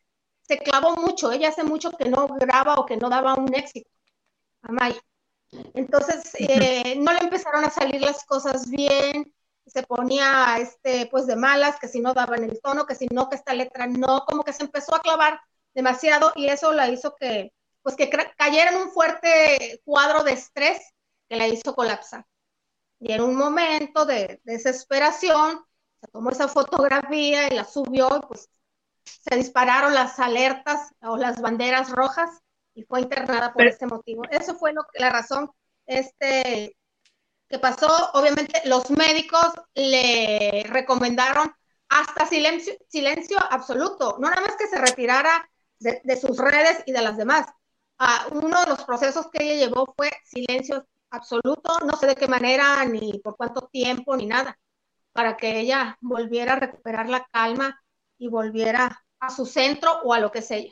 Se 0.47 0.57
clavó 0.57 0.95
mucho, 0.95 1.31
ella 1.31 1.49
hace 1.49 1.63
mucho 1.63 1.91
que 1.91 2.09
no 2.09 2.27
graba 2.27 2.75
o 2.75 2.85
que 2.85 2.97
no 2.97 3.09
daba 3.09 3.35
un 3.35 3.53
éxito 3.53 3.89
a 4.63 4.93
Entonces, 5.73 6.31
eh, 6.39 6.95
no 6.97 7.13
le 7.13 7.19
empezaron 7.19 7.65
a 7.65 7.69
salir 7.69 8.01
las 8.01 8.25
cosas 8.25 8.69
bien, 8.69 9.33
se 9.65 9.83
ponía 9.83 10.57
este, 10.59 11.07
pues 11.07 11.27
de 11.27 11.35
malas, 11.35 11.77
que 11.79 11.87
si 11.87 11.99
no 11.99 12.13
daban 12.13 12.43
el 12.43 12.61
tono, 12.61 12.85
que 12.85 12.95
si 12.95 13.07
no, 13.07 13.29
que 13.29 13.35
esta 13.35 13.53
letra 13.53 13.87
no, 13.87 14.25
como 14.25 14.43
que 14.43 14.53
se 14.53 14.63
empezó 14.63 14.95
a 14.95 15.01
clavar 15.01 15.39
demasiado 15.73 16.31
y 16.35 16.47
eso 16.47 16.71
la 16.73 16.89
hizo 16.89 17.15
que, 17.15 17.53
pues 17.81 17.95
que 17.95 18.09
cayera 18.09 18.71
en 18.71 18.77
un 18.77 18.91
fuerte 18.91 19.81
cuadro 19.85 20.23
de 20.23 20.33
estrés 20.33 20.79
que 21.29 21.35
la 21.35 21.47
hizo 21.47 21.75
colapsar. 21.75 22.25
Y 22.99 23.11
en 23.13 23.21
un 23.21 23.35
momento 23.35 24.05
de, 24.05 24.41
desesperación, 24.43 25.63
se 26.01 26.07
tomó 26.07 26.31
esa 26.31 26.47
fotografía 26.47 27.47
y 27.47 27.55
la 27.55 27.63
subió, 27.65 28.09
y 28.17 28.27
pues 28.27 28.49
se 29.07 29.35
dispararon 29.35 29.93
las 29.93 30.19
alertas 30.19 30.93
o 31.01 31.17
las 31.17 31.41
banderas 31.41 31.89
rojas 31.91 32.29
y 32.73 32.83
fue 32.83 33.01
internada 33.01 33.53
por 33.53 33.65
este 33.65 33.87
motivo. 33.87 34.23
Eso 34.29 34.55
fue 34.55 34.73
lo 34.73 34.83
que, 34.83 34.99
la 34.99 35.09
razón 35.09 35.49
este, 35.85 36.77
que 37.47 37.59
pasó, 37.59 37.87
obviamente 38.13 38.61
los 38.65 38.89
médicos 38.91 39.51
le 39.73 40.63
recomendaron 40.69 41.51
hasta 41.89 42.25
silencio, 42.25 42.73
silencio 42.89 43.37
absoluto, 43.49 44.17
no 44.19 44.29
nada 44.29 44.41
más 44.41 44.55
que 44.57 44.67
se 44.67 44.77
retirara 44.77 45.49
de, 45.79 46.17
sus 46.17 46.37
redes 46.37 46.83
y 46.85 46.91
de 46.91 47.01
las 47.01 47.17
demás. 47.17 47.47
Ah, 47.97 48.27
uno 48.31 48.59
de 48.61 48.67
los 48.67 48.83
procesos 48.83 49.27
que 49.31 49.43
ella 49.43 49.65
llevó 49.67 49.93
fue 49.95 50.11
silencio 50.25 50.87
absoluto, 51.09 51.79
no 51.85 51.95
sé 51.95 52.07
de 52.07 52.15
qué 52.15 52.27
manera, 52.27 52.83
ni 52.85 53.19
por 53.19 53.37
cuánto 53.37 53.69
tiempo, 53.71 54.15
ni 54.17 54.25
nada, 54.25 54.59
para 55.13 55.37
que 55.37 55.59
ella 55.59 55.97
volviera 56.01 56.53
a 56.53 56.59
recuperar 56.59 57.09
la 57.09 57.25
calma 57.31 57.81
y 58.17 58.27
volviera 58.27 59.03
a 59.19 59.29
su 59.29 59.45
centro 59.45 60.01
o 60.03 60.13
a 60.13 60.19
lo 60.19 60.31
que 60.31 60.41
sea 60.41 60.63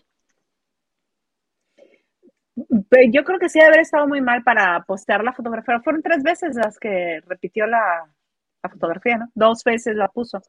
yo 3.12 3.24
creo 3.24 3.40
que 3.40 3.50
sí 3.50 3.60
debe 3.60 3.68
haber 3.70 3.82
estado 3.82 4.08
muy 4.08 4.22
mal 4.22 4.44
para 4.44 4.84
postear 4.86 5.24
la 5.24 5.34
fotografía. 5.34 5.82
Fueron 5.82 6.02
tres 6.02 6.24
veces 6.24 6.56
las 6.56 6.78
que 6.78 7.22
repitió 7.26 7.68
la, 7.68 8.10
fotografía, 8.72 9.18
¿no? 9.18 9.30
Dos 9.36 9.64
veces 9.64 9.96
la 9.96 10.08
puso. 10.08 10.42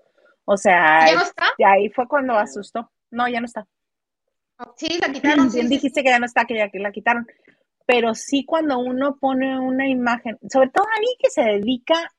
O 0.45 0.57
sea, 0.57 1.07
¿Ya 1.07 1.15
no 1.17 1.23
está? 1.23 1.45
ahí 1.67 1.91
fue 1.91 2.09
cuando 2.09 2.35
asustó. 2.35 2.91
No, 3.11 3.29
ya 3.29 3.41
no 3.41 3.47
está. 3.47 3.67
Sí, 4.77 4.99
la 5.01 5.13
quitaron. 5.13 5.51
Bien 5.53 5.69
dijiste 5.69 6.03
que 6.03 6.09
ya 6.09 6.19
no 6.19 6.27
está, 6.27 6.45
que 6.45 6.57
ya 6.57 6.71
que 6.71 6.79
la 6.79 6.93
quitaron. 6.93 7.27
Pero 7.85 8.15
sí 8.15 8.45
cuando 8.47 8.79
uno 8.79 9.17
pone 9.21 9.59
una 9.59 9.87
imagen, 9.87 10.39
sobre 10.51 10.71
todo 10.71 10.85
a 10.85 11.01
mí 11.01 11.09
que 11.19 11.31
se 11.31 11.43
dedica 11.43 12.11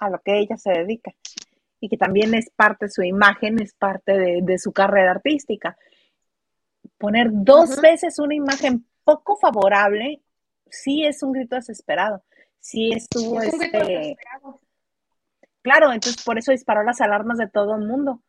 a 0.00 0.10
lo 0.10 0.20
que 0.20 0.38
ella 0.38 0.56
se 0.56 0.70
dedica 0.70 1.12
y 1.80 1.88
que 1.88 1.96
también 1.96 2.34
es 2.34 2.50
parte 2.50 2.86
de 2.86 2.90
su 2.90 3.02
imagen, 3.02 3.60
es 3.60 3.74
parte 3.74 4.40
de 4.42 4.58
su 4.58 4.72
carrera 4.72 5.12
artística 5.12 5.76
poner 6.98 7.28
dos 7.30 7.80
veces 7.80 8.18
una 8.18 8.34
imagen 8.34 8.86
poco 9.04 9.36
favorable, 9.36 10.22
sí 10.68 11.04
es 11.04 11.22
un 11.22 11.32
grito 11.32 11.56
desesperado. 11.56 12.22
Sí 12.58 12.92
estuvo 12.92 13.40
este. 13.40 14.16
Claro, 15.62 15.92
entonces 15.92 16.22
por 16.24 16.38
eso 16.38 16.52
disparó 16.52 16.82
las 16.82 17.00
alarmas 17.00 17.38
de 17.38 17.48
todo 17.48 17.76
el 17.76 17.86
mundo. 17.86 18.22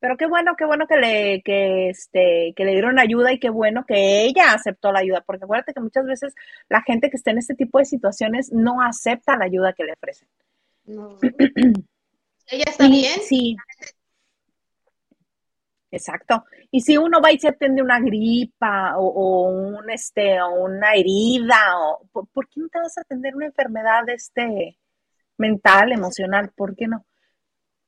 Pero 0.00 0.16
qué 0.16 0.26
bueno, 0.26 0.52
qué 0.56 0.64
bueno 0.64 0.86
que 0.86 0.96
le, 0.96 1.42
que 1.42 1.90
este, 1.90 2.54
que 2.56 2.64
le 2.64 2.72
dieron 2.72 2.98
ayuda 2.98 3.32
y 3.32 3.38
qué 3.38 3.50
bueno 3.50 3.84
que 3.86 4.22
ella 4.22 4.54
aceptó 4.54 4.92
la 4.92 5.00
ayuda, 5.00 5.22
porque 5.26 5.44
acuérdate 5.44 5.74
que 5.74 5.80
muchas 5.80 6.06
veces 6.06 6.34
la 6.70 6.80
gente 6.82 7.10
que 7.10 7.18
está 7.18 7.32
en 7.32 7.38
este 7.38 7.54
tipo 7.54 7.78
de 7.78 7.84
situaciones 7.84 8.50
no 8.50 8.80
acepta 8.80 9.36
la 9.36 9.44
ayuda 9.44 9.74
que 9.74 9.84
le 9.84 9.92
ofrecen. 9.92 10.28
No. 10.86 11.18
¿Ella 12.50 12.64
está 12.66 12.88
bien? 12.88 13.20
Sí. 13.22 13.56
Exacto. 15.92 16.44
Y 16.70 16.80
si 16.82 16.96
uno 16.96 17.20
va 17.20 17.32
y 17.32 17.38
se 17.38 17.48
atiende 17.48 17.82
una 17.82 18.00
gripa 18.00 18.96
o, 18.96 19.48
un, 19.48 19.90
este, 19.90 20.40
o 20.40 20.64
una 20.64 20.94
herida, 20.94 21.56
o, 21.78 22.08
¿por, 22.32 22.48
qué 22.48 22.60
no 22.60 22.68
te 22.68 22.78
vas 22.78 22.96
a 22.98 23.02
atender 23.02 23.34
una 23.34 23.46
enfermedad 23.46 24.08
este, 24.08 24.78
mental, 25.36 25.92
emocional? 25.92 26.52
¿Por 26.54 26.76
qué 26.76 26.86
no? 26.86 27.04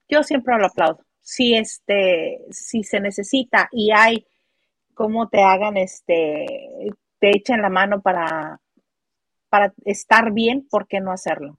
Yo 0.09 0.23
siempre 0.23 0.57
lo 0.59 0.67
aplaudo. 0.67 1.05
Si, 1.21 1.55
este, 1.55 2.45
si 2.51 2.83
se 2.83 3.01
necesita 3.01 3.69
y 3.73 3.93
hay 3.93 4.27
como 4.95 5.29
te 5.29 5.41
hagan, 5.43 5.77
este, 5.77 6.47
te 7.19 7.31
echen 7.31 7.63
la 7.63 7.71
mano 7.71 8.03
para, 8.03 8.61
para 9.49 9.73
estar 9.85 10.33
bien, 10.33 10.67
¿por 10.69 10.87
qué 10.87 11.01
no 11.01 11.13
hacerlo? 11.13 11.59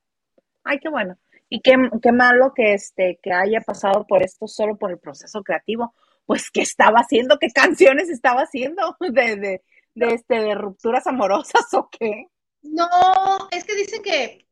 Ay, 0.63 0.79
qué 0.79 0.89
bueno. 0.89 1.17
Y 1.53 1.61
qué, 1.61 1.75
qué 2.01 2.11
malo 2.11 2.51
que, 2.55 2.73
este, 2.73 3.19
que 3.21 3.31
haya 3.31 3.61
pasado 3.61 4.07
por 4.07 4.23
esto 4.23 4.47
solo 4.47 4.75
por 4.75 4.89
el 4.89 4.97
proceso 4.97 5.43
creativo. 5.43 5.93
Pues, 6.25 6.49
¿qué 6.49 6.61
estaba 6.61 7.01
haciendo? 7.01 7.37
¿Qué 7.37 7.51
canciones 7.51 8.09
estaba 8.09 8.41
haciendo? 8.41 8.97
De, 8.99 9.35
de, 9.35 9.63
de, 9.93 10.13
este, 10.15 10.39
de 10.39 10.55
rupturas 10.55 11.05
amorosas 11.05 11.71
o 11.73 11.89
qué? 11.91 12.25
No, 12.63 12.87
es 13.51 13.65
que 13.65 13.75
dice 13.75 14.01
que 14.01 14.47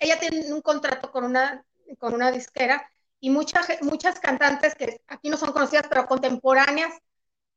ella 0.00 0.18
tiene 0.18 0.50
un 0.54 0.62
contrato 0.62 1.12
con 1.12 1.22
una, 1.22 1.62
con 1.98 2.14
una 2.14 2.32
disquera 2.32 2.90
y 3.20 3.28
muchas, 3.28 3.68
muchas 3.82 4.18
cantantes 4.18 4.74
que 4.74 5.02
aquí 5.08 5.28
no 5.28 5.36
son 5.36 5.52
conocidas, 5.52 5.86
pero 5.86 6.06
contemporáneas, 6.06 6.94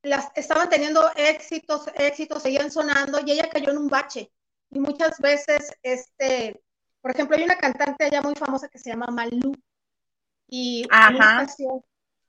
las 0.04 0.32
estaban 0.36 0.70
teniendo 0.70 1.10
éxitos, 1.16 1.90
éxitos, 1.96 2.44
seguían 2.44 2.72
sonando 2.72 3.22
y 3.26 3.32
ella 3.32 3.50
cayó 3.50 3.72
en 3.72 3.78
un 3.78 3.88
bache. 3.88 4.34
Y 4.70 4.82
muchas 4.82 5.18
veces, 5.20 5.72
este, 5.82 6.60
por 7.02 7.12
ejemplo, 7.12 7.38
hay 7.38 7.44
una 7.44 7.58
cantante 7.58 8.06
allá 8.06 8.22
muy 8.22 8.36
famosa 8.36 8.68
que 8.68 8.80
se 8.80 8.90
llama 8.90 9.08
Malú 9.08 9.54
y 10.48 10.88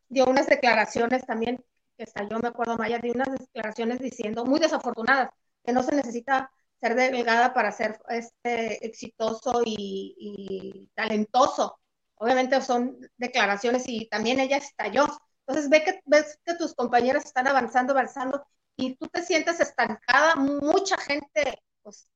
dio 0.09 0.27
unas 0.27 0.47
declaraciones 0.47 1.25
también, 1.25 1.65
que 1.97 2.05
yo 2.31 2.39
me 2.39 2.49
acuerdo, 2.49 2.77
Maya, 2.77 2.99
dio 2.99 3.13
unas 3.13 3.31
declaraciones 3.31 4.01
diciendo, 4.01 4.45
muy 4.45 4.61
desafortunadas, 4.61 5.31
que 5.65 5.73
no 5.73 5.83
se 5.83 5.95
necesita 5.95 6.51
ser 6.81 6.95
delgada 6.95 7.53
para 7.55 7.73
ser 7.73 8.01
este, 8.09 8.85
exitoso 8.87 9.63
y, 9.65 10.91
talentoso. 10.95 11.79
Obviamente 12.17 12.61
son 12.61 12.99
declaraciones 13.17 13.85
y 13.87 14.09
también 14.09 14.41
ella 14.41 14.59
estalló. 14.59 15.07
Entonces 15.47 15.71
ve 15.71 15.85
que, 15.85 16.01
ves 16.05 16.39
que 16.45 16.55
tus 16.55 16.75
compañeros 16.75 17.25
están 17.25 17.49
avanzando, 17.49 17.93
avanzando 17.93 18.47
y 18.77 18.97
tú 18.97 19.09
te 19.09 19.23
sientes 19.23 19.61
estancada. 19.61 20.37
Mucha 20.37 20.97
gente, 20.99 21.63
pues, 21.83 22.09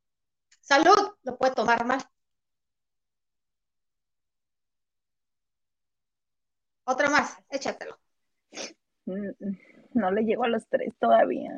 salud, 0.60 1.12
lo 1.22 1.36
puede 1.38 1.54
tomar 1.54 1.84
mal. 1.84 2.02
Otra 6.84 7.08
más, 7.08 7.36
échatelo. 7.50 7.98
Mm, 9.06 9.30
no 9.94 10.10
le 10.10 10.22
llego 10.22 10.44
a 10.44 10.48
los 10.48 10.66
tres 10.68 10.92
todavía. 10.98 11.50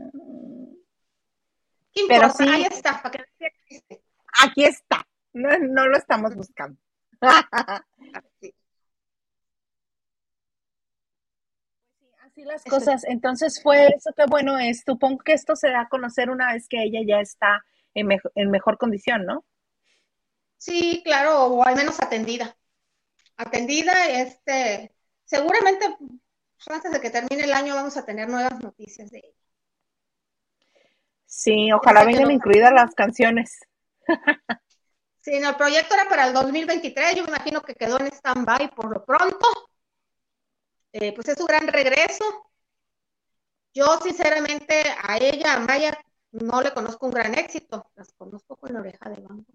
Pero 2.08 2.30
sí, 2.30 2.46
ahí 2.48 2.64
está, 2.64 3.02
Aquí 4.42 4.64
está, 4.64 5.06
no, 5.32 5.86
lo 5.86 5.96
estamos 5.96 6.34
buscando. 6.34 6.78
Así 12.20 12.44
las 12.44 12.62
cosas. 12.64 13.04
Entonces 13.04 13.62
fue 13.62 13.86
eso 13.96 14.12
que 14.14 14.26
bueno 14.28 14.58
es. 14.58 14.82
Supongo 14.84 15.18
que 15.18 15.32
esto 15.32 15.56
se 15.56 15.70
da 15.70 15.82
a 15.82 15.88
conocer 15.88 16.28
una 16.28 16.52
vez 16.52 16.68
que 16.68 16.82
ella 16.82 17.00
ya 17.06 17.20
está 17.20 17.64
en, 17.94 18.08
en 18.34 18.50
mejor 18.50 18.76
condición, 18.76 19.24
¿no? 19.24 19.44
Sí, 20.58 21.00
claro, 21.04 21.46
o 21.46 21.64
al 21.64 21.76
menos 21.76 22.00
atendida. 22.02 22.56
Atendida, 23.36 23.92
este, 24.10 24.95
seguramente 25.26 25.94
pues, 25.98 26.68
antes 26.68 26.92
de 26.92 27.00
que 27.00 27.10
termine 27.10 27.44
el 27.44 27.52
año 27.52 27.74
vamos 27.74 27.96
a 27.96 28.04
tener 28.04 28.28
nuevas 28.28 28.58
noticias 28.60 29.10
de 29.10 29.18
ella. 29.18 29.36
Sí, 31.26 31.70
ojalá 31.72 32.04
vengan 32.04 32.30
incluidas 32.30 32.72
las 32.72 32.94
canciones. 32.94 33.60
sí, 35.20 35.38
no, 35.40 35.50
el 35.50 35.56
proyecto 35.56 35.94
era 35.94 36.08
para 36.08 36.28
el 36.28 36.32
2023, 36.32 37.16
yo 37.16 37.24
me 37.24 37.28
imagino 37.28 37.60
que 37.60 37.74
quedó 37.74 38.00
en 38.00 38.06
stand-by 38.06 38.74
por 38.74 38.90
lo 38.90 39.04
pronto. 39.04 39.46
Eh, 40.92 41.12
pues 41.12 41.28
es 41.28 41.36
su 41.36 41.44
gran 41.44 41.66
regreso. 41.66 42.24
Yo, 43.74 43.98
sinceramente, 44.02 44.82
a 45.02 45.18
ella, 45.18 45.54
a 45.54 45.60
Maya, 45.60 45.98
no 46.30 46.62
le 46.62 46.72
conozco 46.72 47.04
un 47.06 47.12
gran 47.12 47.38
éxito. 47.38 47.90
Las 47.94 48.12
conozco 48.14 48.56
con 48.56 48.72
la 48.72 48.80
oreja 48.80 49.10
de 49.10 49.20
banco. 49.20 49.52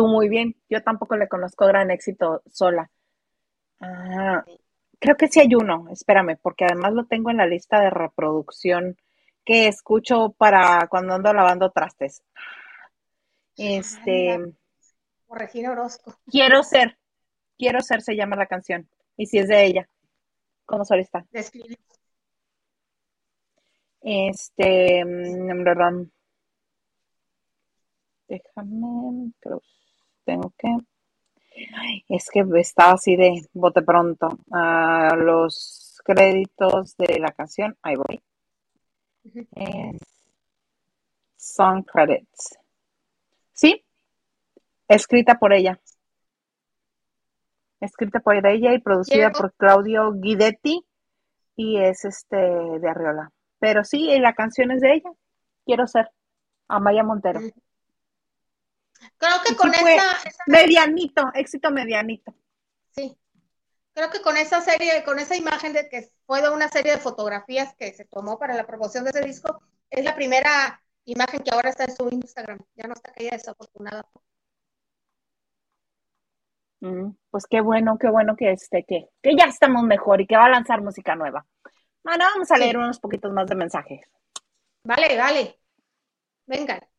Tú 0.00 0.08
muy 0.08 0.30
bien. 0.30 0.56
Yo 0.70 0.82
tampoco 0.82 1.14
le 1.14 1.28
conozco 1.28 1.66
gran 1.66 1.90
éxito 1.90 2.40
sola. 2.50 2.90
Ah, 3.80 4.42
Creo 4.98 5.14
que 5.14 5.28
sí 5.28 5.40
hay 5.40 5.54
uno, 5.54 5.88
espérame, 5.90 6.38
porque 6.40 6.64
además 6.64 6.94
lo 6.94 7.04
tengo 7.04 7.28
en 7.28 7.36
la 7.36 7.44
lista 7.44 7.82
de 7.82 7.90
reproducción 7.90 8.96
que 9.44 9.68
escucho 9.68 10.30
para 10.38 10.88
cuando 10.88 11.12
ando 11.12 11.34
lavando 11.34 11.70
trastes. 11.70 12.22
Este. 13.58 14.38
Por 15.26 15.38
Regina 15.38 15.72
Orozco. 15.72 16.14
Quiero 16.24 16.62
ser, 16.62 16.96
quiero 17.58 17.82
ser 17.82 18.00
se 18.00 18.16
llama 18.16 18.36
la 18.36 18.46
canción. 18.46 18.88
Y 19.18 19.26
si 19.26 19.36
es 19.36 19.48
de 19.48 19.66
ella, 19.66 19.86
¿cómo 20.64 20.86
solista? 20.86 21.26
Describe. 21.30 21.76
Este, 24.00 25.04
verdad. 25.04 25.92
Mm, 25.92 26.10
déjame, 28.28 29.32
creo, 29.40 29.60
tengo 30.30 30.52
que 30.56 30.68
es 32.08 32.30
que 32.30 32.44
estaba 32.56 32.92
así 32.92 33.16
de 33.16 33.46
bote 33.52 33.82
pronto. 33.82 34.28
A 34.50 35.14
los 35.16 36.00
créditos 36.04 36.96
de 36.96 37.18
la 37.18 37.32
canción, 37.32 37.76
ahí 37.82 37.96
voy. 37.96 38.22
song 41.36 41.84
credits. 41.84 42.58
Sí, 43.52 43.84
escrita 44.88 45.38
por 45.38 45.52
ella. 45.52 45.78
Escrita 47.80 48.20
por 48.20 48.46
ella 48.46 48.74
y 48.74 48.78
producida 48.78 49.30
por 49.30 49.52
Claudio 49.54 50.12
Guidetti 50.12 50.84
y 51.56 51.78
es 51.78 52.04
este 52.04 52.36
de 52.36 52.88
Arriola. 52.88 53.32
Pero 53.58 53.84
sí, 53.84 54.18
la 54.18 54.34
canción 54.34 54.70
es 54.70 54.80
de 54.80 54.94
ella. 54.94 55.10
Quiero 55.64 55.86
ser 55.86 56.10
Amaya 56.68 57.02
Montero. 57.02 57.40
Creo 59.16 59.36
que 59.46 59.56
con 59.56 59.72
esa, 59.72 60.18
Medianito, 60.46 61.30
éxito 61.34 61.70
medianito. 61.70 62.34
Sí. 62.90 63.16
Creo 63.92 64.10
que 64.10 64.22
con 64.22 64.36
esa 64.36 64.60
serie, 64.60 65.02
con 65.04 65.18
esa 65.18 65.36
imagen 65.36 65.72
de 65.72 65.88
que 65.88 66.10
fue 66.26 66.42
de 66.42 66.50
una 66.50 66.68
serie 66.68 66.92
de 66.92 66.98
fotografías 66.98 67.74
que 67.76 67.92
se 67.92 68.04
tomó 68.04 68.38
para 68.38 68.54
la 68.54 68.66
promoción 68.66 69.04
de 69.04 69.10
ese 69.10 69.22
disco, 69.22 69.62
es 69.90 70.04
la 70.04 70.14
primera 70.14 70.82
imagen 71.04 71.40
que 71.40 71.50
ahora 71.52 71.70
está 71.70 71.84
en 71.84 71.96
su 71.96 72.08
Instagram. 72.10 72.58
Ya 72.76 72.86
no 72.86 72.94
está 72.94 73.12
caída 73.12 73.32
desafortunada. 73.32 74.08
Mm, 76.80 77.10
pues 77.30 77.46
qué 77.48 77.60
bueno, 77.60 77.98
qué 77.98 78.08
bueno 78.08 78.36
que 78.36 78.52
este, 78.52 78.84
que, 78.86 79.08
que 79.22 79.36
ya 79.36 79.44
estamos 79.44 79.82
mejor 79.82 80.20
y 80.20 80.26
que 80.26 80.36
va 80.36 80.46
a 80.46 80.50
lanzar 80.50 80.80
música 80.82 81.14
nueva. 81.14 81.46
Bueno, 82.02 82.24
vamos 82.32 82.50
a 82.50 82.56
leer 82.56 82.78
unos 82.78 82.98
poquitos 82.98 83.32
más 83.32 83.46
de 83.46 83.54
mensajes. 83.54 84.00
Vale, 84.82 85.16
vale. 85.18 85.58
Venga. 86.46 86.89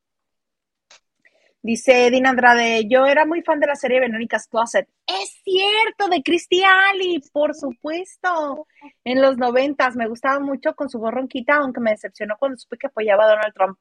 Dice 1.63 2.09
Dina 2.09 2.31
Andrade, 2.31 2.87
yo 2.87 3.05
era 3.05 3.23
muy 3.25 3.43
fan 3.43 3.59
de 3.59 3.67
la 3.67 3.75
serie 3.75 3.99
Verónica's 3.99 4.47
Closet. 4.47 4.89
Es 5.05 5.41
cierto, 5.43 6.07
de 6.09 6.23
Christy 6.23 6.63
Ali, 6.63 7.21
por 7.31 7.53
supuesto. 7.53 8.67
En 9.03 9.21
los 9.21 9.37
noventas 9.37 9.95
me 9.95 10.07
gustaba 10.07 10.39
mucho 10.39 10.75
con 10.75 10.89
su 10.89 10.97
voz 10.97 11.13
ronquita, 11.13 11.57
aunque 11.57 11.79
me 11.79 11.91
decepcionó 11.91 12.35
cuando 12.39 12.57
supe 12.57 12.77
que 12.77 12.87
apoyaba 12.87 13.25
a 13.25 13.27
Donald 13.27 13.53
Trump. 13.53 13.77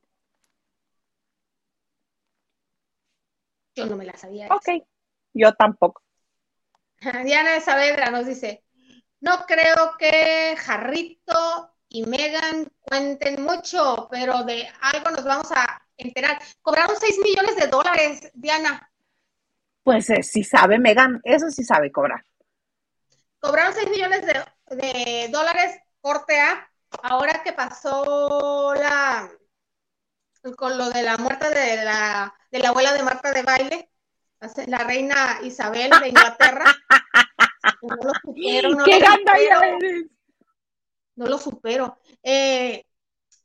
Yo 3.75 3.87
no 3.87 3.97
me 3.97 4.05
la 4.05 4.17
sabía. 4.17 4.49
Ok, 4.51 4.85
yo 5.33 5.55
tampoco. 5.55 6.03
Diana 7.25 7.55
de 7.55 7.61
Saavedra 7.61 8.11
nos 8.11 8.27
dice, 8.27 8.63
no 9.21 9.47
creo 9.47 9.97
que 9.99 10.55
Jarrito 10.59 11.71
y 11.89 12.05
Megan 12.05 12.71
cuenten 12.81 13.43
mucho, 13.43 14.07
pero 14.11 14.45
de 14.45 14.69
algo 14.83 15.11
nos 15.11 15.25
vamos 15.25 15.51
a 15.53 15.83
enterar. 16.01 16.41
Cobraron 16.63 16.97
6 16.99 17.19
millones 17.19 17.57
de 17.57 17.67
dólares, 17.67 18.31
Diana. 18.35 18.91
Pues 19.83 20.11
eh, 20.11 20.23
sí 20.23 20.45
sabe, 20.45 20.79
Megan, 20.79 21.21
eso 21.25 21.51
sí 21.51 21.65
sabe 21.65 21.91
cobrar. 21.91 22.25
Cobraron 23.39 23.73
6 23.73 23.91
millones 23.91 24.23
de, 24.27 25.29
dólares, 25.31 25.81
corte 26.01 26.39
A, 26.39 26.71
ahora 27.03 27.43
que 27.43 27.53
pasó 27.53 28.75
la 28.75 29.31
con 30.57 30.79
lo 30.79 30.89
de 30.91 31.03
la 31.03 31.19
muerte 31.19 31.51
de 31.51 31.85
la, 31.85 32.35
de 32.51 32.59
la 32.61 32.71
abuela 32.71 32.95
de 32.95 33.03
Marta 33.03 33.31
de 33.33 33.43
Baile, 33.43 33.91
la 34.67 34.79
reina 34.79 35.39
Isabel 35.43 35.91
de 36.01 36.09
Inglaterra. 36.09 36.65
no 37.83 37.97
lo 37.97 38.13
supero, 38.23 38.71
no 38.71 38.85
¿Qué 38.85 39.01
lo 39.01 39.07
supero. 39.07 39.61
No 41.17 41.27
lo 41.27 41.39
supero. 41.39 41.99
Eh, 42.23 42.87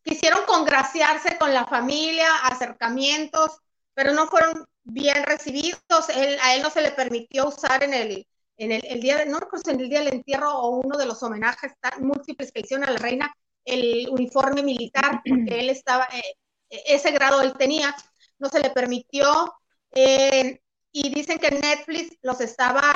quisieron 0.05 0.45
congraciarse 0.45 1.37
con 1.37 1.53
la 1.53 1.65
familia, 1.65 2.27
acercamientos, 2.43 3.59
pero 3.93 4.13
no 4.13 4.27
fueron 4.27 4.65
bien 4.83 5.23
recibidos. 5.23 5.79
a 6.09 6.55
él 6.55 6.61
no 6.61 6.69
se 6.69 6.83
le 6.83 6.91
permitió 6.91 7.47
usar 7.47 7.83
en 7.83 7.93
el, 7.93 8.27
en 8.57 8.71
el, 8.71 9.01
día, 9.01 9.17
de, 9.17 9.25
no 9.25 9.39
recuerdo 9.39 9.71
en 9.71 9.79
el 9.79 9.89
día 9.89 9.99
del 9.99 10.13
entierro 10.13 10.51
o 10.51 10.77
uno 10.77 10.95
de 10.97 11.07
los 11.07 11.21
homenajes 11.23 11.73
múltiples 11.99 12.51
que 12.51 12.61
hicieron 12.61 12.87
a 12.87 12.91
la 12.91 12.99
reina, 12.99 13.35
el 13.65 14.07
uniforme 14.11 14.61
militar, 14.61 15.21
porque 15.27 15.59
él 15.59 15.71
estaba, 15.71 16.07
eh, 16.13 16.35
ese 16.69 17.11
grado 17.11 17.41
él 17.41 17.53
tenía, 17.57 17.95
no 18.37 18.49
se 18.49 18.59
le 18.59 18.69
permitió. 18.69 19.55
Eh, 19.91 20.61
y 20.91 21.09
dicen 21.13 21.39
que 21.39 21.51
Netflix 21.51 22.17
los 22.21 22.39
estaba 22.41 22.95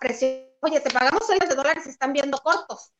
presionando, 0.00 0.52
oye, 0.60 0.80
te 0.80 0.90
pagamos 0.90 1.26
6 1.26 1.48
de 1.48 1.54
dólares 1.54 1.84
y 1.86 1.88
están 1.88 2.12
viendo 2.12 2.38
cortos 2.38 2.92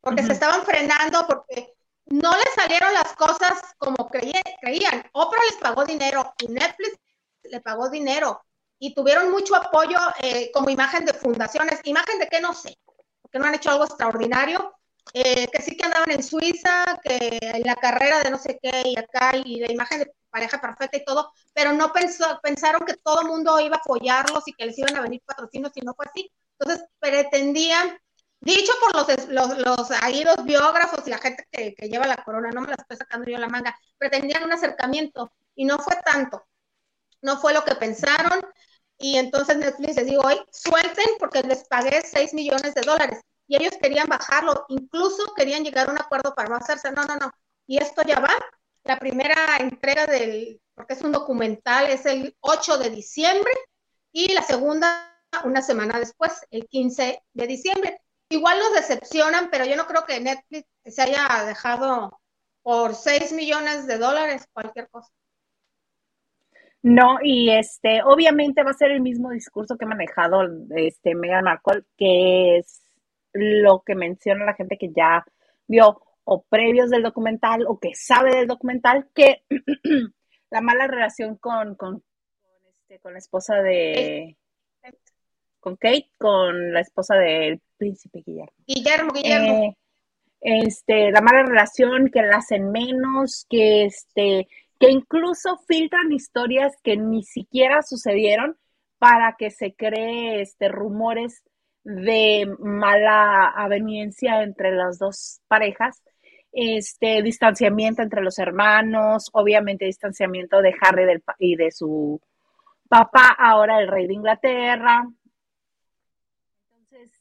porque 0.00 0.22
se 0.22 0.32
estaban 0.32 0.64
frenando, 0.64 1.26
porque 1.26 1.74
no 2.06 2.32
les 2.36 2.54
salieron 2.54 2.92
las 2.94 3.14
cosas 3.14 3.60
como 3.78 4.08
creían. 4.08 5.04
Oprah 5.12 5.40
les 5.50 5.58
pagó 5.60 5.84
dinero 5.84 6.34
y 6.38 6.48
Netflix 6.48 6.98
le 7.44 7.60
pagó 7.60 7.88
dinero 7.90 8.40
y 8.78 8.94
tuvieron 8.94 9.30
mucho 9.30 9.54
apoyo 9.54 9.98
eh, 10.22 10.50
como 10.52 10.70
imagen 10.70 11.04
de 11.04 11.12
fundaciones. 11.12 11.80
Imagen 11.84 12.18
de 12.18 12.28
qué 12.28 12.40
no 12.40 12.54
sé, 12.54 12.78
porque 13.22 13.38
no 13.38 13.46
han 13.46 13.54
hecho 13.54 13.70
algo 13.70 13.84
extraordinario. 13.84 14.74
Eh, 15.12 15.48
que 15.48 15.62
sí 15.62 15.76
que 15.76 15.84
andaban 15.84 16.10
en 16.10 16.22
Suiza, 16.22 16.84
que 17.02 17.38
en 17.40 17.62
la 17.62 17.74
carrera 17.74 18.20
de 18.20 18.30
no 18.30 18.38
sé 18.38 18.58
qué 18.62 18.82
y 18.84 18.96
acá, 18.96 19.32
y 19.36 19.58
la 19.58 19.72
imagen 19.72 20.00
de 20.00 20.12
pareja 20.30 20.60
perfecta 20.60 20.96
y 20.96 21.04
todo, 21.04 21.32
pero 21.52 21.72
no 21.72 21.92
pensó, 21.92 22.38
pensaron 22.42 22.82
que 22.86 22.94
todo 22.94 23.22
el 23.22 23.28
mundo 23.28 23.58
iba 23.58 23.76
a 23.76 23.80
apoyarlos 23.80 24.46
y 24.46 24.52
que 24.52 24.66
les 24.66 24.78
iban 24.78 24.96
a 24.96 25.00
venir 25.00 25.20
patrocinios 25.24 25.72
y 25.74 25.80
no 25.80 25.94
fue 25.94 26.06
así. 26.06 26.30
Entonces 26.58 26.86
pretendían 27.00 27.98
Dicho 28.40 28.72
por 28.80 28.94
los, 28.96 29.28
los, 29.28 29.58
los, 29.58 29.90
ahí 30.02 30.24
los 30.24 30.44
biógrafos 30.44 31.06
y 31.06 31.10
la 31.10 31.18
gente 31.18 31.46
que, 31.50 31.74
lleva 31.88 32.06
la 32.06 32.24
corona, 32.24 32.50
no 32.50 32.62
me 32.62 32.68
la 32.68 32.76
estoy 32.78 32.96
sacando 32.96 33.30
yo 33.30 33.36
la 33.38 33.48
manga, 33.48 33.76
pretendían 33.98 34.44
un 34.44 34.52
acercamiento 34.52 35.32
y 35.54 35.66
no 35.66 35.78
fue 35.78 35.96
tanto, 36.04 36.46
no 37.20 37.38
fue 37.38 37.52
lo 37.52 37.64
que 37.64 37.74
pensaron. 37.74 38.40
Y 38.96 39.16
entonces 39.18 39.56
Netflix 39.58 39.96
les 39.96 40.06
digo, 40.06 40.22
hoy 40.24 40.40
suelten 40.52 41.06
porque 41.18 41.42
les 41.42 41.66
pagué 41.68 42.02
6 42.02 42.32
millones 42.34 42.74
de 42.74 42.80
dólares 42.82 43.20
y 43.46 43.56
ellos 43.56 43.74
querían 43.80 44.08
bajarlo, 44.08 44.64
incluso 44.68 45.34
querían 45.34 45.64
llegar 45.64 45.88
a 45.88 45.92
un 45.92 45.98
acuerdo 45.98 46.34
para 46.34 46.48
no 46.48 46.56
hacerse, 46.56 46.92
no, 46.92 47.04
no, 47.04 47.16
no, 47.16 47.32
y 47.66 47.78
esto 47.78 48.02
ya 48.02 48.20
va, 48.20 48.30
la 48.84 48.98
primera 48.98 49.56
entrega 49.58 50.06
del, 50.06 50.60
porque 50.74 50.94
es 50.94 51.02
un 51.02 51.12
documental, 51.12 51.86
es 51.88 52.06
el 52.06 52.36
8 52.40 52.78
de 52.78 52.90
diciembre 52.90 53.52
y 54.12 54.32
la 54.32 54.42
segunda 54.42 55.06
una 55.44 55.62
semana 55.62 55.98
después, 55.98 56.32
el 56.50 56.66
15 56.66 57.22
de 57.32 57.46
diciembre 57.46 58.00
igual 58.30 58.58
nos 58.58 58.72
decepcionan, 58.74 59.50
pero 59.50 59.66
yo 59.66 59.76
no 59.76 59.86
creo 59.86 60.04
que 60.06 60.20
Netflix 60.20 60.66
se 60.84 61.02
haya 61.02 61.44
dejado 61.46 62.18
por 62.62 62.94
6 62.94 63.32
millones 63.32 63.86
de 63.86 63.98
dólares 63.98 64.48
cualquier 64.52 64.88
cosa. 64.88 65.12
No, 66.82 67.18
y 67.22 67.50
este, 67.50 68.02
obviamente 68.02 68.62
va 68.62 68.70
a 68.70 68.74
ser 68.74 68.90
el 68.90 69.02
mismo 69.02 69.30
discurso 69.30 69.76
que 69.76 69.84
ha 69.84 69.88
manejado 69.88 70.42
este 70.76 71.14
Meghan 71.14 71.44
Markle, 71.44 71.84
que 71.96 72.56
es 72.58 72.82
lo 73.32 73.82
que 73.84 73.94
menciona 73.94 74.46
la 74.46 74.54
gente 74.54 74.78
que 74.78 74.90
ya 74.96 75.24
vio 75.66 76.00
o 76.24 76.42
previos 76.42 76.90
del 76.90 77.02
documental 77.02 77.66
o 77.66 77.78
que 77.78 77.94
sabe 77.94 78.34
del 78.34 78.46
documental, 78.46 79.08
que 79.14 79.42
la 80.50 80.60
mala 80.62 80.86
relación 80.86 81.36
con, 81.36 81.74
con, 81.74 82.02
este, 82.70 82.98
con 83.00 83.12
la 83.12 83.18
esposa 83.18 83.56
de 83.56 84.38
con 85.60 85.76
Kate, 85.76 86.10
con 86.18 86.72
la 86.72 86.80
esposa 86.80 87.14
del 87.16 87.60
príncipe 87.76 88.22
Guillermo. 88.24 88.52
Guillermo, 88.66 89.12
Guillermo. 89.12 89.64
Eh, 89.64 89.76
este, 90.40 91.10
la 91.10 91.20
mala 91.20 91.42
relación, 91.42 92.10
que 92.10 92.22
la 92.22 92.38
hacen 92.38 92.70
menos, 92.70 93.46
que 93.48 93.84
este, 93.84 94.48
que 94.78 94.90
incluso 94.90 95.58
filtran 95.68 96.10
historias 96.10 96.74
que 96.82 96.96
ni 96.96 97.22
siquiera 97.22 97.82
sucedieron 97.82 98.56
para 98.98 99.36
que 99.38 99.50
se 99.50 99.74
cree 99.74 100.40
este 100.40 100.68
rumores 100.68 101.42
de 101.84 102.46
mala 102.58 103.48
aveniencia 103.48 104.42
entre 104.42 104.72
las 104.72 104.98
dos 104.98 105.40
parejas, 105.48 106.02
este 106.52 107.22
distanciamiento 107.22 108.02
entre 108.02 108.22
los 108.22 108.38
hermanos, 108.38 109.28
obviamente 109.32 109.84
distanciamiento 109.84 110.62
de 110.62 110.74
Harry 110.80 111.04
del, 111.04 111.22
y 111.38 111.56
de 111.56 111.70
su 111.70 112.20
papá, 112.88 113.36
ahora 113.38 113.80
el 113.80 113.88
rey 113.88 114.06
de 114.06 114.14
Inglaterra, 114.14 115.06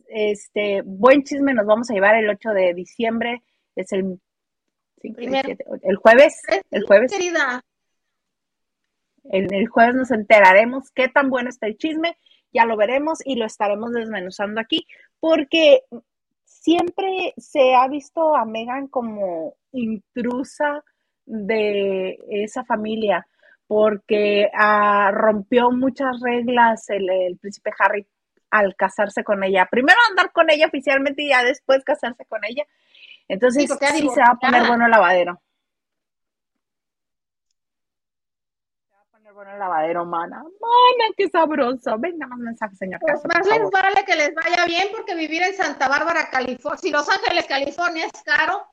este, 0.10 0.82
buen 0.84 1.24
chisme 1.24 1.54
nos 1.54 1.66
vamos 1.66 1.90
a 1.90 1.94
llevar 1.94 2.16
el 2.16 2.30
8 2.30 2.50
de 2.50 2.74
diciembre, 2.74 3.44
es 3.76 3.92
el 3.94 4.20
el 5.02 5.96
jueves, 5.96 6.42
el 6.72 6.84
jueves. 6.84 7.12
El, 9.32 9.54
el, 9.54 9.68
jueves 9.68 9.96
nos 9.96 10.12
enteraremos 10.12 10.92
qué 10.92 11.08
tan 11.08 11.30
bueno 11.30 11.50
está 11.50 11.68
el 11.68 11.78
chisme, 11.78 12.18
ya 12.52 12.66
lo 12.66 12.76
veremos 12.78 13.20
y 13.24 13.36
lo 13.36 13.46
estaremos 13.46 13.92
desmenuzando 13.92 14.60
aquí, 14.60 14.86
porque 15.20 15.82
siempre 16.46 17.34
se 17.38 17.76
ha 17.76 17.88
visto 17.88 18.36
a 18.36 18.46
Megan 18.46 18.88
como 18.88 19.56
intrusa 19.72 20.84
de 21.26 22.18
esa 22.30 22.66
familia, 22.66 23.28
porque 23.68 24.50
ah, 24.54 25.12
rompió 25.14 25.70
muchas 25.72 26.20
reglas 26.22 26.90
el, 26.90 27.10
el 27.10 27.38
príncipe 27.38 27.72
Harry 27.78 28.08
al 28.52 28.76
casarse 28.76 29.24
con 29.24 29.44
ella. 29.44 29.68
Primero 29.70 29.98
andar 30.10 30.32
con 30.32 30.50
ella 30.50 30.68
oficialmente 30.68 31.24
y 31.24 31.30
ya 31.30 31.44
después 31.44 31.84
casarse 31.84 32.26
con 32.26 32.44
ella. 32.46 32.66
Entonces 33.28 33.70
sí, 33.70 34.10
se 34.10 34.22
va 34.22 34.32
a 34.32 34.36
poner 34.36 34.68
bueno 34.68 34.86
el 34.86 34.92
lavadero. 34.92 35.42
Se 38.88 38.96
va 38.96 39.02
a 39.02 39.06
poner 39.12 39.34
bueno 39.34 39.52
el 39.52 39.60
lavadero, 39.60 40.06
mana. 40.06 40.38
Mana, 40.38 41.14
qué 41.16 41.30
sabroso. 41.30 41.98
Venga, 42.00 42.28
más 42.28 42.40
mensajes, 42.40 42.78
señor. 42.78 43.00
Pues 43.00 43.24
más 43.26 43.48
les 43.48 43.70
vale 43.70 44.04
que 44.06 44.16
les 44.16 44.34
vaya 44.34 44.66
bien 44.66 44.88
porque 44.92 45.16
vivir 45.16 45.44
en 45.44 45.54
Santa 45.54 45.88
Bárbara, 45.88 46.30
California, 46.32 46.80
si 46.80 46.90
Los 46.90 47.08
Ángeles, 47.08 47.46
California 47.46 48.08
es 48.08 48.24
caro, 48.24 48.68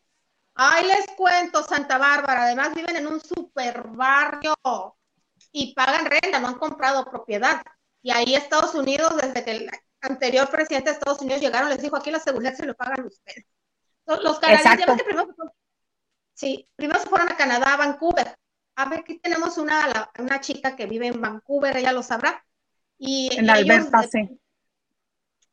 Ay, 0.58 0.86
les 0.86 1.06
cuento, 1.16 1.62
Santa 1.62 1.98
Bárbara. 1.98 2.44
Además 2.44 2.74
viven 2.74 2.96
en 2.96 3.06
un 3.06 3.20
super 3.20 3.88
barrio 3.88 4.54
y 5.52 5.74
pagan 5.74 6.06
renta, 6.06 6.40
no 6.40 6.48
han 6.48 6.58
comprado 6.58 7.04
propiedad. 7.04 7.60
Y 8.07 8.12
ahí 8.12 8.36
Estados 8.36 8.72
Unidos, 8.76 9.16
desde 9.20 9.42
que 9.42 9.50
el 9.50 9.70
anterior 10.00 10.48
presidente 10.48 10.90
de 10.90 10.94
Estados 10.94 11.20
Unidos 11.22 11.40
llegaron, 11.40 11.68
les 11.70 11.82
dijo, 11.82 11.96
aquí 11.96 12.12
la 12.12 12.20
seguridad 12.20 12.54
se 12.54 12.64
lo 12.64 12.76
pagan 12.76 13.04
ustedes. 13.04 13.44
Los 14.07 14.38
canadienses, 14.38 15.02
primero, 15.02 15.34
sí, 16.32 16.68
primero 16.76 17.00
se 17.00 17.09
fueron 17.09 17.32
a 17.32 17.36
Canadá, 17.36 17.74
a 17.74 17.78
Vancouver. 17.78 18.38
A 18.76 18.88
ver, 18.88 19.00
aquí 19.00 19.18
tenemos 19.18 19.59
una, 19.59 20.09
una 20.20 20.40
chica 20.40 20.76
que 20.76 20.86
vive 20.86 21.09
en 21.09 21.20
Vancouver, 21.20 21.76
ella 21.76 21.90
lo 21.90 22.04
sabrá. 22.04 22.46
Y 22.96 23.36
en 23.36 23.50
Alberta, 23.50 24.04
sí. 24.04 24.38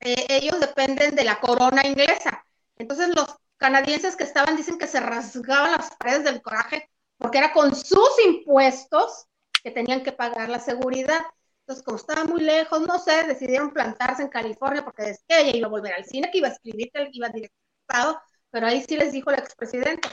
Eh, 0.01 0.28
ellos 0.30 0.60
dependen 0.60 1.16
de 1.16 1.24
la 1.24 1.39
corona 1.39 1.82
inglesa. 1.88 2.45
Entonces 2.76 3.16
los 3.16 3.36
canadienses 3.58 4.16
que 4.16 4.26
estaban 4.26 4.56
dicen 4.56 4.78
que 4.78 4.86
se 4.86 4.99
rasgaban 4.99 5.72
las 5.72 5.95
paredes 5.95 6.24
del 6.26 6.43
coraje 6.43 6.88
porque 7.18 7.39
era 7.39 7.51
con 7.51 7.76
sus 7.76 8.12
impuestos 8.24 9.26
que 9.64 9.72
tenían 9.72 10.04
que 10.04 10.12
pagar 10.12 10.49
la 10.49 10.60
seguridad. 10.60 11.22
Entonces, 11.64 11.86
como 11.86 11.95
estaba 11.95 12.26
muy 12.26 12.41
lejos, 12.41 12.82
no 12.82 12.99
sé, 12.99 13.24
decidieron 13.26 13.72
plantarse 13.72 14.22
en 14.22 14.28
California 14.28 14.84
porque 14.84 15.11
es 15.11 15.24
que 15.26 15.39
ella 15.39 15.57
iba 15.57 15.68
a 15.68 15.72
volver 15.72 15.93
al 15.93 16.03
cine, 16.03 16.30
que 16.30 16.39
iba 16.39 16.49
a 16.49 16.51
escribir, 16.51 16.91
que 16.91 17.09
iba 17.14 17.28
a 17.28 17.30
directado, 17.30 18.22
pero 18.51 18.68
ahí 18.68 18.84
sí 18.84 18.97
les 18.97 19.14
dijo 19.14 19.32
el 19.32 19.39
expresidente, 19.39 20.09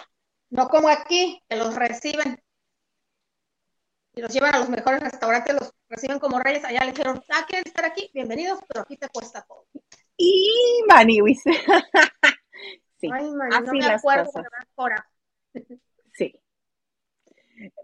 no 0.50 0.68
como 0.68 0.88
aquí, 0.88 1.42
que 1.48 1.56
los 1.56 1.74
reciben 1.74 2.40
y 4.12 4.20
los 4.20 4.32
llevan 4.32 4.54
a 4.54 4.58
los 4.60 4.68
mejores 4.68 5.00
restaurantes, 5.00 5.54
los 5.54 5.74
reciben 5.88 6.20
como 6.20 6.38
reyes, 6.38 6.64
allá 6.64 6.84
le 6.84 6.92
dijeron, 6.92 7.20
ah, 7.30 7.44
¿quieren 7.48 7.66
estar 7.66 7.84
aquí? 7.84 8.10
Bienvenidos, 8.14 8.60
pero 8.68 8.82
aquí 8.82 8.96
te 8.96 9.08
cuesta 9.08 9.42
todo. 9.42 9.66
Y 10.16 10.84
Maniwis. 10.88 11.42
sí, 13.00 13.10
Ay, 13.12 13.32
no 13.32 13.72
me 13.72 13.86
acuerdo, 13.86 14.30
cosas. 14.30 15.02
Sí. 16.12 16.40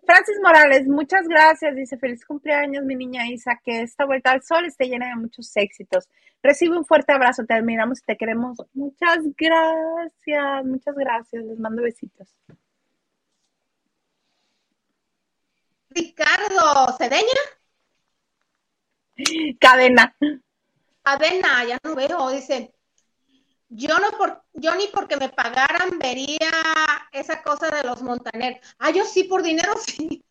Francis 0.06 0.38
Morales, 0.42 0.86
muchas 0.86 1.28
gracias. 1.28 1.74
Dice, 1.74 1.98
feliz 1.98 2.24
cumpleaños, 2.24 2.84
mi 2.84 2.94
niña 2.94 3.28
Isa, 3.28 3.60
que 3.62 3.82
esta 3.82 4.06
vuelta 4.06 4.30
al 4.30 4.42
sol 4.42 4.64
esté 4.64 4.86
llena 4.86 5.08
de 5.08 5.16
muchos 5.16 5.54
éxitos. 5.56 6.08
Recibe 6.42 6.78
un 6.78 6.84
fuerte 6.84 7.12
abrazo, 7.12 7.44
te 7.44 7.54
admiramos 7.54 8.00
y 8.00 8.04
te 8.06 8.16
queremos. 8.16 8.58
Muchas 8.72 9.18
gracias, 9.36 10.64
muchas 10.64 10.94
gracias. 10.94 11.44
Les 11.44 11.58
mando 11.58 11.82
besitos. 11.82 12.34
Ricardo, 15.90 16.96
¿Cedeña? 16.98 17.42
Cadena. 19.58 20.14
Cadena, 21.02 21.64
ya 21.64 21.78
no 21.82 21.94
veo, 21.94 22.30
dice, 22.30 22.72
yo 23.76 23.98
no 23.98 24.10
por, 24.16 24.42
yo 24.54 24.74
ni 24.74 24.86
porque 24.88 25.16
me 25.18 25.28
pagaran 25.28 25.98
vería 25.98 26.50
esa 27.12 27.42
cosa 27.42 27.68
de 27.68 27.82
los 27.82 28.00
Montaner. 28.02 28.60
Ah, 28.78 28.90
yo 28.90 29.04
sí, 29.04 29.24
por 29.24 29.42
dinero 29.42 29.74
sí. 29.86 30.24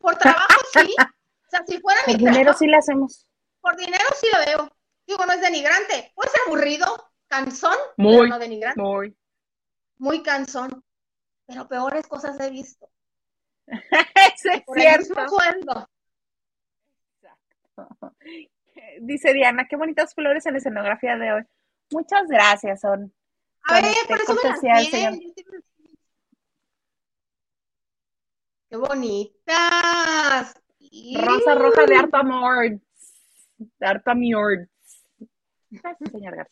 Por 0.00 0.16
trabajo 0.16 0.60
sí. 0.72 0.94
O 0.98 1.50
sea, 1.50 1.62
si 1.66 1.80
fuera 1.80 2.00
mi 2.06 2.14
Por 2.14 2.22
dinero 2.22 2.52
sí 2.54 2.66
le 2.66 2.76
hacemos. 2.76 3.26
Por 3.60 3.76
dinero 3.76 4.04
sí 4.20 4.26
lo 4.32 4.44
veo. 4.44 4.76
Digo, 5.06 5.24
no 5.24 5.32
es 5.32 5.40
denigrante. 5.40 6.12
Puede 6.14 6.30
ser 6.30 6.40
aburrido, 6.46 7.10
cansón, 7.28 7.76
muy, 7.96 8.16
pero 8.16 8.26
no 8.26 8.38
denigrante. 8.38 8.80
Muy. 8.80 9.16
Muy 9.98 10.22
cansón. 10.22 10.84
Pero 11.46 11.68
peores 11.68 12.06
cosas 12.08 12.38
he 12.40 12.50
visto. 12.50 12.90
Eso 13.66 14.50
es 14.52 14.62
por 14.64 14.78
cierto. 14.78 15.02
El 15.02 15.08
mismo 15.08 15.28
sueldo. 15.28 15.90
Exacto. 17.22 18.16
Dice 19.00 19.32
Diana, 19.32 19.66
qué 19.68 19.76
bonitas 19.76 20.14
flores 20.14 20.44
en 20.46 20.52
la 20.52 20.58
escenografía 20.58 21.16
de 21.16 21.32
hoy. 21.32 21.42
Muchas 21.90 22.28
gracias, 22.28 22.80
Son. 22.80 23.12
A 23.68 23.80
ver, 23.80 23.94
por 24.06 24.20
eso 24.20 24.34
me 24.34 25.34
¡Qué 28.70 28.76
bonitas! 28.76 30.54
Rosa 31.14 31.54
roja 31.54 31.86
de 31.86 31.96
harto 31.96 32.16
amor. 32.18 32.80
De 33.56 33.86
harto 33.86 34.10
amor. 34.10 34.68
Gracias, 35.70 36.10
señor 36.10 36.46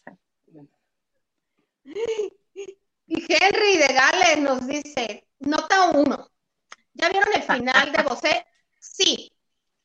Y 3.07 3.25
Henry 3.29 3.77
de 3.79 3.95
Gales 3.95 4.39
nos 4.39 4.67
dice, 4.67 5.27
Nota 5.39 5.91
uno. 5.91 6.31
¿Ya 6.95 7.11
vieron 7.11 7.29
el 7.35 7.43
final 7.43 7.93
de 7.93 8.03
Bosé? 8.03 8.47
Sí. 8.79 9.33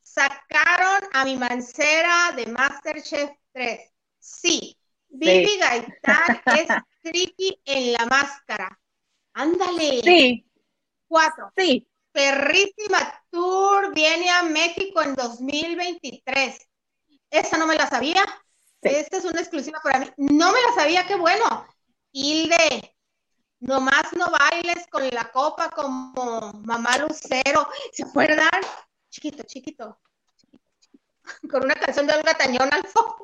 Sacaron 0.02 1.10
a 1.14 1.26
mi 1.26 1.36
mancera 1.36 2.32
de 2.36 2.47
Masterchef 2.47 3.32
3. 3.52 3.91
Sí. 4.20 4.78
Vivi 5.12 5.57
Gaitán 5.57 6.41
es 6.45 6.68
tricky 7.03 7.62
en 7.66 7.93
la 7.93 8.05
máscara. 8.05 8.80
Ándale. 9.34 10.01
Sí. 10.03 10.45
Cuatro. 11.07 11.51
Sí. 11.57 11.88
Perrísima 12.12 13.24
Tour 13.30 13.93
viene 13.93 14.30
a 14.30 14.43
México 14.43 15.01
en 15.01 15.16
2023. 15.16 16.68
Esa 17.30 17.57
no 17.57 17.68
me 17.68 17.76
la 17.76 17.88
sabía. 17.88 18.24
Esta 18.82 19.18
es 19.18 19.26
una 19.26 19.39
exclusiva 19.39 19.80
para 19.84 19.99
mí. 19.99 20.07
No 20.18 20.51
me 20.51 20.62
la 20.62 20.74
sabía, 20.76 21.05
qué 21.05 21.16
bueno. 21.16 21.66
Hilde, 22.12 22.95
nomás 23.59 24.12
no 24.18 24.30
bailes 24.30 24.88
con 24.89 25.07
la 25.09 25.32
copa 25.32 25.70
como 25.70 26.51
mamá 26.66 26.97
Lucero. 26.97 27.68
¿Se 27.93 28.03
acuerdan? 28.03 28.49
Chiquito, 29.09 29.43
chiquito. 29.43 29.99
Con 31.49 31.64
una 31.64 31.76
canción 31.76 32.07
de 32.07 32.14
Olga 32.14 32.34
Tañón 32.34 32.74
al 32.74 32.86
fondo. 32.88 33.22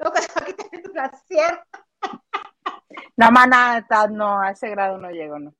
Luego 0.00 0.16
se 0.16 0.32
va 0.32 0.40
a 0.40 0.44
quitar 0.44 0.68
tu 0.82 0.92
No, 3.16 3.30
mana, 3.30 3.86
no, 4.10 4.40
a 4.40 4.50
ese 4.50 4.70
grado 4.70 4.98
no 4.98 5.10
llego, 5.10 5.38
no. 5.38 5.54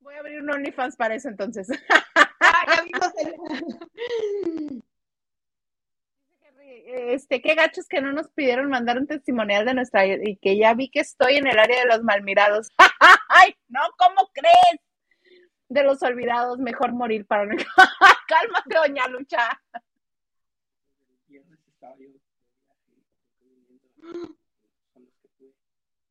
Voy 0.00 0.14
a 0.14 0.18
abrir 0.20 0.40
un 0.40 0.50
OnlyFans 0.50 0.96
para 0.96 1.14
eso 1.14 1.28
entonces. 1.28 1.68
Ah, 2.40 2.82
este, 6.88 7.42
qué 7.42 7.54
gachos 7.54 7.86
que 7.86 8.00
no 8.00 8.12
nos 8.12 8.28
pidieron 8.30 8.70
mandar 8.70 8.98
un 8.98 9.06
testimonial 9.06 9.66
de 9.66 9.74
nuestra 9.74 10.06
y 10.06 10.36
que 10.36 10.56
ya 10.56 10.74
vi 10.74 10.88
que 10.90 11.00
estoy 11.00 11.36
en 11.36 11.46
el 11.46 11.58
área 11.58 11.80
de 11.80 11.86
los 11.86 12.02
malmirados. 12.02 12.68
¡Ay, 13.28 13.54
no! 13.68 13.80
¿Cómo 13.98 14.30
crees? 14.32 14.80
De 15.68 15.82
los 15.82 16.02
olvidados, 16.02 16.58
mejor 16.58 16.92
morir 16.92 17.26
para 17.26 17.46
no. 17.46 17.56
Cálmate, 18.28 18.74
doña 18.74 19.08
Lucha. 19.08 19.60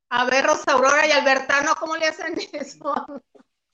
A 0.09 0.25
ver, 0.25 0.45
Rosa 0.45 0.71
Aurora 0.71 1.05
y 1.05 1.11
Albertano, 1.11 1.75
¿cómo 1.79 1.95
le 1.95 2.07
hacen 2.07 2.33
eso? 2.53 3.21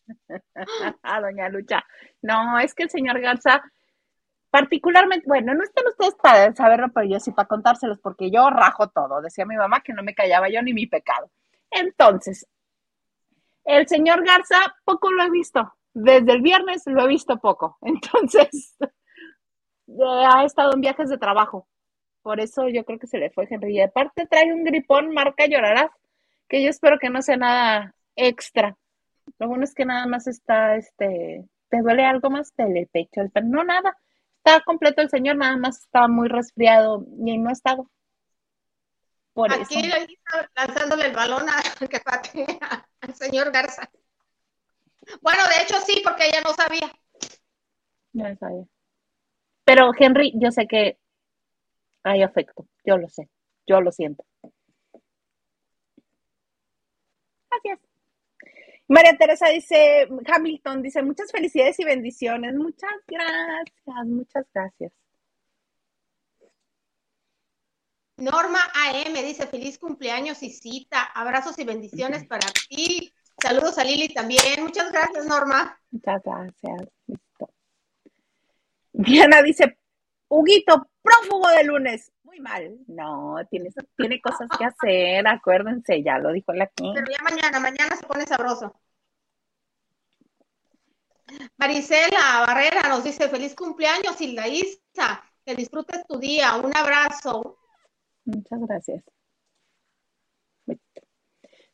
A 1.04 1.22
doña 1.22 1.48
Lucha. 1.48 1.86
No, 2.22 2.60
es 2.60 2.74
que 2.74 2.84
el 2.84 2.90
señor 2.90 3.22
Garza, 3.22 3.64
particularmente, 4.50 5.26
bueno, 5.26 5.54
no 5.54 5.64
están 5.64 5.88
ustedes 5.88 6.16
para 6.16 6.54
saberlo, 6.54 6.88
pero 6.94 7.08
yo 7.08 7.20
sí 7.22 7.32
para 7.32 7.48
contárselos, 7.48 8.00
porque 8.00 8.30
yo 8.30 8.50
rajo 8.50 8.90
todo. 8.90 9.22
Decía 9.22 9.46
mi 9.46 9.56
mamá 9.56 9.82
que 9.82 9.94
no 9.94 10.04
me 10.04 10.16
callaba 10.16 10.50
yo 10.50 10.62
ni 10.62 10.74
mi 10.74 10.86
pecado. 10.88 11.32
Entonces, 11.72 12.46
el 13.64 13.88
señor 13.88 14.26
Garza, 14.26 14.60
poco 14.84 15.12
lo 15.12 15.24
he 15.24 15.30
visto. 15.30 15.74
Desde 15.94 16.32
el 16.32 16.42
viernes 16.42 16.84
lo 16.86 17.04
he 17.04 17.08
visto 17.08 17.38
poco. 17.40 17.78
Entonces, 17.82 18.78
ha 20.28 20.44
estado 20.44 20.74
en 20.74 20.82
viajes 20.82 21.10
de 21.10 21.18
trabajo. 21.18 21.68
Por 22.22 22.40
eso 22.40 22.70
yo 22.70 22.86
creo 22.86 23.00
que 23.00 23.08
se 23.08 23.18
le 23.18 23.32
fue 23.32 23.48
Henry. 23.50 23.78
Y 23.78 23.82
aparte 23.82 24.26
trae 24.28 24.54
un 24.54 24.64
gripón, 24.64 25.14
marca 25.14 25.46
llorarás 25.46 25.92
que 26.48 26.64
yo 26.64 26.70
espero 26.70 27.00
que 27.00 27.10
no 27.10 27.22
sea 27.22 27.38
nada 27.38 27.96
extra. 28.16 28.78
Lo 29.40 29.48
bueno 29.48 29.64
es 29.64 29.74
que 29.74 29.86
nada 29.86 30.06
más 30.06 30.28
está, 30.28 30.76
este, 30.76 31.46
te 31.70 31.82
duele 31.82 32.06
algo 32.06 32.30
más 32.30 32.54
del 32.56 32.88
pecho, 32.88 33.22
no 33.44 33.64
nada. 33.64 33.98
Está 34.38 34.62
completo 34.62 35.02
el 35.02 35.10
señor, 35.10 35.38
nada 35.38 35.58
más 35.58 35.80
está 35.80 36.08
muy 36.08 36.28
resfriado 36.28 37.06
y 37.26 37.38
no 37.38 37.50
ha 37.50 37.54
estado. 37.54 37.90
Por 39.34 39.52
Aquí 39.52 39.80
eso. 39.80 40.48
lanzándole 40.56 41.08
el 41.08 41.16
balón 41.16 41.48
a, 41.50 41.64
que 41.90 42.00
patea 42.00 42.88
al 43.02 43.16
señor 43.16 43.52
Garza. 43.52 43.90
Bueno, 45.22 45.42
de 45.48 45.64
hecho 45.64 45.80
sí, 45.86 46.02
porque 46.04 46.28
ella 46.28 46.42
no 46.44 46.54
sabía. 46.54 46.92
No 48.14 48.36
sabía. 48.38 48.66
Pero 49.66 49.92
Henry, 49.98 50.34
yo 50.36 50.52
sé 50.52 50.68
que 50.68 50.98
hay 52.04 52.22
afecto, 52.22 52.68
yo 52.86 52.98
lo 52.98 53.10
sé, 53.10 53.30
yo 53.66 53.82
lo 53.82 53.92
siento. 53.92 54.26
Gracias. 57.50 57.80
María 58.88 59.16
Teresa 59.18 59.48
dice, 59.50 60.08
Hamilton 60.28 60.82
dice, 60.82 61.02
muchas 61.02 61.32
felicidades 61.32 61.80
y 61.80 61.86
bendiciones. 61.86 62.54
Muchas 62.56 62.92
gracias, 63.08 64.06
muchas 64.06 64.46
gracias. 64.54 64.92
Norma 68.18 68.60
AM 68.76 69.14
dice, 69.14 69.48
feliz 69.48 69.80
cumpleaños 69.80 70.44
y 70.44 70.52
cita. 70.52 71.04
Abrazos 71.04 71.58
y 71.60 71.64
bendiciones 71.64 72.26
para 72.26 72.48
ti. 72.70 73.14
Saludos 73.42 73.78
a 73.78 73.84
Lili 73.84 74.14
también. 74.14 74.62
Muchas 74.62 74.92
gracias, 74.92 75.26
Norma. 75.26 75.80
Muchas 75.92 76.22
gracias. 76.24 76.90
Listo. 77.08 77.50
Diana 78.94 79.42
dice, 79.42 79.78
Huguito, 80.28 80.88
prófugo 81.02 81.50
de 81.50 81.64
lunes 81.64 82.14
muy 82.34 82.40
mal. 82.40 82.78
No, 82.88 83.36
tiene, 83.50 83.70
tiene 83.96 84.20
cosas 84.22 84.48
que 84.58 84.66
hacer, 84.66 85.28
acuérdense, 85.28 86.02
ya 86.02 86.18
lo 86.18 86.32
dijo 86.32 86.52
la 86.54 86.68
King. 86.68 86.94
Pero 86.96 87.08
ya 87.12 87.24
mañana, 87.24 87.60
mañana 87.60 87.96
se 87.96 88.06
pone 88.08 88.26
sabroso. 88.26 88.74
Marisela 91.58 92.44
Barrera 92.48 92.90
nos 92.90 93.04
dice 93.04 93.30
feliz 93.30 93.56
cumpleaños, 93.56 94.20
Hilda 94.20 94.48
Isa, 94.48 95.24
que 95.46 95.56
disfrutes 95.56 96.06
tu 96.08 96.18
día, 96.18 96.56
un 96.56 96.76
abrazo. 96.76 97.58
Muchas 98.26 98.60
gracias. 98.62 99.04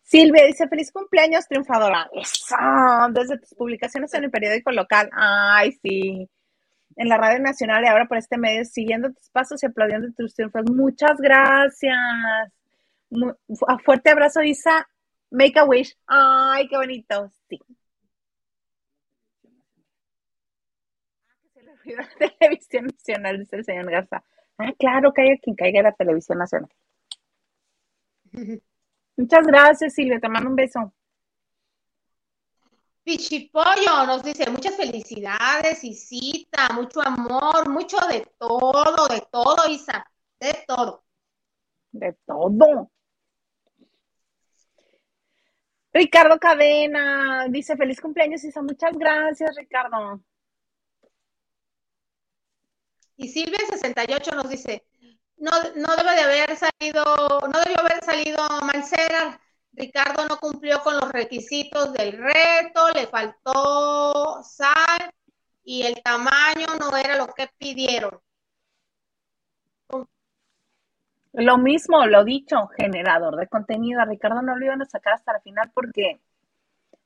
Silvia 0.10 0.46
dice 0.46 0.68
feliz 0.68 0.92
cumpleaños, 0.92 1.48
triunfadora. 1.48 2.10
Eso, 2.14 2.56
desde 3.12 3.38
tus 3.38 3.54
publicaciones 3.54 4.14
en 4.14 4.24
el 4.24 4.32
periódico 4.32 4.72
local. 4.72 5.10
Ay, 5.14 5.72
sí 5.84 6.28
en 7.00 7.08
la 7.08 7.18
Radio 7.18 7.40
Nacional 7.40 7.84
y 7.84 7.88
ahora 7.88 8.08
por 8.08 8.18
este 8.18 8.38
medio, 8.38 8.66
siguiendo 8.66 9.12
tus 9.14 9.30
pasos 9.30 9.64
y 9.64 9.66
aplaudiendo 9.66 10.12
tus 10.12 10.34
triunfos. 10.34 10.70
Muchas 10.70 11.18
gracias. 11.18 11.96
fuerte 13.86 14.10
abrazo, 14.12 14.42
Isa. 14.44 14.88
Make 15.32 15.58
a 15.60 15.64
wish. 15.64 15.96
Ay, 16.08 16.68
qué 16.68 16.76
bonito. 16.76 17.32
Sí. 17.48 17.60
Olvidó 21.56 22.02
la 22.02 22.10
televisión 22.40 22.86
nacional, 22.88 23.40
dice 23.40 23.56
el 23.56 23.66
señor 23.66 23.90
Garza. 23.90 24.24
Ah, 24.58 24.74
claro, 24.78 25.14
que 25.14 25.40
quien 25.42 25.56
caiga 25.56 25.82
la 25.82 25.94
televisión 25.94 26.38
nacional. 26.38 26.70
Muchas 29.20 29.46
gracias, 29.46 29.94
Silvia. 29.96 30.18
Te 30.18 30.30
mando 30.30 30.50
un 30.50 30.56
beso. 30.56 30.94
Pichipollo 33.04 34.06
nos 34.06 34.24
dice 34.24 34.50
muchas 34.50 34.78
felicidades, 34.78 35.84
Isita, 35.84 36.70
mucho 36.70 37.02
amor, 37.02 37.68
mucho 37.68 37.98
de 38.08 38.26
todo, 38.38 39.08
de 39.10 39.22
todo, 39.30 39.70
Isa, 39.70 40.10
de 40.40 40.64
todo. 40.66 41.04
De 41.92 42.14
todo. 42.26 42.90
Ricardo 45.92 46.40
Cadena 46.40 47.48
dice 47.50 47.76
feliz 47.76 48.00
cumpleaños, 48.00 48.42
Isa. 48.46 48.62
Muchas 48.62 48.94
gracias, 48.98 49.54
Ricardo. 49.58 50.22
Y 53.18 53.28
Silvia68 53.28 54.34
nos 54.34 54.50
dice, 54.50 54.86
no, 55.40 55.52
no 55.76 55.96
debe 55.96 56.16
de 56.16 56.22
haber 56.22 56.58
salido, 56.58 57.04
no 57.52 57.60
debió 57.60 57.80
haber 57.80 58.04
salido 58.04 58.48
Mancera 58.62 59.40
Ricardo 59.80 60.26
no 60.28 60.38
cumplió 60.40 60.82
con 60.84 60.96
los 60.96 61.10
requisitos 61.12 61.94
del 61.94 62.18
reto, 62.18 62.90
le 62.94 63.08
faltó 63.08 64.44
sal 64.44 65.14
y 65.64 65.84
el 65.84 66.02
tamaño 66.04 66.68
no 66.80 66.98
era 66.98 67.16
lo 67.16 67.28
que 67.28 67.50
pidieron. 67.58 68.20
Lo 71.32 71.58
mismo, 71.58 72.06
lo 72.08 72.26
dicho, 72.26 72.68
generador 72.76 73.38
de 73.38 73.48
contenido. 73.48 74.02
A 74.02 74.06
Ricardo 74.06 74.42
no 74.42 74.58
lo 74.58 74.66
iban 74.66 74.82
a 74.82 74.86
sacar 74.86 75.14
hasta 75.14 75.34
la 75.34 75.40
final 75.40 75.72
porque 75.74 76.20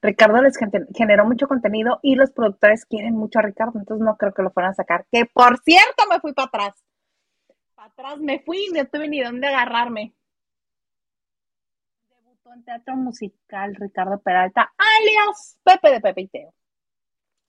Ricardo 0.02 0.42
les 0.42 0.58
generó 0.96 1.26
mucho 1.26 1.48
contenido 1.48 2.00
y 2.02 2.16
los 2.16 2.32
productores 2.32 2.86
quieren 2.86 3.16
mucho 3.16 3.40
a 3.40 3.44
Ricardo, 3.44 3.78
entonces 3.78 4.04
no 4.04 4.18
creo 4.18 4.34
que 4.34 4.42
lo 4.42 4.52
fueran 4.52 4.72
a 4.72 4.76
sacar. 4.76 5.06
Que 5.12 5.26
por 5.26 5.60
cierto, 5.60 6.06
me 6.10 6.20
fui 6.20 6.34
para 6.34 6.48
atrás. 6.48 6.84
Atrás 7.84 8.18
me 8.18 8.40
fui 8.40 8.68
y 8.68 8.70
no 8.70 8.88
tuve 8.88 9.10
ni 9.10 9.22
dónde 9.22 9.48
agarrarme 9.48 10.16
en 12.54 12.64
teatro 12.64 12.96
musical 12.96 13.76
Ricardo 13.76 14.22
Peralta, 14.22 14.74
alias 14.78 15.58
Pepe 15.64 15.92
de 15.92 16.02
Pepe 16.02 16.22
y 16.22 16.28
Teo. 16.28 16.54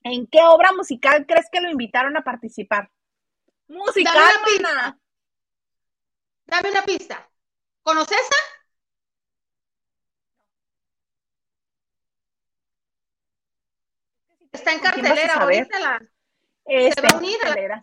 ¿En 0.02 0.26
qué 0.26 0.40
obra 0.42 0.72
musical 0.72 1.26
crees 1.26 1.46
que 1.52 1.60
lo 1.60 1.70
invitaron 1.70 2.16
a 2.16 2.24
participar? 2.24 2.90
Musical, 3.68 4.14
Dame 4.14 4.32
una 4.34 4.44
pista. 4.44 4.98
Dame 6.46 6.70
una 6.70 6.82
pista. 6.82 7.30
¿Conoces 7.82 8.18
a? 8.18 8.54
Está 14.52 14.72
en 14.72 14.80
cartelera, 14.80 15.34
ahorita 15.34 15.80
la. 15.80 16.02
Está 16.64 17.08
en 17.08 17.38
cartelera. 17.38 17.82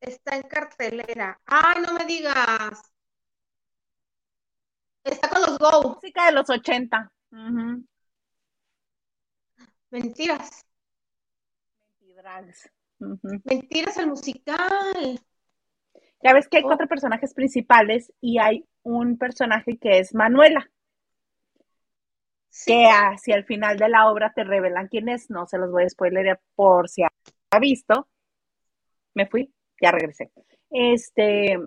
Está 0.00 0.36
en 0.36 0.42
cartelera. 0.42 1.40
Ay, 1.46 1.82
no 1.86 1.94
me 1.94 2.04
digas. 2.04 2.92
Está 5.04 5.28
con 5.28 5.40
los 5.42 5.58
Go. 5.58 5.94
Música 5.94 6.26
de 6.26 6.32
los 6.32 6.50
80. 6.50 7.12
Mentiras. 9.90 10.64
Mentiras 13.44 13.96
el 13.98 14.08
musical. 14.08 15.20
Ya 16.22 16.32
ves 16.32 16.48
que 16.48 16.58
hay 16.58 16.64
oh. 16.64 16.66
cuatro 16.66 16.88
personajes 16.88 17.34
principales 17.34 18.12
y 18.20 18.38
hay 18.38 18.66
un 18.82 19.16
personaje 19.18 19.78
que 19.78 19.98
es 19.98 20.14
Manuela. 20.14 20.70
Que 22.64 22.86
hacia 22.86 23.36
el 23.36 23.44
final 23.44 23.76
de 23.76 23.88
la 23.88 24.10
obra 24.10 24.32
te 24.34 24.42
revelan 24.42 24.88
quién 24.88 25.08
es. 25.08 25.30
No 25.30 25.46
se 25.46 25.58
los 25.58 25.70
voy 25.70 25.84
a 25.84 25.88
spoiler 25.88 26.40
por 26.54 26.88
si 26.88 27.02
ha 27.02 27.58
visto. 27.60 28.08
Me 29.14 29.26
fui, 29.26 29.54
ya 29.80 29.90
regresé. 29.90 30.30
Este, 30.70 31.58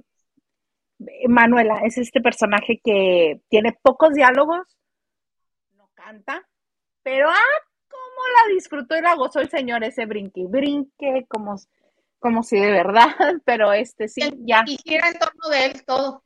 Manuela 1.28 1.82
es 1.84 1.98
este 1.98 2.22
personaje 2.22 2.82
que 2.84 3.42
tiene 3.50 3.78
pocos 3.82 4.14
diálogos, 4.14 4.78
no 5.78 5.90
canta, 5.94 6.48
pero 7.04 7.30
ah, 7.30 7.64
cómo 7.88 8.48
la 8.48 8.54
disfrutó 8.54 8.98
y 8.98 9.02
la 9.02 9.16
gozó 9.16 9.40
el 9.40 9.50
señor 9.50 9.84
ese 9.84 10.06
brinque, 10.06 10.46
brinque 10.48 11.26
como, 11.30 11.56
como 12.20 12.44
si 12.44 12.60
de 12.60 12.72
verdad, 12.72 13.08
pero 13.46 13.72
este 13.72 14.08
sí, 14.08 14.22
ya. 14.40 14.64
Y 14.66 14.78
gira 14.78 15.10
en 15.10 15.20
torno 15.20 15.50
de 15.50 15.66
él 15.66 15.86
todo. 15.86 16.24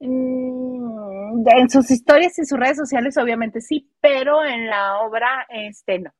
Mm, 0.00 1.46
en 1.46 1.68
sus 1.68 1.90
historias 1.90 2.38
y 2.38 2.46
sus 2.46 2.58
redes 2.58 2.78
sociales, 2.78 3.16
obviamente 3.18 3.60
sí, 3.60 3.90
pero 4.00 4.42
en 4.44 4.66
la 4.66 5.00
obra, 5.00 5.46
este 5.50 5.98
no, 5.98 6.10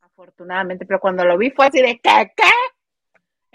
afortunadamente, 0.00 0.84
pero 0.84 0.98
cuando 0.98 1.24
lo 1.24 1.38
vi 1.38 1.50
fue 1.50 1.66
así 1.66 1.80
de 1.80 2.00
¿qué? 2.00 2.32
¿Qué? 2.36 2.50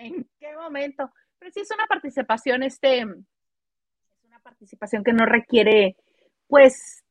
¿En 0.04 0.30
qué 0.39 0.54
momento? 0.56 1.12
Pero 1.39 1.51
sí 1.51 1.62
es 1.62 1.72
una 1.72 1.88
participación, 1.88 2.64
este, 2.64 2.99
es 2.99 4.24
una 4.26 4.39
participación 4.39 5.04
que 5.04 5.14
no 5.14 5.26
requiere, 5.26 5.95
pues, 6.47 7.04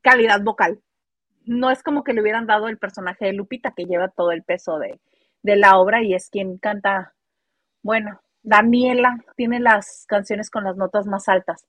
calidad 0.00 0.40
vocal. 0.42 0.80
No 1.44 1.70
es 1.70 1.82
como 1.82 2.04
que 2.04 2.14
le 2.14 2.22
hubieran 2.22 2.46
dado 2.46 2.68
el 2.68 2.78
personaje 2.78 3.26
de 3.26 3.32
Lupita, 3.34 3.72
que 3.76 3.84
lleva 3.84 4.08
todo 4.08 4.32
el 4.32 4.42
peso 4.42 4.78
de, 4.78 4.98
la 5.42 5.76
obra 5.76 6.02
y 6.02 6.14
es 6.14 6.30
quien 6.30 6.56
canta, 6.56 7.14
bueno, 7.82 8.18
Daniela 8.42 9.22
tiene 9.36 9.60
las 9.60 10.06
canciones 10.08 10.48
con 10.48 10.64
las 10.64 10.76
notas 10.76 11.06
más 11.06 11.28
altas, 11.28 11.66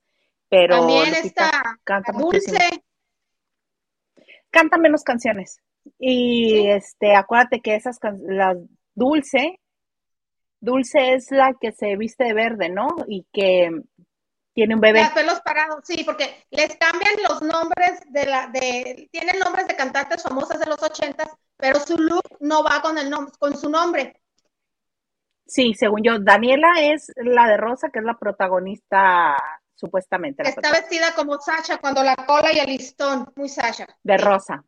pero 0.48 0.78
también 0.78 1.12
está 1.12 1.50
canta 1.84 2.12
Dulce. 2.12 2.58
Canta 4.50 4.78
menos 4.78 5.04
canciones. 5.04 5.60
Y 5.98 6.68
este, 6.68 7.14
acuérdate 7.14 7.60
que 7.60 7.74
esas 7.74 7.98
las 8.22 8.56
Dulce 8.94 9.60
Dulce 10.66 11.14
es 11.14 11.30
la 11.30 11.54
que 11.58 11.70
se 11.70 11.96
viste 11.96 12.24
de 12.24 12.34
verde, 12.34 12.68
¿no? 12.68 12.88
Y 13.06 13.24
que 13.32 13.70
tiene 14.52 14.74
un 14.74 14.80
bebé. 14.80 15.00
Las 15.00 15.12
pelos 15.12 15.40
parados, 15.40 15.84
sí, 15.84 16.02
porque 16.04 16.44
les 16.50 16.76
cambian 16.76 17.12
los 17.28 17.40
nombres 17.40 18.00
de 18.08 18.26
la, 18.26 18.48
de, 18.48 19.08
tienen 19.12 19.38
nombres 19.38 19.68
de 19.68 19.76
cantantes 19.76 20.24
famosas 20.24 20.58
de 20.58 20.66
los 20.66 20.82
ochentas, 20.82 21.30
pero 21.56 21.78
su 21.78 21.96
look 21.96 22.36
no 22.40 22.64
va 22.64 22.82
con 22.82 22.98
el 22.98 23.08
nombre, 23.08 23.32
con 23.38 23.56
su 23.56 23.70
nombre. 23.70 24.20
Sí, 25.46 25.74
según 25.74 26.02
yo, 26.02 26.18
Daniela 26.18 26.72
es 26.80 27.12
la 27.14 27.46
de 27.46 27.56
Rosa, 27.58 27.90
que 27.92 28.00
es 28.00 28.04
la 28.04 28.18
protagonista, 28.18 29.36
supuestamente. 29.76 30.42
Está 30.42 30.72
vestida 30.72 31.14
como 31.14 31.38
Sasha, 31.38 31.78
cuando 31.78 32.02
la 32.02 32.16
cola 32.16 32.52
y 32.52 32.58
el 32.58 32.66
listón, 32.66 33.32
muy 33.36 33.48
Sasha. 33.48 33.86
De 34.02 34.16
Rosa. 34.16 34.64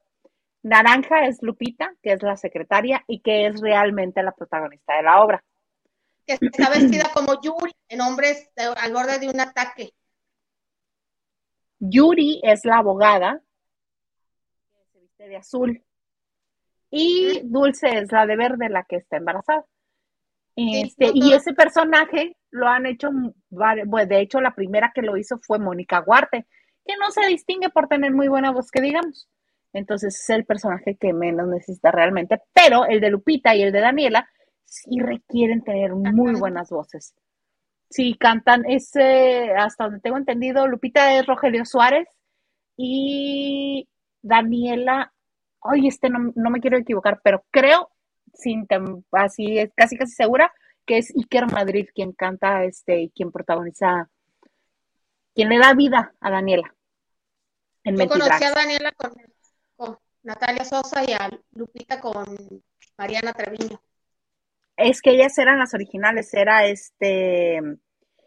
Naranja 0.63 1.27
es 1.27 1.43
Lupita, 1.43 1.93
que 2.03 2.13
es 2.13 2.23
la 2.23 2.37
secretaria 2.37 3.03
y 3.09 3.21
que 3.21 3.47
es 3.47 3.61
realmente 3.61 4.23
la 4.23 4.33
protagonista 4.33 4.95
de 4.95 5.03
la 5.03 5.21
obra 5.23 5.43
que 6.37 6.47
está 6.47 6.69
vestida 6.69 7.11
como 7.15 7.41
Yuri 7.41 7.73
en 7.89 8.01
hombres 8.03 8.51
al 8.57 8.93
borde 8.93 9.19
de 9.19 9.29
un 9.29 9.41
ataque. 9.41 9.95
Yuri 11.79 12.41
es 12.43 12.65
la 12.65 12.79
abogada 12.79 13.41
que 14.73 14.85
se 14.93 15.01
viste 15.01 15.29
de 15.29 15.37
azul. 15.37 15.85
Y 16.91 17.41
Dulce 17.45 17.99
es 17.99 18.13
la 18.13 18.27
de 18.27 18.37
verde, 18.37 18.69
la 18.69 18.85
que 18.85 18.97
está 18.97 19.17
embarazada. 19.17 19.65
Este, 20.57 21.13
y 21.15 21.33
ese 21.33 21.55
personaje 21.55 22.37
lo 22.51 22.67
han 22.67 22.87
hecho, 22.87 23.11
pues 23.89 24.09
de 24.09 24.21
hecho 24.21 24.41
la 24.41 24.55
primera 24.55 24.91
que 24.95 25.03
lo 25.03 25.17
hizo 25.17 25.39
fue 25.39 25.59
Mónica 25.59 26.01
Guarte, 26.01 26.47
que 26.85 26.97
no 26.97 27.11
se 27.11 27.27
distingue 27.29 27.71
por 27.71 27.87
tener 27.87 28.13
muy 28.13 28.29
buena 28.29 28.51
voz, 28.51 28.71
que 28.71 28.81
digamos. 28.81 29.31
Entonces 29.73 30.19
es 30.21 30.31
el 30.31 30.45
personaje 30.45 30.97
que 30.97 31.13
menos 31.13 31.47
necesita 31.47 31.93
realmente, 31.93 32.43
pero 32.53 32.87
el 32.87 33.01
de 33.01 33.11
Lupita 33.11 33.55
y 33.55 33.63
el 33.63 33.73
de 33.73 33.81
Daniela 33.81 34.29
sí 34.69 35.01
requieren 35.01 35.63
tener 35.63 35.95
muy 35.95 36.35
buenas 36.39 36.71
voces. 36.71 37.15
Sí, 37.91 38.17
cantan 38.19 38.65
ese, 38.67 39.53
hasta 39.55 39.85
donde 39.85 40.01
tengo 40.01 40.19
entendido, 40.19 40.67
Lupita 40.69 41.15
es 41.15 41.27
Rogelio 41.27 41.65
Suárez 41.65 42.07
y 42.77 43.89
Daniela, 44.21 45.13
ay, 45.63 45.89
este 45.89 46.11
no, 46.11 46.51
me 46.51 46.61
quiero 46.61 46.77
equivocar, 46.77 47.21
pero 47.25 47.45
creo, 47.51 47.91
sin 48.35 48.67
así 49.13 49.59
es 49.59 49.73
casi 49.75 49.97
casi 49.97 50.13
segura, 50.13 50.53
que 50.85 50.99
es 50.99 51.15
Iker 51.17 51.51
Madrid 51.51 51.89
quien 51.95 52.13
canta 52.13 52.65
este 52.65 53.01
y 53.03 53.11
quien 53.11 53.33
protagoniza, 53.33 54.11
quien 55.35 55.49
le 55.49 55.59
da 55.59 55.73
vida 55.73 56.13
a 56.21 56.31
Daniela. 56.31 56.75
En 57.85 57.97
Yo 57.97 58.07
conocí 58.07 58.45
a 58.45 58.53
Daniela 58.53 58.93
con, 58.93 59.13
con 59.77 59.99
Natalia 60.23 60.65
Sosa 60.65 61.03
y 61.09 61.13
a 61.13 61.31
Lupita 61.53 62.01
con 62.01 62.27
Mariana 62.99 63.33
Treviño. 63.33 63.81
Es 64.79 65.03
que 65.03 65.11
ellas 65.11 65.37
eran 65.39 65.59
las 65.59 65.75
originales, 65.75 66.33
era 66.33 66.65
este... 66.67 67.61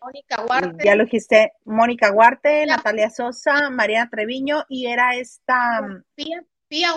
Mónica 0.01 0.43
Huarte. 0.43 0.83
Ya 0.83 0.95
lo 0.95 1.05
dijiste, 1.05 1.53
Mónica 1.63 2.11
Huarte, 2.11 2.65
Natalia 2.65 3.09
Sosa, 3.09 3.69
María 3.69 4.09
Treviño 4.11 4.65
y 4.67 4.87
era 4.87 5.15
esta... 5.15 5.79
Pía, 6.13 6.43
Pía 6.67 6.89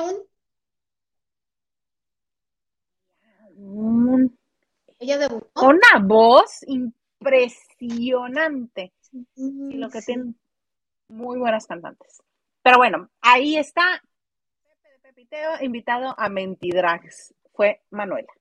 un... 3.56 4.36
Ella 4.98 5.18
debutó. 5.18 5.48
Con 5.52 5.76
una 5.76 6.04
voz 6.04 6.64
impresionante. 6.66 8.92
y 9.36 9.76
lo 9.76 9.88
que 9.88 10.02
tienen 10.02 10.36
muy 11.06 11.38
buenas 11.38 11.68
cantantes. 11.68 12.20
Pero 12.60 12.78
bueno, 12.78 13.08
ahí 13.20 13.56
está 13.56 14.02
Pepe 14.64 14.88
de 14.90 14.98
Pepiteo 14.98 15.52
invitado 15.60 16.12
a 16.18 16.28
Mentidrags. 16.28 17.32
Fue 17.52 17.82
Manuela. 17.90 18.32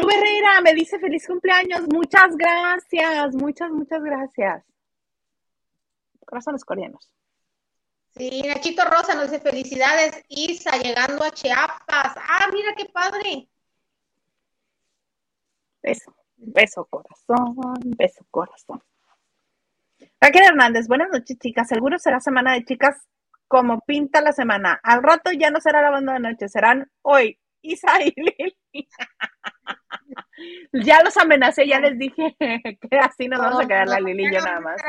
Herrera 0.00 0.60
me 0.62 0.74
dice 0.74 0.98
feliz 0.98 1.26
cumpleaños. 1.26 1.82
Muchas 1.88 2.36
gracias, 2.36 3.34
muchas, 3.34 3.70
muchas 3.70 4.02
gracias. 4.02 4.64
Corazones 6.24 6.64
coreanos. 6.64 7.10
Sí, 8.16 8.42
Nachito 8.42 8.84
Rosa 8.84 9.14
nos 9.14 9.30
dice 9.30 9.40
felicidades, 9.40 10.24
Isa, 10.28 10.76
llegando 10.76 11.24
a 11.24 11.30
Chiapas. 11.30 12.16
Ah, 12.16 12.48
mira 12.52 12.74
qué 12.76 12.86
padre. 12.86 13.48
Beso, 15.82 16.14
beso 16.36 16.84
corazón, 16.86 17.78
beso 17.96 18.26
corazón. 18.30 18.82
Raquel 20.20 20.46
Hernández, 20.46 20.88
buenas 20.88 21.10
noches, 21.10 21.38
chicas. 21.38 21.68
Seguro 21.68 21.98
será 21.98 22.20
semana 22.20 22.54
de 22.54 22.64
chicas 22.64 22.96
como 23.46 23.80
pinta 23.80 24.20
la 24.20 24.32
semana. 24.32 24.80
Al 24.82 25.02
rato 25.02 25.30
ya 25.32 25.50
no 25.50 25.60
será 25.60 25.80
la 25.80 25.90
banda 25.90 26.14
de 26.14 26.20
noche, 26.20 26.48
serán 26.48 26.90
hoy 27.02 27.38
Isa 27.62 28.02
y 28.02 28.12
Lili. 28.16 28.88
ya 30.72 31.02
los 31.02 31.16
amenacé, 31.16 31.66
ya 31.66 31.80
les 31.80 31.98
dije 31.98 32.36
que 32.90 32.98
así 32.98 33.28
nos 33.28 33.40
vamos 33.40 33.64
a 33.64 33.68
quedar 33.68 33.88
la 33.88 34.00
Lili 34.00 34.26
y 34.26 34.34
yo 34.34 34.40
nada 34.40 34.60
más. 34.60 34.80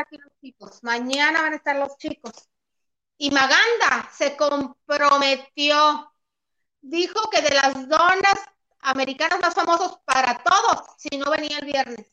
Mañana 0.81 1.41
van 1.41 1.53
a 1.53 1.55
estar 1.55 1.75
los 1.75 1.97
chicos. 1.97 2.49
Y 3.17 3.31
Maganda 3.31 4.09
se 4.13 4.37
comprometió, 4.37 6.13
dijo 6.81 7.29
que 7.29 7.41
de 7.41 7.53
las 7.53 7.87
donas 7.89 8.45
americanas 8.79 9.41
más 9.41 9.53
famosos 9.53 9.99
para 10.05 10.41
todos, 10.41 10.85
si 10.97 11.17
no 11.17 11.29
venía 11.29 11.59
el 11.59 11.65
viernes. 11.65 12.11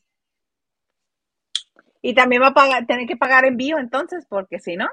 Y 2.03 2.15
también 2.15 2.43
va 2.43 2.49
a 2.49 2.55
pagar, 2.55 2.87
tener 2.87 3.07
que 3.07 3.17
pagar 3.17 3.45
envío 3.45 3.79
entonces, 3.79 4.27
porque 4.29 4.59
si 4.59 4.77
no. 4.77 4.89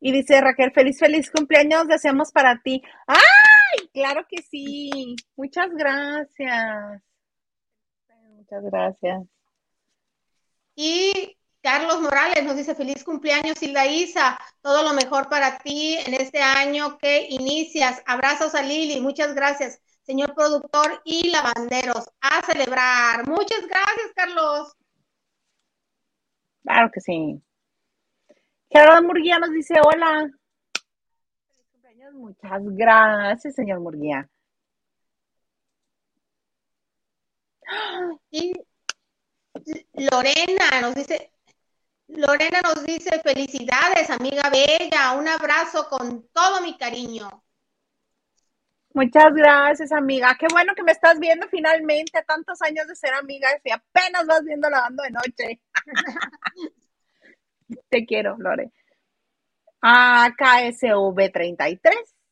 Y 0.00 0.12
dice 0.12 0.40
Raquel, 0.40 0.70
feliz, 0.72 0.98
feliz 0.98 1.30
cumpleaños, 1.30 1.88
deseamos 1.88 2.30
para 2.30 2.60
ti. 2.60 2.82
¡Ay! 3.74 3.88
Claro 3.92 4.26
que 4.28 4.42
sí. 4.42 5.16
Muchas 5.36 5.70
gracias. 5.70 7.02
Muchas 8.36 8.62
gracias. 8.64 9.22
Y 10.76 11.36
Carlos 11.62 12.00
Morales 12.00 12.44
nos 12.44 12.56
dice 12.56 12.74
feliz 12.74 13.04
cumpleaños, 13.04 13.62
Hilda 13.62 13.86
Isa. 13.86 14.38
Todo 14.60 14.82
lo 14.82 14.92
mejor 14.92 15.28
para 15.28 15.58
ti 15.58 15.96
en 16.06 16.14
este 16.14 16.42
año 16.42 16.98
que 16.98 17.26
inicias. 17.30 18.02
Abrazos 18.06 18.54
a 18.54 18.62
Lili. 18.62 19.00
Muchas 19.00 19.34
gracias, 19.34 19.80
señor 20.02 20.34
productor 20.34 21.00
y 21.04 21.30
lavanderos. 21.30 22.10
A 22.20 22.42
celebrar. 22.42 23.26
Muchas 23.26 23.66
gracias, 23.66 24.12
Carlos. 24.14 24.76
Claro 26.62 26.90
que 26.92 27.00
sí. 27.00 27.42
Gerardo 28.70 29.02
Murguía 29.02 29.38
nos 29.38 29.52
dice 29.52 29.74
hola. 29.82 30.30
Muchas 32.12 32.62
gracias, 32.64 33.54
señor 33.54 33.80
Murguía. 33.80 34.28
Y 38.30 38.52
Lorena 39.94 40.80
nos 40.82 40.94
dice, 40.94 41.32
Lorena 42.08 42.60
nos 42.62 42.84
dice, 42.84 43.20
felicidades, 43.20 44.10
amiga 44.10 44.50
bella, 44.50 45.12
un 45.12 45.28
abrazo 45.28 45.88
con 45.88 46.28
todo 46.28 46.60
mi 46.60 46.76
cariño. 46.76 47.42
Muchas 48.92 49.34
gracias, 49.34 49.90
amiga. 49.90 50.36
Qué 50.38 50.46
bueno 50.52 50.74
que 50.74 50.84
me 50.84 50.92
estás 50.92 51.18
viendo 51.18 51.48
finalmente, 51.48 52.22
tantos 52.26 52.62
años 52.62 52.86
de 52.86 52.94
ser 52.94 53.14
amiga, 53.14 53.48
y 53.64 53.70
apenas 53.70 54.26
vas 54.26 54.44
viendo 54.44 54.70
lavando 54.70 55.02
de 55.02 55.10
noche. 55.10 55.60
Te 57.88 58.06
quiero, 58.06 58.36
Lore. 58.38 58.70
AKSV33 59.84 61.78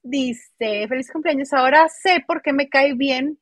dice, 0.03 0.89
feliz 0.89 1.13
cumpleaños. 1.13 1.53
Ahora 1.53 1.87
sé 1.91 2.25
por 2.27 2.41
qué 2.41 2.55
me 2.55 2.71
cae 2.71 2.95
bien, 2.95 3.39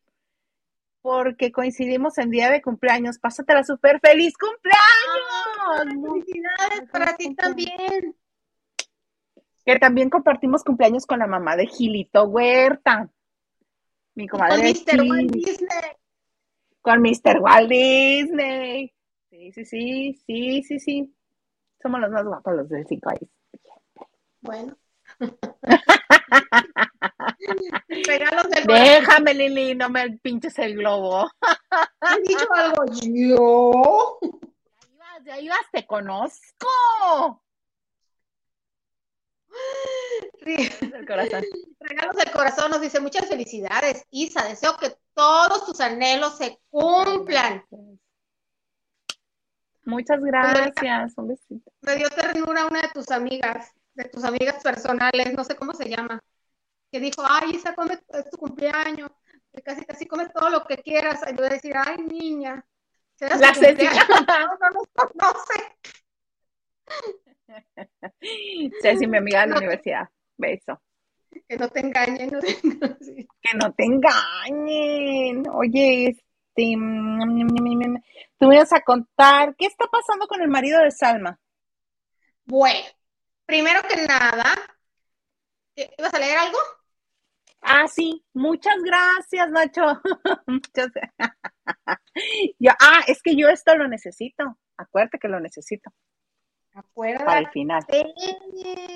porque 1.01 1.53
coincidimos 1.53 2.19
en 2.19 2.31
día 2.31 2.51
de 2.51 2.61
cumpleaños. 2.61 3.21
Pásatela 3.21 3.63
súper 3.63 4.01
feliz 4.01 4.35
cumpleaños. 4.37 4.83
felicidades 6.13 6.91
para 6.91 7.17
ti 7.17 7.37
también. 7.37 8.17
Que 9.65 9.79
también 9.79 10.11
compartimos 10.11 10.65
cumpleaños 10.65 11.07
con 11.07 11.21
la 11.21 11.29
mamá 11.29 11.55
de 11.55 11.67
Gilito 11.67 12.25
Huerta. 12.25 13.09
Mi 14.17 14.27
comadre. 14.27 14.57
con 14.57 14.99
Mr. 14.99 15.09
Walt 15.09 15.31
Disney. 15.31 15.71
Con 16.83 17.01
Mr. 17.01 17.39
Walt 17.41 17.71
Disney. 17.71 18.93
Sí, 19.31 19.53
sí, 19.53 19.65
sí, 19.65 20.21
sí, 20.27 20.63
sí, 20.65 20.81
sí. 20.81 21.15
Somos 21.81 22.01
los 22.01 22.11
más 22.11 22.25
guapos 22.25 22.57
los 22.57 22.69
del 22.69 22.85
cinco 22.89 23.11
ahí. 23.11 23.29
Bueno. 24.41 24.77
Regalos 28.07 28.49
del 28.51 28.65
Déjame, 28.65 29.35
Lili, 29.35 29.75
no 29.75 29.89
me 29.91 30.19
pinches 30.19 30.59
el 30.59 30.77
globo. 30.77 31.31
¿Has 32.01 32.23
dicho 32.27 32.53
algo 32.55 32.85
yo? 32.87 34.19
Ya 34.23 34.89
ibas, 34.89 35.25
ya 35.25 35.41
ibas, 35.41 35.71
te 35.73 35.87
conozco. 35.87 36.69
Del 40.43 41.07
corazón. 41.07 41.45
Regalos 41.81 42.17
del 42.17 42.31
corazón 42.31 42.71
nos 42.71 42.81
dice 42.81 43.01
muchas 43.01 43.27
felicidades, 43.27 44.07
Isa. 44.11 44.45
Deseo 44.45 44.77
que 44.77 44.97
todos 45.15 45.67
tus 45.67 45.81
anhelos 45.81 46.39
se 46.39 46.61
cumplan. 46.71 47.65
Muchas 49.85 50.21
gracias. 50.21 51.13
Un 51.17 51.29
besito. 51.29 51.73
Me 51.81 51.97
dio 51.97 52.09
ternura 52.11 52.67
una 52.67 52.83
de 52.83 52.89
tus 52.89 53.11
amigas, 53.11 53.73
de 54.03 54.09
tus 54.09 54.25
amigas 54.25 54.63
personales, 54.63 55.33
no 55.35 55.45
sé 55.45 55.57
cómo 55.57 55.75
se 55.75 55.89
llama, 55.89 56.23
que 56.91 57.01
dijo, 57.01 57.23
ay, 57.29 57.53
Isa, 57.55 57.75
come, 57.75 57.99
es 58.09 58.31
tu 58.31 58.37
cumpleaños, 58.37 59.11
casi 59.65 59.85
casi 59.85 60.07
come 60.07 60.29
todo 60.29 60.51
lo 60.51 60.65
que 60.65 60.79
quieras. 60.79 61.21
Y 61.27 61.31
yo 61.31 61.37
voy 61.39 61.47
a 61.47 61.51
decir, 61.51 61.75
ay, 61.77 61.99
niña, 61.99 62.65
serás 63.15 63.41
La 63.41 63.53
cumpleaños. 63.53 64.07
No, 64.29 64.47
no 64.47 64.71
nos 64.71 64.89
conoce. 64.95 65.77
Ceci, 68.83 69.07
mi 69.07 69.19
amiga 69.19 69.43
de 69.43 69.47
la 69.49 69.59
universidad. 69.59 70.09
Beso. 70.37 70.81
Que 71.49 71.57
no 71.57 71.69
te 71.69 71.81
engañen. 71.81 72.31
No 72.31 72.41
te... 72.41 72.49
sí. 73.01 73.29
Que 73.43 73.57
no 73.57 73.73
te 73.73 73.85
engañen. 73.85 75.45
Oye, 75.53 76.09
este. 76.09 76.77
mm, 76.77 78.01
Tú 78.39 78.47
me 78.47 78.57
ibas 78.57 78.73
a 78.73 78.81
contar, 78.83 79.55
¿qué 79.57 79.67
está 79.67 79.87
pasando 79.87 80.27
con 80.27 80.41
el 80.43 80.49
marido 80.49 80.83
de 80.83 80.91
Salma? 80.91 81.39
Bueno, 82.45 82.89
primero 83.51 83.81
que 83.83 84.07
nada, 84.07 84.45
¿ibas 85.75 86.15
a 86.15 86.19
leer 86.21 86.39
algo? 86.39 86.59
Ah, 87.61 87.89
sí, 87.89 88.25
muchas 88.33 88.77
gracias, 88.85 89.51
Nacho. 89.51 89.83
Muchas 90.47 90.89
yo, 92.61 92.71
ah, 92.81 93.01
es 93.09 93.21
que 93.23 93.35
yo 93.35 93.49
esto 93.49 93.77
lo 93.77 93.89
necesito. 93.89 94.57
Acuérdate 94.77 95.19
que 95.19 95.27
lo 95.27 95.41
necesito. 95.41 95.91
Acuérdate. 96.75 97.25
Para 97.25 97.41
el 97.41 97.49
final. 97.49 97.85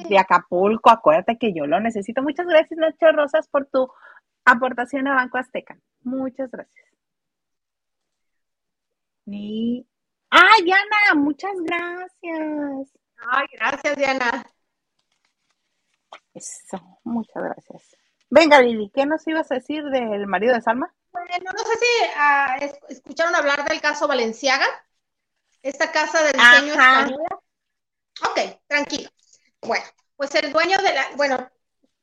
De 0.09 0.19
Acapulco, 0.19 0.89
acuérdate 0.89 1.37
que 1.37 1.53
yo 1.53 1.67
lo 1.67 1.81
necesito. 1.81 2.23
Muchas 2.23 2.47
gracias, 2.47 2.79
Nacho 2.79 3.11
Rosas, 3.13 3.49
por 3.49 3.67
tu 3.67 3.91
aportación 4.45 5.09
a 5.09 5.15
Banco 5.17 5.37
Azteca. 5.37 5.77
Muchas 6.03 6.49
gracias. 6.53 6.87
Ni... 9.27 9.85
¡Ay, 10.31 10.63
Diana! 10.63 11.15
Muchas 11.17 11.55
gracias. 11.61 13.04
Ay, 13.31 13.47
gracias, 13.53 13.97
Diana. 13.97 14.45
Eso, 16.35 16.99
muchas 17.05 17.43
gracias. 17.43 17.97
Venga, 18.31 18.61
Lili, 18.61 18.91
¿qué 18.93 19.07
nos 19.07 19.27
ibas 19.27 19.51
a 19.51 19.55
decir 19.57 19.85
del 19.85 20.27
marido 20.27 20.55
de 20.55 20.61
Salma? 20.61 20.93
Bueno, 21.13 21.29
no 21.45 21.59
sé 21.65 21.79
si 21.79 22.11
ah, 22.17 22.57
es- 22.61 22.79
escucharon 22.89 23.35
hablar 23.35 23.69
del 23.69 23.81
caso 23.81 24.09
Valenciaga, 24.09 24.67
esta 25.63 25.93
casa 25.93 26.23
de 26.23 26.33
diseño 26.33 26.75
Ajá. 26.75 27.01
española. 27.03 27.41
Ok, 28.29 28.61
tranquilo. 28.67 29.11
Bueno, 29.63 29.85
pues 30.17 30.35
el 30.35 30.53
dueño 30.53 30.77
de 30.79 30.93
la, 30.93 31.07
bueno, 31.17 31.51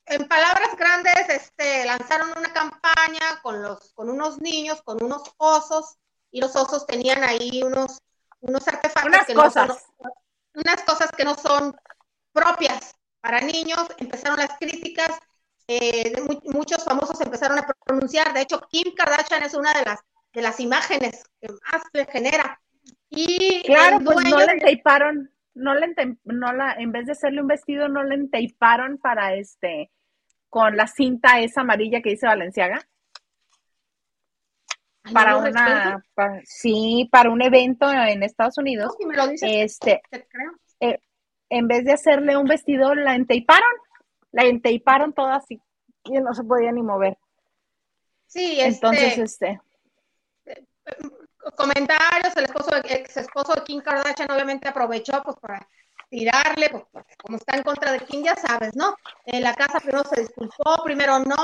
en 0.06 0.28
palabras 0.28 0.76
grandes, 0.78 1.30
este, 1.30 1.86
lanzaron 1.86 2.30
una 2.38 2.52
campaña 2.54 3.42
con 3.44 3.62
los, 3.62 3.94
con 3.94 4.10
unos 4.10 4.40
niños, 4.42 4.82
con 4.82 5.04
unos 5.04 5.24
osos, 5.38 5.98
y 6.32 6.40
los 6.42 6.56
osos 6.56 6.86
tenían 6.88 7.24
ahí 7.24 7.62
unos, 7.64 8.02
unos 8.40 8.68
artefactos 8.68 9.06
Unas 9.08 9.26
que 9.28 9.34
no 9.36 9.44
cosas. 9.44 9.68
son, 9.68 10.12
unas 10.54 10.84
cosas 10.84 11.10
que 11.12 11.24
no 11.24 11.36
son 11.36 11.76
propias 12.34 12.96
para 13.22 13.42
niños. 13.42 13.88
Empezaron 13.98 14.38
las 14.38 14.58
críticas, 14.60 15.20
eh, 15.68 16.12
de 16.16 16.22
mu- 16.22 16.42
muchos 16.54 16.84
famosos 16.84 17.20
empezaron 17.22 17.60
a 17.60 17.68
pronunciar. 17.86 18.34
De 18.34 18.42
hecho, 18.42 18.60
Kim 18.70 18.94
Kardashian 18.96 19.44
es 19.44 19.54
una 19.54 19.74
de 19.74 19.84
las 19.86 20.00
de 20.34 20.42
las 20.42 20.62
imágenes 20.62 21.26
que 21.42 21.50
más 21.50 21.84
le 21.92 22.06
genera. 22.06 22.62
Y 23.10 23.64
Claro, 23.66 24.00
pues 24.00 24.18
no 24.30 24.38
le 24.40 24.54
enteiparon, 24.54 25.30
no 25.56 25.76
le 25.76 25.88
ente- 25.88 26.18
no 26.24 26.54
la, 26.54 26.72
en 26.76 26.94
vez 26.94 27.06
de 27.06 27.12
hacerle 27.12 27.42
un 27.42 27.48
vestido, 27.48 27.90
no 27.90 28.02
le 28.04 28.16
enteiparon 28.16 28.98
para 28.98 29.34
este, 29.36 29.92
con 30.50 30.78
la 30.78 30.88
cinta 30.88 31.42
esa 31.42 31.62
amarilla 31.62 32.02
que 32.02 32.12
dice 32.12 32.28
Valenciaga. 32.28 32.80
Ay, 35.04 35.14
Para 35.14 35.32
no 35.32 35.40
una, 35.40 36.04
sí, 36.46 37.10
para 37.12 37.30
un 37.30 37.42
evento 37.42 37.92
en 37.92 38.24
Estados 38.24 38.58
Unidos. 38.58 38.94
Si 39.00 39.06
me 39.06 39.16
lo 39.16 39.28
dices, 39.28 39.50
Este, 39.52 40.02
te 40.10 40.28
creo. 40.28 40.52
eh, 40.80 41.00
en 41.50 41.68
vez 41.68 41.84
de 41.86 41.94
hacerle 41.94 42.38
un 42.38 42.46
vestido, 42.46 42.94
la 42.94 43.16
enteiparon, 43.16 43.72
la 44.32 44.44
enteiparon 44.44 45.14
toda 45.14 45.38
así, 45.38 45.60
y 46.04 46.20
no 46.20 46.34
se 46.34 46.44
podía 46.44 46.72
ni 46.72 46.84
mover. 46.84 47.18
Sí, 48.28 48.62
este, 48.62 48.68
Entonces, 48.68 49.18
este, 49.18 49.62
comentarios, 51.56 52.36
el 52.38 52.46
esposo, 52.46 52.70
ex 52.84 53.18
esposo 53.18 53.54
de 53.56 53.64
Kim 53.64 53.82
Kardashian 53.82 54.32
obviamente 54.32 54.68
aprovechó 54.70 55.22
pues 55.24 55.36
para 55.38 55.68
tirarle, 56.10 56.70
pues 56.70 57.06
como 57.22 57.38
está 57.38 57.58
en 57.58 57.64
contra 57.64 57.92
de 57.92 58.00
Kim, 58.02 58.24
ya 58.24 58.36
sabes, 58.36 58.76
¿no? 58.76 58.96
En 59.26 59.42
la 59.44 59.54
casa 59.54 59.80
primero 59.80 60.04
se 60.04 60.22
disculpó, 60.22 60.84
primero 60.84 61.20
no, 61.20 61.36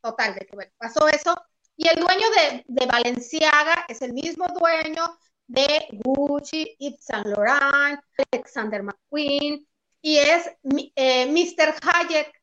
total, 0.00 0.34
de 0.34 0.46
que 0.46 0.54
bueno, 0.54 0.72
pasó 0.78 1.08
eso. 1.08 1.34
Y 1.76 1.88
el 1.88 1.96
dueño 1.96 2.26
de, 2.30 2.64
de 2.68 2.86
Balenciaga 2.86 3.84
es 3.88 4.02
el 4.02 4.12
mismo 4.12 4.46
dueño 4.48 5.18
de 5.46 5.88
Gucci, 6.04 6.76
Yves 6.78 7.04
Saint 7.04 7.26
Laurent, 7.26 8.00
Alexander 8.30 8.82
McQueen, 8.82 9.66
y 10.00 10.16
es 10.18 10.50
mi- 10.62 10.92
eh, 10.94 11.26
Mr. 11.26 11.74
Hayek, 11.82 12.42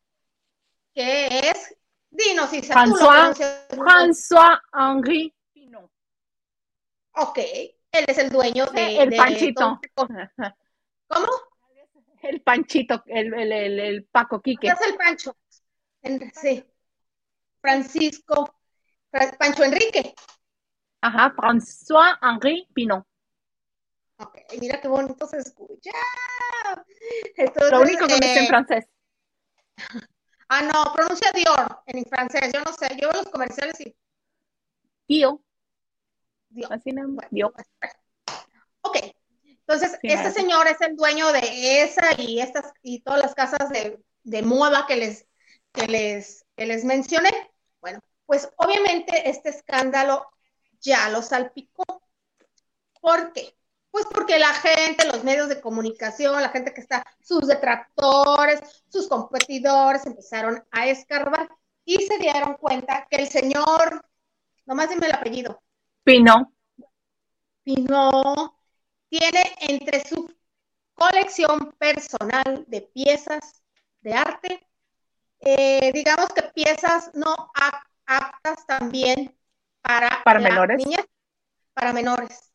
que 0.94 1.28
es, 1.28 1.76
dinos 2.10 2.50
si 2.50 2.62
François. 2.62 3.34
François 3.70 4.60
Henri 4.74 5.34
Pinot. 5.54 5.92
Ok, 7.14 7.38
él 7.38 8.06
es 8.08 8.18
el 8.18 8.30
dueño 8.30 8.66
de... 8.68 8.98
el 9.04 9.10
de 9.10 9.18
Panchito. 9.18 9.80
todo- 9.96 10.08
¿Cómo? 11.08 11.28
El 12.22 12.42
Panchito, 12.42 13.04
el, 13.06 13.34
el, 13.34 13.52
el, 13.52 13.80
el 13.80 14.04
Paco 14.06 14.42
Quique. 14.42 14.68
Es 14.68 14.82
el 14.82 14.96
Pancho. 14.96 15.38
Sí. 16.34 16.64
Francisco. 17.62 18.56
Pancho 19.12 19.64
Enrique. 19.64 20.14
Ajá, 21.02 21.34
François 21.36 22.18
Henri 22.22 22.68
Pinot. 22.74 23.06
Ok, 24.18 24.38
mira 24.60 24.82
qué 24.82 24.88
bonito 24.88 25.26
se 25.28 25.38
escucha. 25.38 25.92
Entonces, 27.36 27.72
Lo 27.72 27.82
único 27.82 28.06
que 28.08 28.18
me 28.18 28.28
sé 28.28 28.40
en 28.40 28.44
eh, 28.46 28.48
francés. 28.48 28.86
Ah, 30.52 30.64
no, 30.64 30.92
pronuncia 30.96 31.32
Dior 31.32 31.84
en 31.86 32.04
francés. 32.06 32.52
Yo 32.52 32.62
no 32.62 32.74
sé, 32.74 32.88
yo 33.00 33.08
veo 33.10 33.22
los 33.22 33.32
comerciales 33.32 33.80
y 33.82 33.96
Tío. 35.06 35.44
Dior. 36.50 36.74
Así 36.74 36.92
más. 36.92 37.30
Dio. 37.30 37.54
Ok. 38.82 38.98
Entonces, 39.44 40.00
este 40.02 40.32
señor 40.32 40.66
es 40.66 40.82
el 40.82 40.96
dueño 40.96 41.32
de 41.32 41.84
esa 41.84 42.20
y 42.20 42.40
estas 42.40 42.74
y 42.82 43.02
todas 43.02 43.22
las 43.22 43.36
casas 43.36 43.70
de, 43.70 44.04
de 44.24 44.42
moda 44.42 44.86
que 44.88 44.96
les, 44.96 45.28
que 45.72 45.88
les, 45.88 46.46
que 46.56 46.66
les 46.66 46.84
mencioné. 46.84 47.30
Pues 48.30 48.48
obviamente 48.58 49.28
este 49.28 49.50
escándalo 49.50 50.24
ya 50.82 51.10
lo 51.10 51.24
salpicó. 51.24 51.84
¿Por 53.02 53.34
qué? 53.34 53.58
Pues 53.90 54.06
porque 54.06 54.38
la 54.38 54.54
gente, 54.54 55.08
los 55.08 55.24
medios 55.24 55.50
de 55.50 55.60
comunicación, 55.60 56.40
la 56.40 56.50
gente 56.50 56.72
que 56.72 56.82
está, 56.82 57.04
sus 57.24 57.48
detractores, 57.48 58.84
sus 58.88 59.08
competidores 59.08 60.06
empezaron 60.06 60.64
a 60.70 60.86
escarbar 60.86 61.50
y 61.84 61.96
se 62.04 62.20
dieron 62.20 62.54
cuenta 62.58 63.08
que 63.10 63.16
el 63.16 63.28
señor, 63.30 64.06
nomás 64.68 64.90
dime 64.92 65.08
el 65.08 65.16
apellido, 65.16 65.64
Pino. 66.04 66.54
Pino 67.64 68.60
tiene 69.10 69.56
entre 69.62 70.08
su 70.08 70.32
colección 70.94 71.74
personal 71.80 72.64
de 72.68 72.82
piezas 72.94 73.64
de 74.02 74.14
arte, 74.14 74.68
eh, 75.40 75.92
digamos 75.94 76.32
que 76.32 76.44
piezas 76.44 77.10
no 77.16 77.50
aptas 78.10 78.66
también 78.66 79.36
para, 79.82 80.24
para 80.24 80.40
menores. 80.40 80.78
Niñas, 80.78 81.06
para 81.74 81.94
menores. 81.94 82.52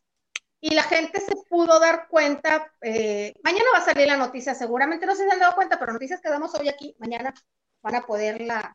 Y 0.61 0.75
la 0.75 0.83
gente 0.83 1.21
se 1.21 1.37
pudo 1.49 1.79
dar 1.79 2.09
cuenta, 2.09 2.73
eh, 2.81 3.35
mañana 3.43 3.65
va 3.75 3.79
a 3.81 3.85
salir 3.85 4.07
la 4.07 4.17
noticia, 4.17 4.55
seguramente 4.55 5.07
no 5.07 5.15
se 5.15 5.31
han 5.31 5.39
dado 5.39 5.55
cuenta, 5.55 5.79
pero 5.79 5.93
noticias 5.93 6.21
que 6.21 6.31
damos 6.31 6.55
hoy 6.55 6.69
aquí, 6.69 6.97
mañana 6.99 7.35
van 7.83 7.95
a 7.97 8.07
poderla 8.07 8.75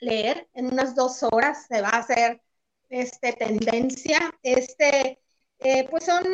leer 0.00 0.48
en 0.54 0.66
unas 0.66 0.94
dos 0.94 1.22
horas, 1.22 1.66
se 1.66 1.80
va 1.80 1.88
a 1.88 1.98
hacer 1.98 2.42
este, 2.90 3.32
tendencia, 3.32 4.18
este, 4.42 5.18
eh, 5.60 5.88
pues 5.88 6.04
son, 6.04 6.24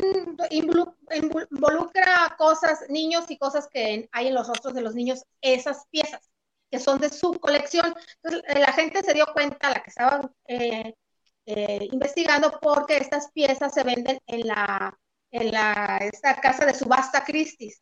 involucra 0.51 2.35
cosas, 2.37 2.85
niños 2.89 3.31
y 3.31 3.39
cosas 3.39 3.69
que 3.69 4.09
hay 4.11 4.27
en 4.27 4.35
los 4.35 4.49
rostros 4.49 4.75
de 4.75 4.83
los 4.83 4.95
niños, 4.95 5.25
esas 5.41 5.87
piezas 5.91 6.29
que 6.71 6.79
son 6.81 6.99
de 7.01 7.11
su 7.11 7.39
colección. 7.41 7.95
Entonces, 8.23 8.43
eh, 8.57 8.61
la 8.61 8.73
gente 8.73 9.03
se 9.03 9.15
dio 9.15 9.27
cuenta, 9.33 9.71
la 9.71 9.83
que 9.83 9.91
estaba 9.91 10.31
eh, 10.49 10.95
investigando, 11.93 12.59
porque 12.61 12.99
estas 12.99 13.31
piezas 13.33 13.73
se 13.75 13.83
venden 13.83 14.19
en 14.27 14.47
la, 14.47 14.99
en 15.31 15.51
la 15.53 15.99
esta 15.99 16.41
casa 16.41 16.67
de 16.67 16.75
subasta 16.75 17.25
Christie's. 17.25 17.81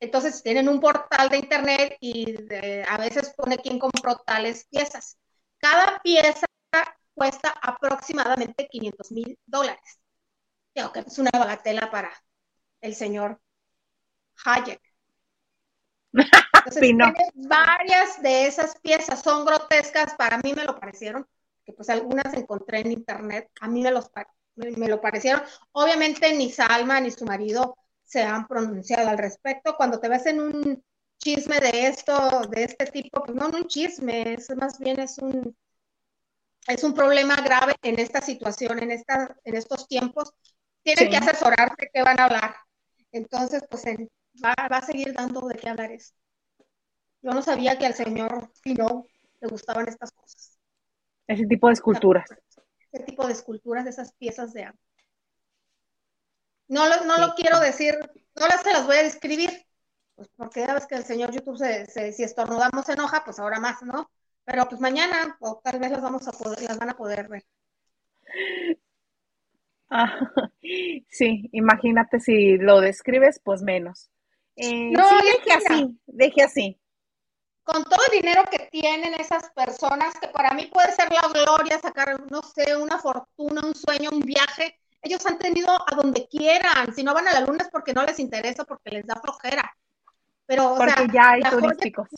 Entonces 0.00 0.42
tienen 0.42 0.68
un 0.68 0.80
portal 0.80 1.28
de 1.28 1.38
internet 1.38 1.96
y 2.00 2.34
a 2.88 2.96
veces 2.98 3.34
pone 3.36 3.58
quién 3.58 3.78
compró 3.78 4.16
tales 4.26 4.66
piezas. 4.70 5.18
Cada 5.58 6.00
pieza 6.00 6.46
cuesta 7.14 7.50
aproximadamente 7.62 8.66
500 8.68 9.12
mil 9.12 9.38
dólares. 9.46 10.00
Que 10.74 10.82
es 11.06 11.18
una 11.18 11.30
bagatela 11.32 11.90
para 11.90 12.12
el 12.82 12.94
señor 12.94 13.40
Hayek. 14.44 14.80
Entonces, 16.12 17.30
varias 17.34 18.22
de 18.22 18.46
esas 18.46 18.78
piezas 18.80 19.22
son 19.22 19.44
grotescas, 19.44 20.14
para 20.14 20.38
mí 20.38 20.52
me 20.54 20.64
lo 20.64 20.78
parecieron, 20.78 21.26
que 21.64 21.72
pues 21.72 21.88
algunas 21.88 22.32
encontré 22.34 22.80
en 22.80 22.92
internet, 22.92 23.50
a 23.60 23.68
mí 23.68 23.82
me, 23.82 23.90
los, 23.90 24.10
me 24.56 24.88
lo 24.88 25.00
parecieron. 25.00 25.42
Obviamente 25.72 26.32
ni 26.34 26.50
Salma 26.50 27.00
ni 27.00 27.10
su 27.10 27.24
marido 27.24 27.76
se 28.04 28.22
han 28.22 28.46
pronunciado 28.46 29.08
al 29.08 29.18
respecto. 29.18 29.76
Cuando 29.76 30.00
te 30.00 30.08
ves 30.08 30.26
en 30.26 30.40
un 30.40 30.84
chisme 31.18 31.60
de 31.60 31.86
esto, 31.86 32.42
de 32.48 32.64
este 32.64 32.86
tipo, 32.86 33.22
pues 33.24 33.36
no, 33.36 33.48
no 33.48 33.58
un 33.58 33.66
chisme, 33.66 34.34
es 34.34 34.54
más 34.56 34.78
bien 34.78 35.00
es 35.00 35.18
un 35.18 35.56
es 36.66 36.84
un 36.84 36.94
problema 36.94 37.36
grave 37.36 37.74
en 37.82 37.98
esta 37.98 38.20
situación, 38.20 38.82
en 38.82 38.90
esta, 38.90 39.36
en 39.44 39.56
estos 39.56 39.88
tiempos. 39.88 40.32
Tienen 40.82 41.10
que 41.10 41.16
asesorarse 41.16 41.90
qué 41.92 42.02
van 42.02 42.20
a 42.20 42.24
hablar. 42.24 42.56
Entonces, 43.12 43.64
pues 43.68 43.84
va, 44.44 44.54
a 44.54 44.82
seguir 44.82 45.12
dando 45.12 45.40
de 45.48 45.56
qué 45.56 45.68
hablar 45.68 45.92
eso. 45.92 46.14
Yo 47.22 47.32
no 47.32 47.42
sabía 47.42 47.78
que 47.78 47.86
al 47.86 47.94
señor 47.94 48.50
Pino 48.62 49.06
le 49.40 49.48
gustaban 49.48 49.88
estas 49.88 50.10
cosas. 50.12 50.58
Ese 51.26 51.46
tipo 51.46 51.66
de 51.68 51.74
esculturas. 51.74 52.28
Ese 52.90 53.04
tipo 53.04 53.26
de 53.26 53.32
esculturas, 53.32 53.86
esas 53.86 54.12
piezas 54.14 54.52
de 54.52 54.64
arte. 54.64 54.80
No 56.68 56.88
lo, 56.88 57.04
no 57.04 57.18
lo 57.18 57.34
quiero 57.34 57.60
decir, 57.60 57.94
no 58.36 58.46
las 58.46 58.62
se 58.62 58.72
las 58.72 58.86
voy 58.86 58.96
a 58.96 59.02
describir, 59.02 59.50
pues 60.14 60.28
porque 60.36 60.60
ya 60.60 60.74
ves 60.74 60.86
que 60.86 60.94
el 60.94 61.04
señor 61.04 61.32
YouTube, 61.32 61.58
se, 61.58 62.12
si 62.12 62.22
estornudamos 62.22 62.84
se 62.86 62.92
enoja, 62.92 63.24
pues 63.24 63.38
ahora 63.38 63.58
más, 63.58 63.82
¿no? 63.82 64.10
Pero 64.44 64.68
pues 64.68 64.80
mañana, 64.80 65.36
o 65.40 65.60
tal 65.62 65.80
vez 65.80 65.90
las 65.90 66.02
vamos 66.02 66.26
a 66.28 66.32
poder, 66.32 66.62
las 66.62 66.78
van 66.78 66.90
a 66.90 66.96
poder 66.96 67.28
ver. 67.28 67.44
Ah, 69.88 70.18
sí, 71.08 71.48
imagínate 71.52 72.20
si 72.20 72.56
lo 72.56 72.80
describes, 72.80 73.40
pues 73.42 73.62
menos. 73.62 74.10
Eh, 74.62 74.90
no, 74.90 75.08
deje 75.22 75.52
así, 75.52 75.98
deje 76.06 76.42
así. 76.42 76.80
Con 77.62 77.82
todo 77.84 78.00
el 78.10 78.20
dinero 78.20 78.42
que 78.50 78.68
tienen 78.70 79.14
esas 79.14 79.50
personas, 79.52 80.18
que 80.18 80.28
para 80.28 80.52
mí 80.52 80.66
puede 80.66 80.92
ser 80.92 81.10
la 81.10 81.22
gloria 81.28 81.78
sacar, 81.78 82.30
no 82.30 82.42
sé, 82.42 82.76
una 82.76 82.98
fortuna, 82.98 83.62
un 83.64 83.74
sueño, 83.74 84.10
un 84.12 84.20
viaje, 84.20 84.78
ellos 85.00 85.24
han 85.24 85.38
tenido 85.38 85.70
a 85.70 85.94
donde 85.94 86.28
quieran. 86.28 86.94
Si 86.94 87.02
no 87.02 87.14
van 87.14 87.28
a 87.28 87.32
la 87.32 87.40
luna 87.40 87.64
es 87.64 87.70
porque 87.70 87.94
no 87.94 88.04
les 88.04 88.18
interesa, 88.18 88.64
porque 88.64 88.90
les 88.90 89.06
da 89.06 89.16
flojera. 89.16 89.74
Pero, 90.44 90.74
o 90.74 90.76
porque 90.76 91.06
ya 91.10 91.30
hay 91.30 91.42
turísticos. 91.42 92.08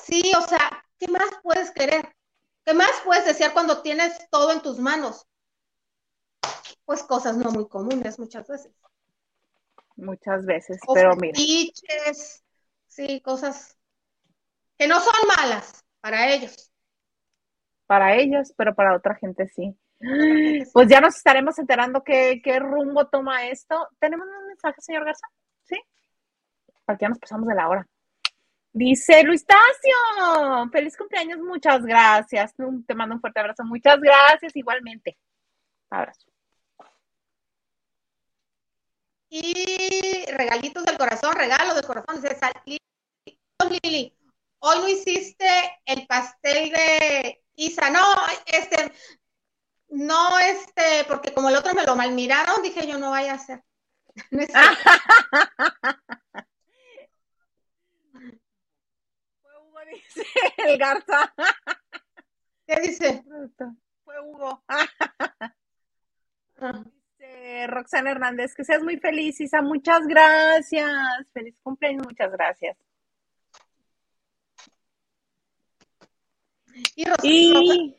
Sí, 0.00 0.32
o 0.38 0.40
sea, 0.42 0.84
¿qué 1.00 1.08
más 1.08 1.30
puedes 1.42 1.72
querer? 1.72 2.14
¿Qué 2.64 2.74
más 2.74 2.92
puedes 3.04 3.24
desear 3.24 3.52
cuando 3.52 3.82
tienes 3.82 4.28
todo 4.30 4.52
en 4.52 4.60
tus 4.60 4.78
manos? 4.78 5.26
Pues 6.84 7.02
cosas 7.02 7.36
no 7.36 7.50
muy 7.50 7.66
comunes 7.66 8.20
muchas 8.20 8.46
veces. 8.46 8.72
Muchas 9.96 10.44
veces, 10.44 10.78
pero 10.92 11.14
mira. 11.16 11.38
sí, 12.88 13.20
cosas 13.20 13.78
que 14.76 14.88
no 14.88 15.00
son 15.00 15.14
malas 15.36 15.84
para 16.00 16.32
ellos. 16.32 16.70
Para 17.86 18.16
ellos, 18.16 18.52
pero 18.56 18.74
para 18.74 18.96
otra 18.96 19.14
gente 19.14 19.46
sí. 19.46 19.76
Pues 20.72 20.88
ya 20.88 21.00
nos 21.00 21.16
estaremos 21.16 21.58
enterando 21.58 22.02
qué, 22.02 22.40
rumbo 22.60 23.06
toma 23.06 23.46
esto. 23.46 23.88
¿Tenemos 23.98 24.26
un 24.26 24.48
mensaje, 24.48 24.80
señor 24.80 25.04
Garza? 25.04 25.26
¿Sí? 25.62 25.80
Para 26.84 26.98
que 26.98 27.04
ya 27.04 27.08
nos 27.08 27.18
pasamos 27.18 27.48
de 27.48 27.54
la 27.54 27.68
hora. 27.68 27.86
Dice 28.72 29.22
Luis 29.22 29.46
Tacio, 29.46 30.68
feliz 30.72 30.96
cumpleaños, 30.96 31.38
muchas 31.38 31.84
gracias. 31.84 32.54
Te 32.86 32.94
mando 32.94 33.14
un 33.14 33.20
fuerte 33.20 33.38
abrazo, 33.38 33.64
muchas 33.64 34.00
gracias 34.00 34.56
igualmente. 34.56 35.16
Abrazo. 35.90 36.33
Y 39.36 40.26
regalitos 40.26 40.84
del 40.84 40.96
corazón, 40.96 41.34
regalos 41.34 41.74
del 41.74 41.84
corazón. 41.84 42.22
Dice 42.22 42.38
Lili, 43.82 44.16
hoy 44.60 44.78
no 44.78 44.88
hiciste 44.88 45.80
el 45.86 46.06
pastel 46.06 46.70
de 46.70 47.42
Isa. 47.56 47.90
No, 47.90 48.14
este, 48.46 48.92
no, 49.88 50.38
este, 50.38 51.04
porque 51.08 51.34
como 51.34 51.48
el 51.48 51.56
otro 51.56 51.74
me 51.74 51.84
lo 51.84 51.96
malmiraron, 51.96 52.62
dije 52.62 52.86
yo 52.86 52.96
no 52.96 53.10
vaya 53.10 53.32
a 53.32 53.34
hacer. 53.34 53.64
Fue 59.42 59.58
Hugo, 59.58 59.80
dice 59.92 60.24
el 60.58 60.78
Garza. 60.78 61.34
¿Qué 62.68 62.80
dice? 62.82 63.24
Fue 64.04 64.20
Hugo. 64.20 64.62
Dice 67.34 67.66
Roxana 67.66 68.12
Hernández, 68.12 68.54
que 68.54 68.64
seas 68.64 68.82
muy 68.82 68.98
feliz, 68.98 69.40
Isa. 69.40 69.60
Muchas 69.62 70.06
gracias. 70.06 70.90
Feliz 71.32 71.54
cumpleaños, 71.62 72.06
muchas 72.06 72.30
gracias. 72.30 72.76
Y, 76.96 77.04
y... 77.22 77.96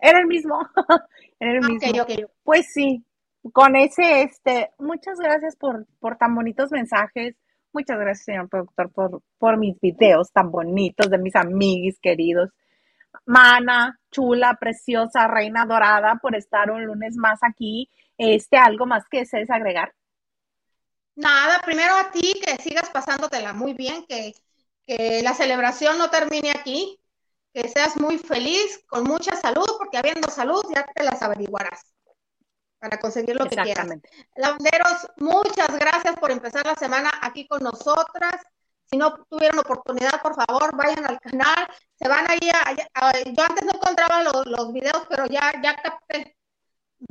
Era 0.00 0.20
el 0.20 0.26
mismo. 0.26 0.58
Era 1.40 1.52
el 1.52 1.60
mismo. 1.60 2.06
Pues 2.42 2.72
sí, 2.72 3.04
con 3.52 3.76
ese, 3.76 4.22
este, 4.22 4.70
muchas 4.78 5.18
gracias 5.18 5.56
por, 5.56 5.86
por 5.98 6.16
tan 6.16 6.34
bonitos 6.34 6.70
mensajes. 6.70 7.36
Muchas 7.72 7.98
gracias, 7.98 8.24
señor 8.24 8.48
productor, 8.48 8.90
por, 8.92 9.22
por 9.38 9.58
mis 9.58 9.78
videos 9.80 10.32
tan 10.32 10.50
bonitos 10.50 11.10
de 11.10 11.18
mis 11.18 11.36
amiguis 11.36 11.98
queridos. 12.00 12.50
Mana, 13.24 13.98
chula, 14.10 14.56
preciosa, 14.60 15.26
reina 15.26 15.64
dorada, 15.66 16.18
por 16.20 16.36
estar 16.36 16.70
un 16.70 16.84
lunes 16.84 17.16
más 17.16 17.38
aquí. 17.42 17.90
Este, 18.18 18.56
¿algo 18.56 18.86
más 18.86 19.04
que 19.10 19.18
desees 19.18 19.50
agregar? 19.50 19.92
Nada, 21.14 21.60
primero 21.64 21.94
a 21.94 22.10
ti, 22.10 22.40
que 22.44 22.62
sigas 22.62 22.90
pasándotela 22.90 23.52
muy 23.52 23.72
bien, 23.72 24.04
que, 24.06 24.34
que 24.86 25.22
la 25.22 25.34
celebración 25.34 25.98
no 25.98 26.10
termine 26.10 26.50
aquí, 26.50 27.00
que 27.52 27.68
seas 27.68 27.96
muy 27.96 28.18
feliz, 28.18 28.84
con 28.86 29.04
mucha 29.04 29.34
salud, 29.36 29.66
porque 29.78 29.96
habiendo 29.96 30.30
salud 30.30 30.62
ya 30.74 30.84
te 30.84 31.02
las 31.04 31.22
averiguarás 31.22 31.80
para 32.78 32.98
conseguir 32.98 33.36
lo 33.36 33.46
que 33.46 33.56
quieras. 33.56 33.88
Lavanderos, 34.36 35.08
muchas 35.16 35.78
gracias 35.78 36.16
por 36.18 36.30
empezar 36.30 36.66
la 36.66 36.74
semana 36.74 37.10
aquí 37.22 37.46
con 37.46 37.62
nosotras. 37.62 38.36
Si 38.84 38.96
no 38.96 39.24
tuvieron 39.28 39.58
oportunidad, 39.58 40.22
por 40.22 40.34
favor, 40.34 40.76
vayan 40.76 41.04
al 41.06 41.18
canal. 41.18 41.66
Se 41.98 42.06
van 42.06 42.30
ahí 42.30 42.50
a, 42.52 43.12
yo 43.24 43.42
antes 43.42 43.64
no 43.64 43.72
encontraba 43.72 44.22
los, 44.22 44.46
los 44.46 44.72
videos, 44.72 45.06
pero 45.08 45.26
ya, 45.26 45.52
ya 45.62 45.74
capté 45.76 46.36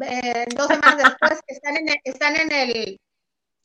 eh, 0.02 0.46
dos 0.56 0.68
semanas 0.68 0.98
después 0.98 1.42
que 1.48 1.54
están 1.54 1.78
en, 1.78 1.88
están 2.04 2.36
en 2.36 2.52
el 2.52 3.00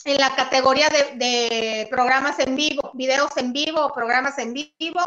en 0.07 0.17
la 0.17 0.35
categoría 0.35 0.89
de, 0.89 1.19
de, 1.19 1.87
programas 1.91 2.39
en 2.39 2.57
vivo, 2.57 2.91
videos 2.95 3.37
en 3.37 3.53
vivo, 3.53 3.93
programas 3.93 4.39
en 4.39 4.55
vivo 4.55 5.01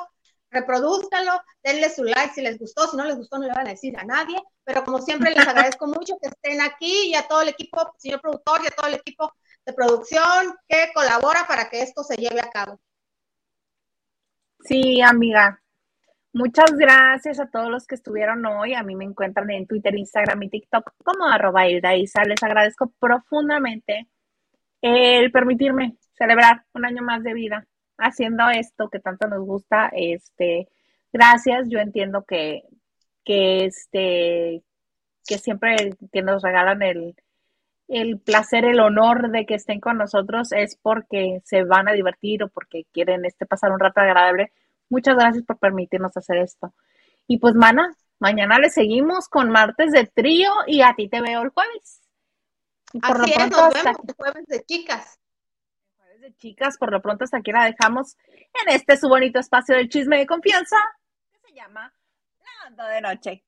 reproduzcanlo, 0.53 1.41
denle 1.64 1.90
su 1.90 2.03
like 2.03 2.34
si 2.34 2.41
les 2.41 2.57
gustó, 2.60 2.88
si 2.88 2.95
no 2.95 3.03
les 3.03 3.18
gustó 3.18 3.38
no 3.38 3.48
le 3.48 3.53
van 3.53 3.68
a 3.68 3.72
decir 3.72 3.98
a 3.98 4.03
nadie, 4.03 4.38
pero 4.64 4.84
como 4.84 5.02
siempre 5.02 5.31
les 5.31 5.48
agradezco 5.48 5.88
mucho 5.88 6.18
que 6.22 6.30
estén 6.30 6.61
aquí 6.61 7.07
y 7.07 7.15
a 7.15 7.27
todo 7.27 7.41
el 7.41 7.49
equipo, 7.49 7.94
señor 7.98 8.22
productor 8.22 8.61
y 8.64 8.68
a 8.68 8.72
todo 8.72 8.88
el 8.88 8.95
equipo 8.95 9.34
de 9.65 9.73
producción 9.73 10.56
que 10.68 10.91
colabora 10.94 11.45
para 11.48 11.69
que 11.69 11.81
esto 11.81 12.03
se 12.03 12.15
lleve 12.15 12.40
a 12.40 12.49
cabo. 12.49 12.80
Sí, 14.64 15.02
amiga. 15.02 15.61
Muchas 16.34 16.72
gracias 16.76 17.39
a 17.39 17.45
todos 17.47 17.69
los 17.69 17.85
que 17.85 17.93
estuvieron 17.93 18.43
hoy. 18.47 18.73
A 18.73 18.81
mí 18.81 18.95
me 18.95 19.05
encuentran 19.05 19.51
en 19.51 19.68
Twitter, 19.68 19.95
Instagram 19.95 20.41
y 20.41 20.49
TikTok 20.49 20.93
como 21.03 21.27
arroba 21.27 21.68
Hilda 21.68 21.95
Isa. 21.95 22.23
Les 22.26 22.41
agradezco 22.41 22.91
profundamente 22.99 24.07
el 24.81 25.31
permitirme 25.31 25.95
celebrar 26.18 26.65
un 26.73 26.85
año 26.85 27.03
más 27.03 27.23
de 27.23 27.35
vida 27.35 27.68
haciendo 27.99 28.49
esto 28.49 28.89
que 28.89 28.99
tanto 28.99 29.27
nos 29.27 29.45
gusta. 29.45 29.91
Este, 29.95 30.69
gracias. 31.11 31.68
Yo 31.69 31.77
entiendo 31.80 32.26
que, 32.26 32.64
que 33.23 33.65
este, 33.65 34.64
que 35.27 35.38
siempre 35.38 35.91
que 36.11 36.23
nos 36.23 36.41
regalan 36.41 36.81
el, 36.81 37.15
el 37.88 38.19
placer, 38.19 38.65
el 38.65 38.80
honor 38.80 39.30
de 39.30 39.45
que 39.45 39.53
estén 39.53 39.80
con 39.80 39.97
nosotros 39.99 40.51
es 40.51 40.77
porque 40.81 41.41
se 41.45 41.64
van 41.64 41.88
a 41.88 41.93
divertir 41.93 42.43
o 42.43 42.49
porque 42.49 42.85
quieren 42.91 43.23
este 43.26 43.45
pasar 43.45 43.72
un 43.72 43.80
rato 43.80 44.01
agradable 44.01 44.51
Muchas 44.94 45.15
gracias 45.15 45.44
por 45.44 45.57
permitirnos 45.57 46.15
hacer 46.15 46.38
esto. 46.38 46.72
Y 47.26 47.40
pues, 47.40 47.56
mana, 47.56 47.98
mañana 48.20 48.60
le 48.60 48.70
seguimos 48.70 49.28
con 49.28 49.49
martes 49.49 49.91
de 49.91 50.06
trío 50.06 50.52
y 50.68 50.84
a 50.84 50.94
ti 50.94 51.10
te 51.10 51.20
veo 51.20 51.41
el 51.41 51.49
jueves. 51.49 51.99
por 52.91 53.22
Así 53.22 53.32
lo 53.32 53.36
pronto, 53.36 53.57
es, 53.57 53.74
nos 53.74 53.74
vemos 53.74 53.99
el 54.07 54.15
jueves 54.15 54.45
de 54.45 54.64
chicas. 54.65 55.20
Jueves 55.98 56.22
de 56.22 56.36
chicas, 56.36 56.78
por 56.78 56.91
lo 56.91 57.02
pronto 57.02 57.24
hasta 57.24 57.38
aquí 57.38 57.52
la 57.52 57.65
dejamos 57.65 58.15
en 58.28 58.76
este 58.76 58.95
su 58.95 59.10
bonito 59.10 59.40
espacio 59.40 59.76
del 59.76 59.90
chisme 59.90 60.20
de 60.20 60.28
confianza 60.28 60.78
que 61.32 61.40
se 61.40 61.56
llama 61.56 61.91
La 62.38 62.65
Banda 62.65 62.88
de 62.90 63.02
Noche. 63.02 63.44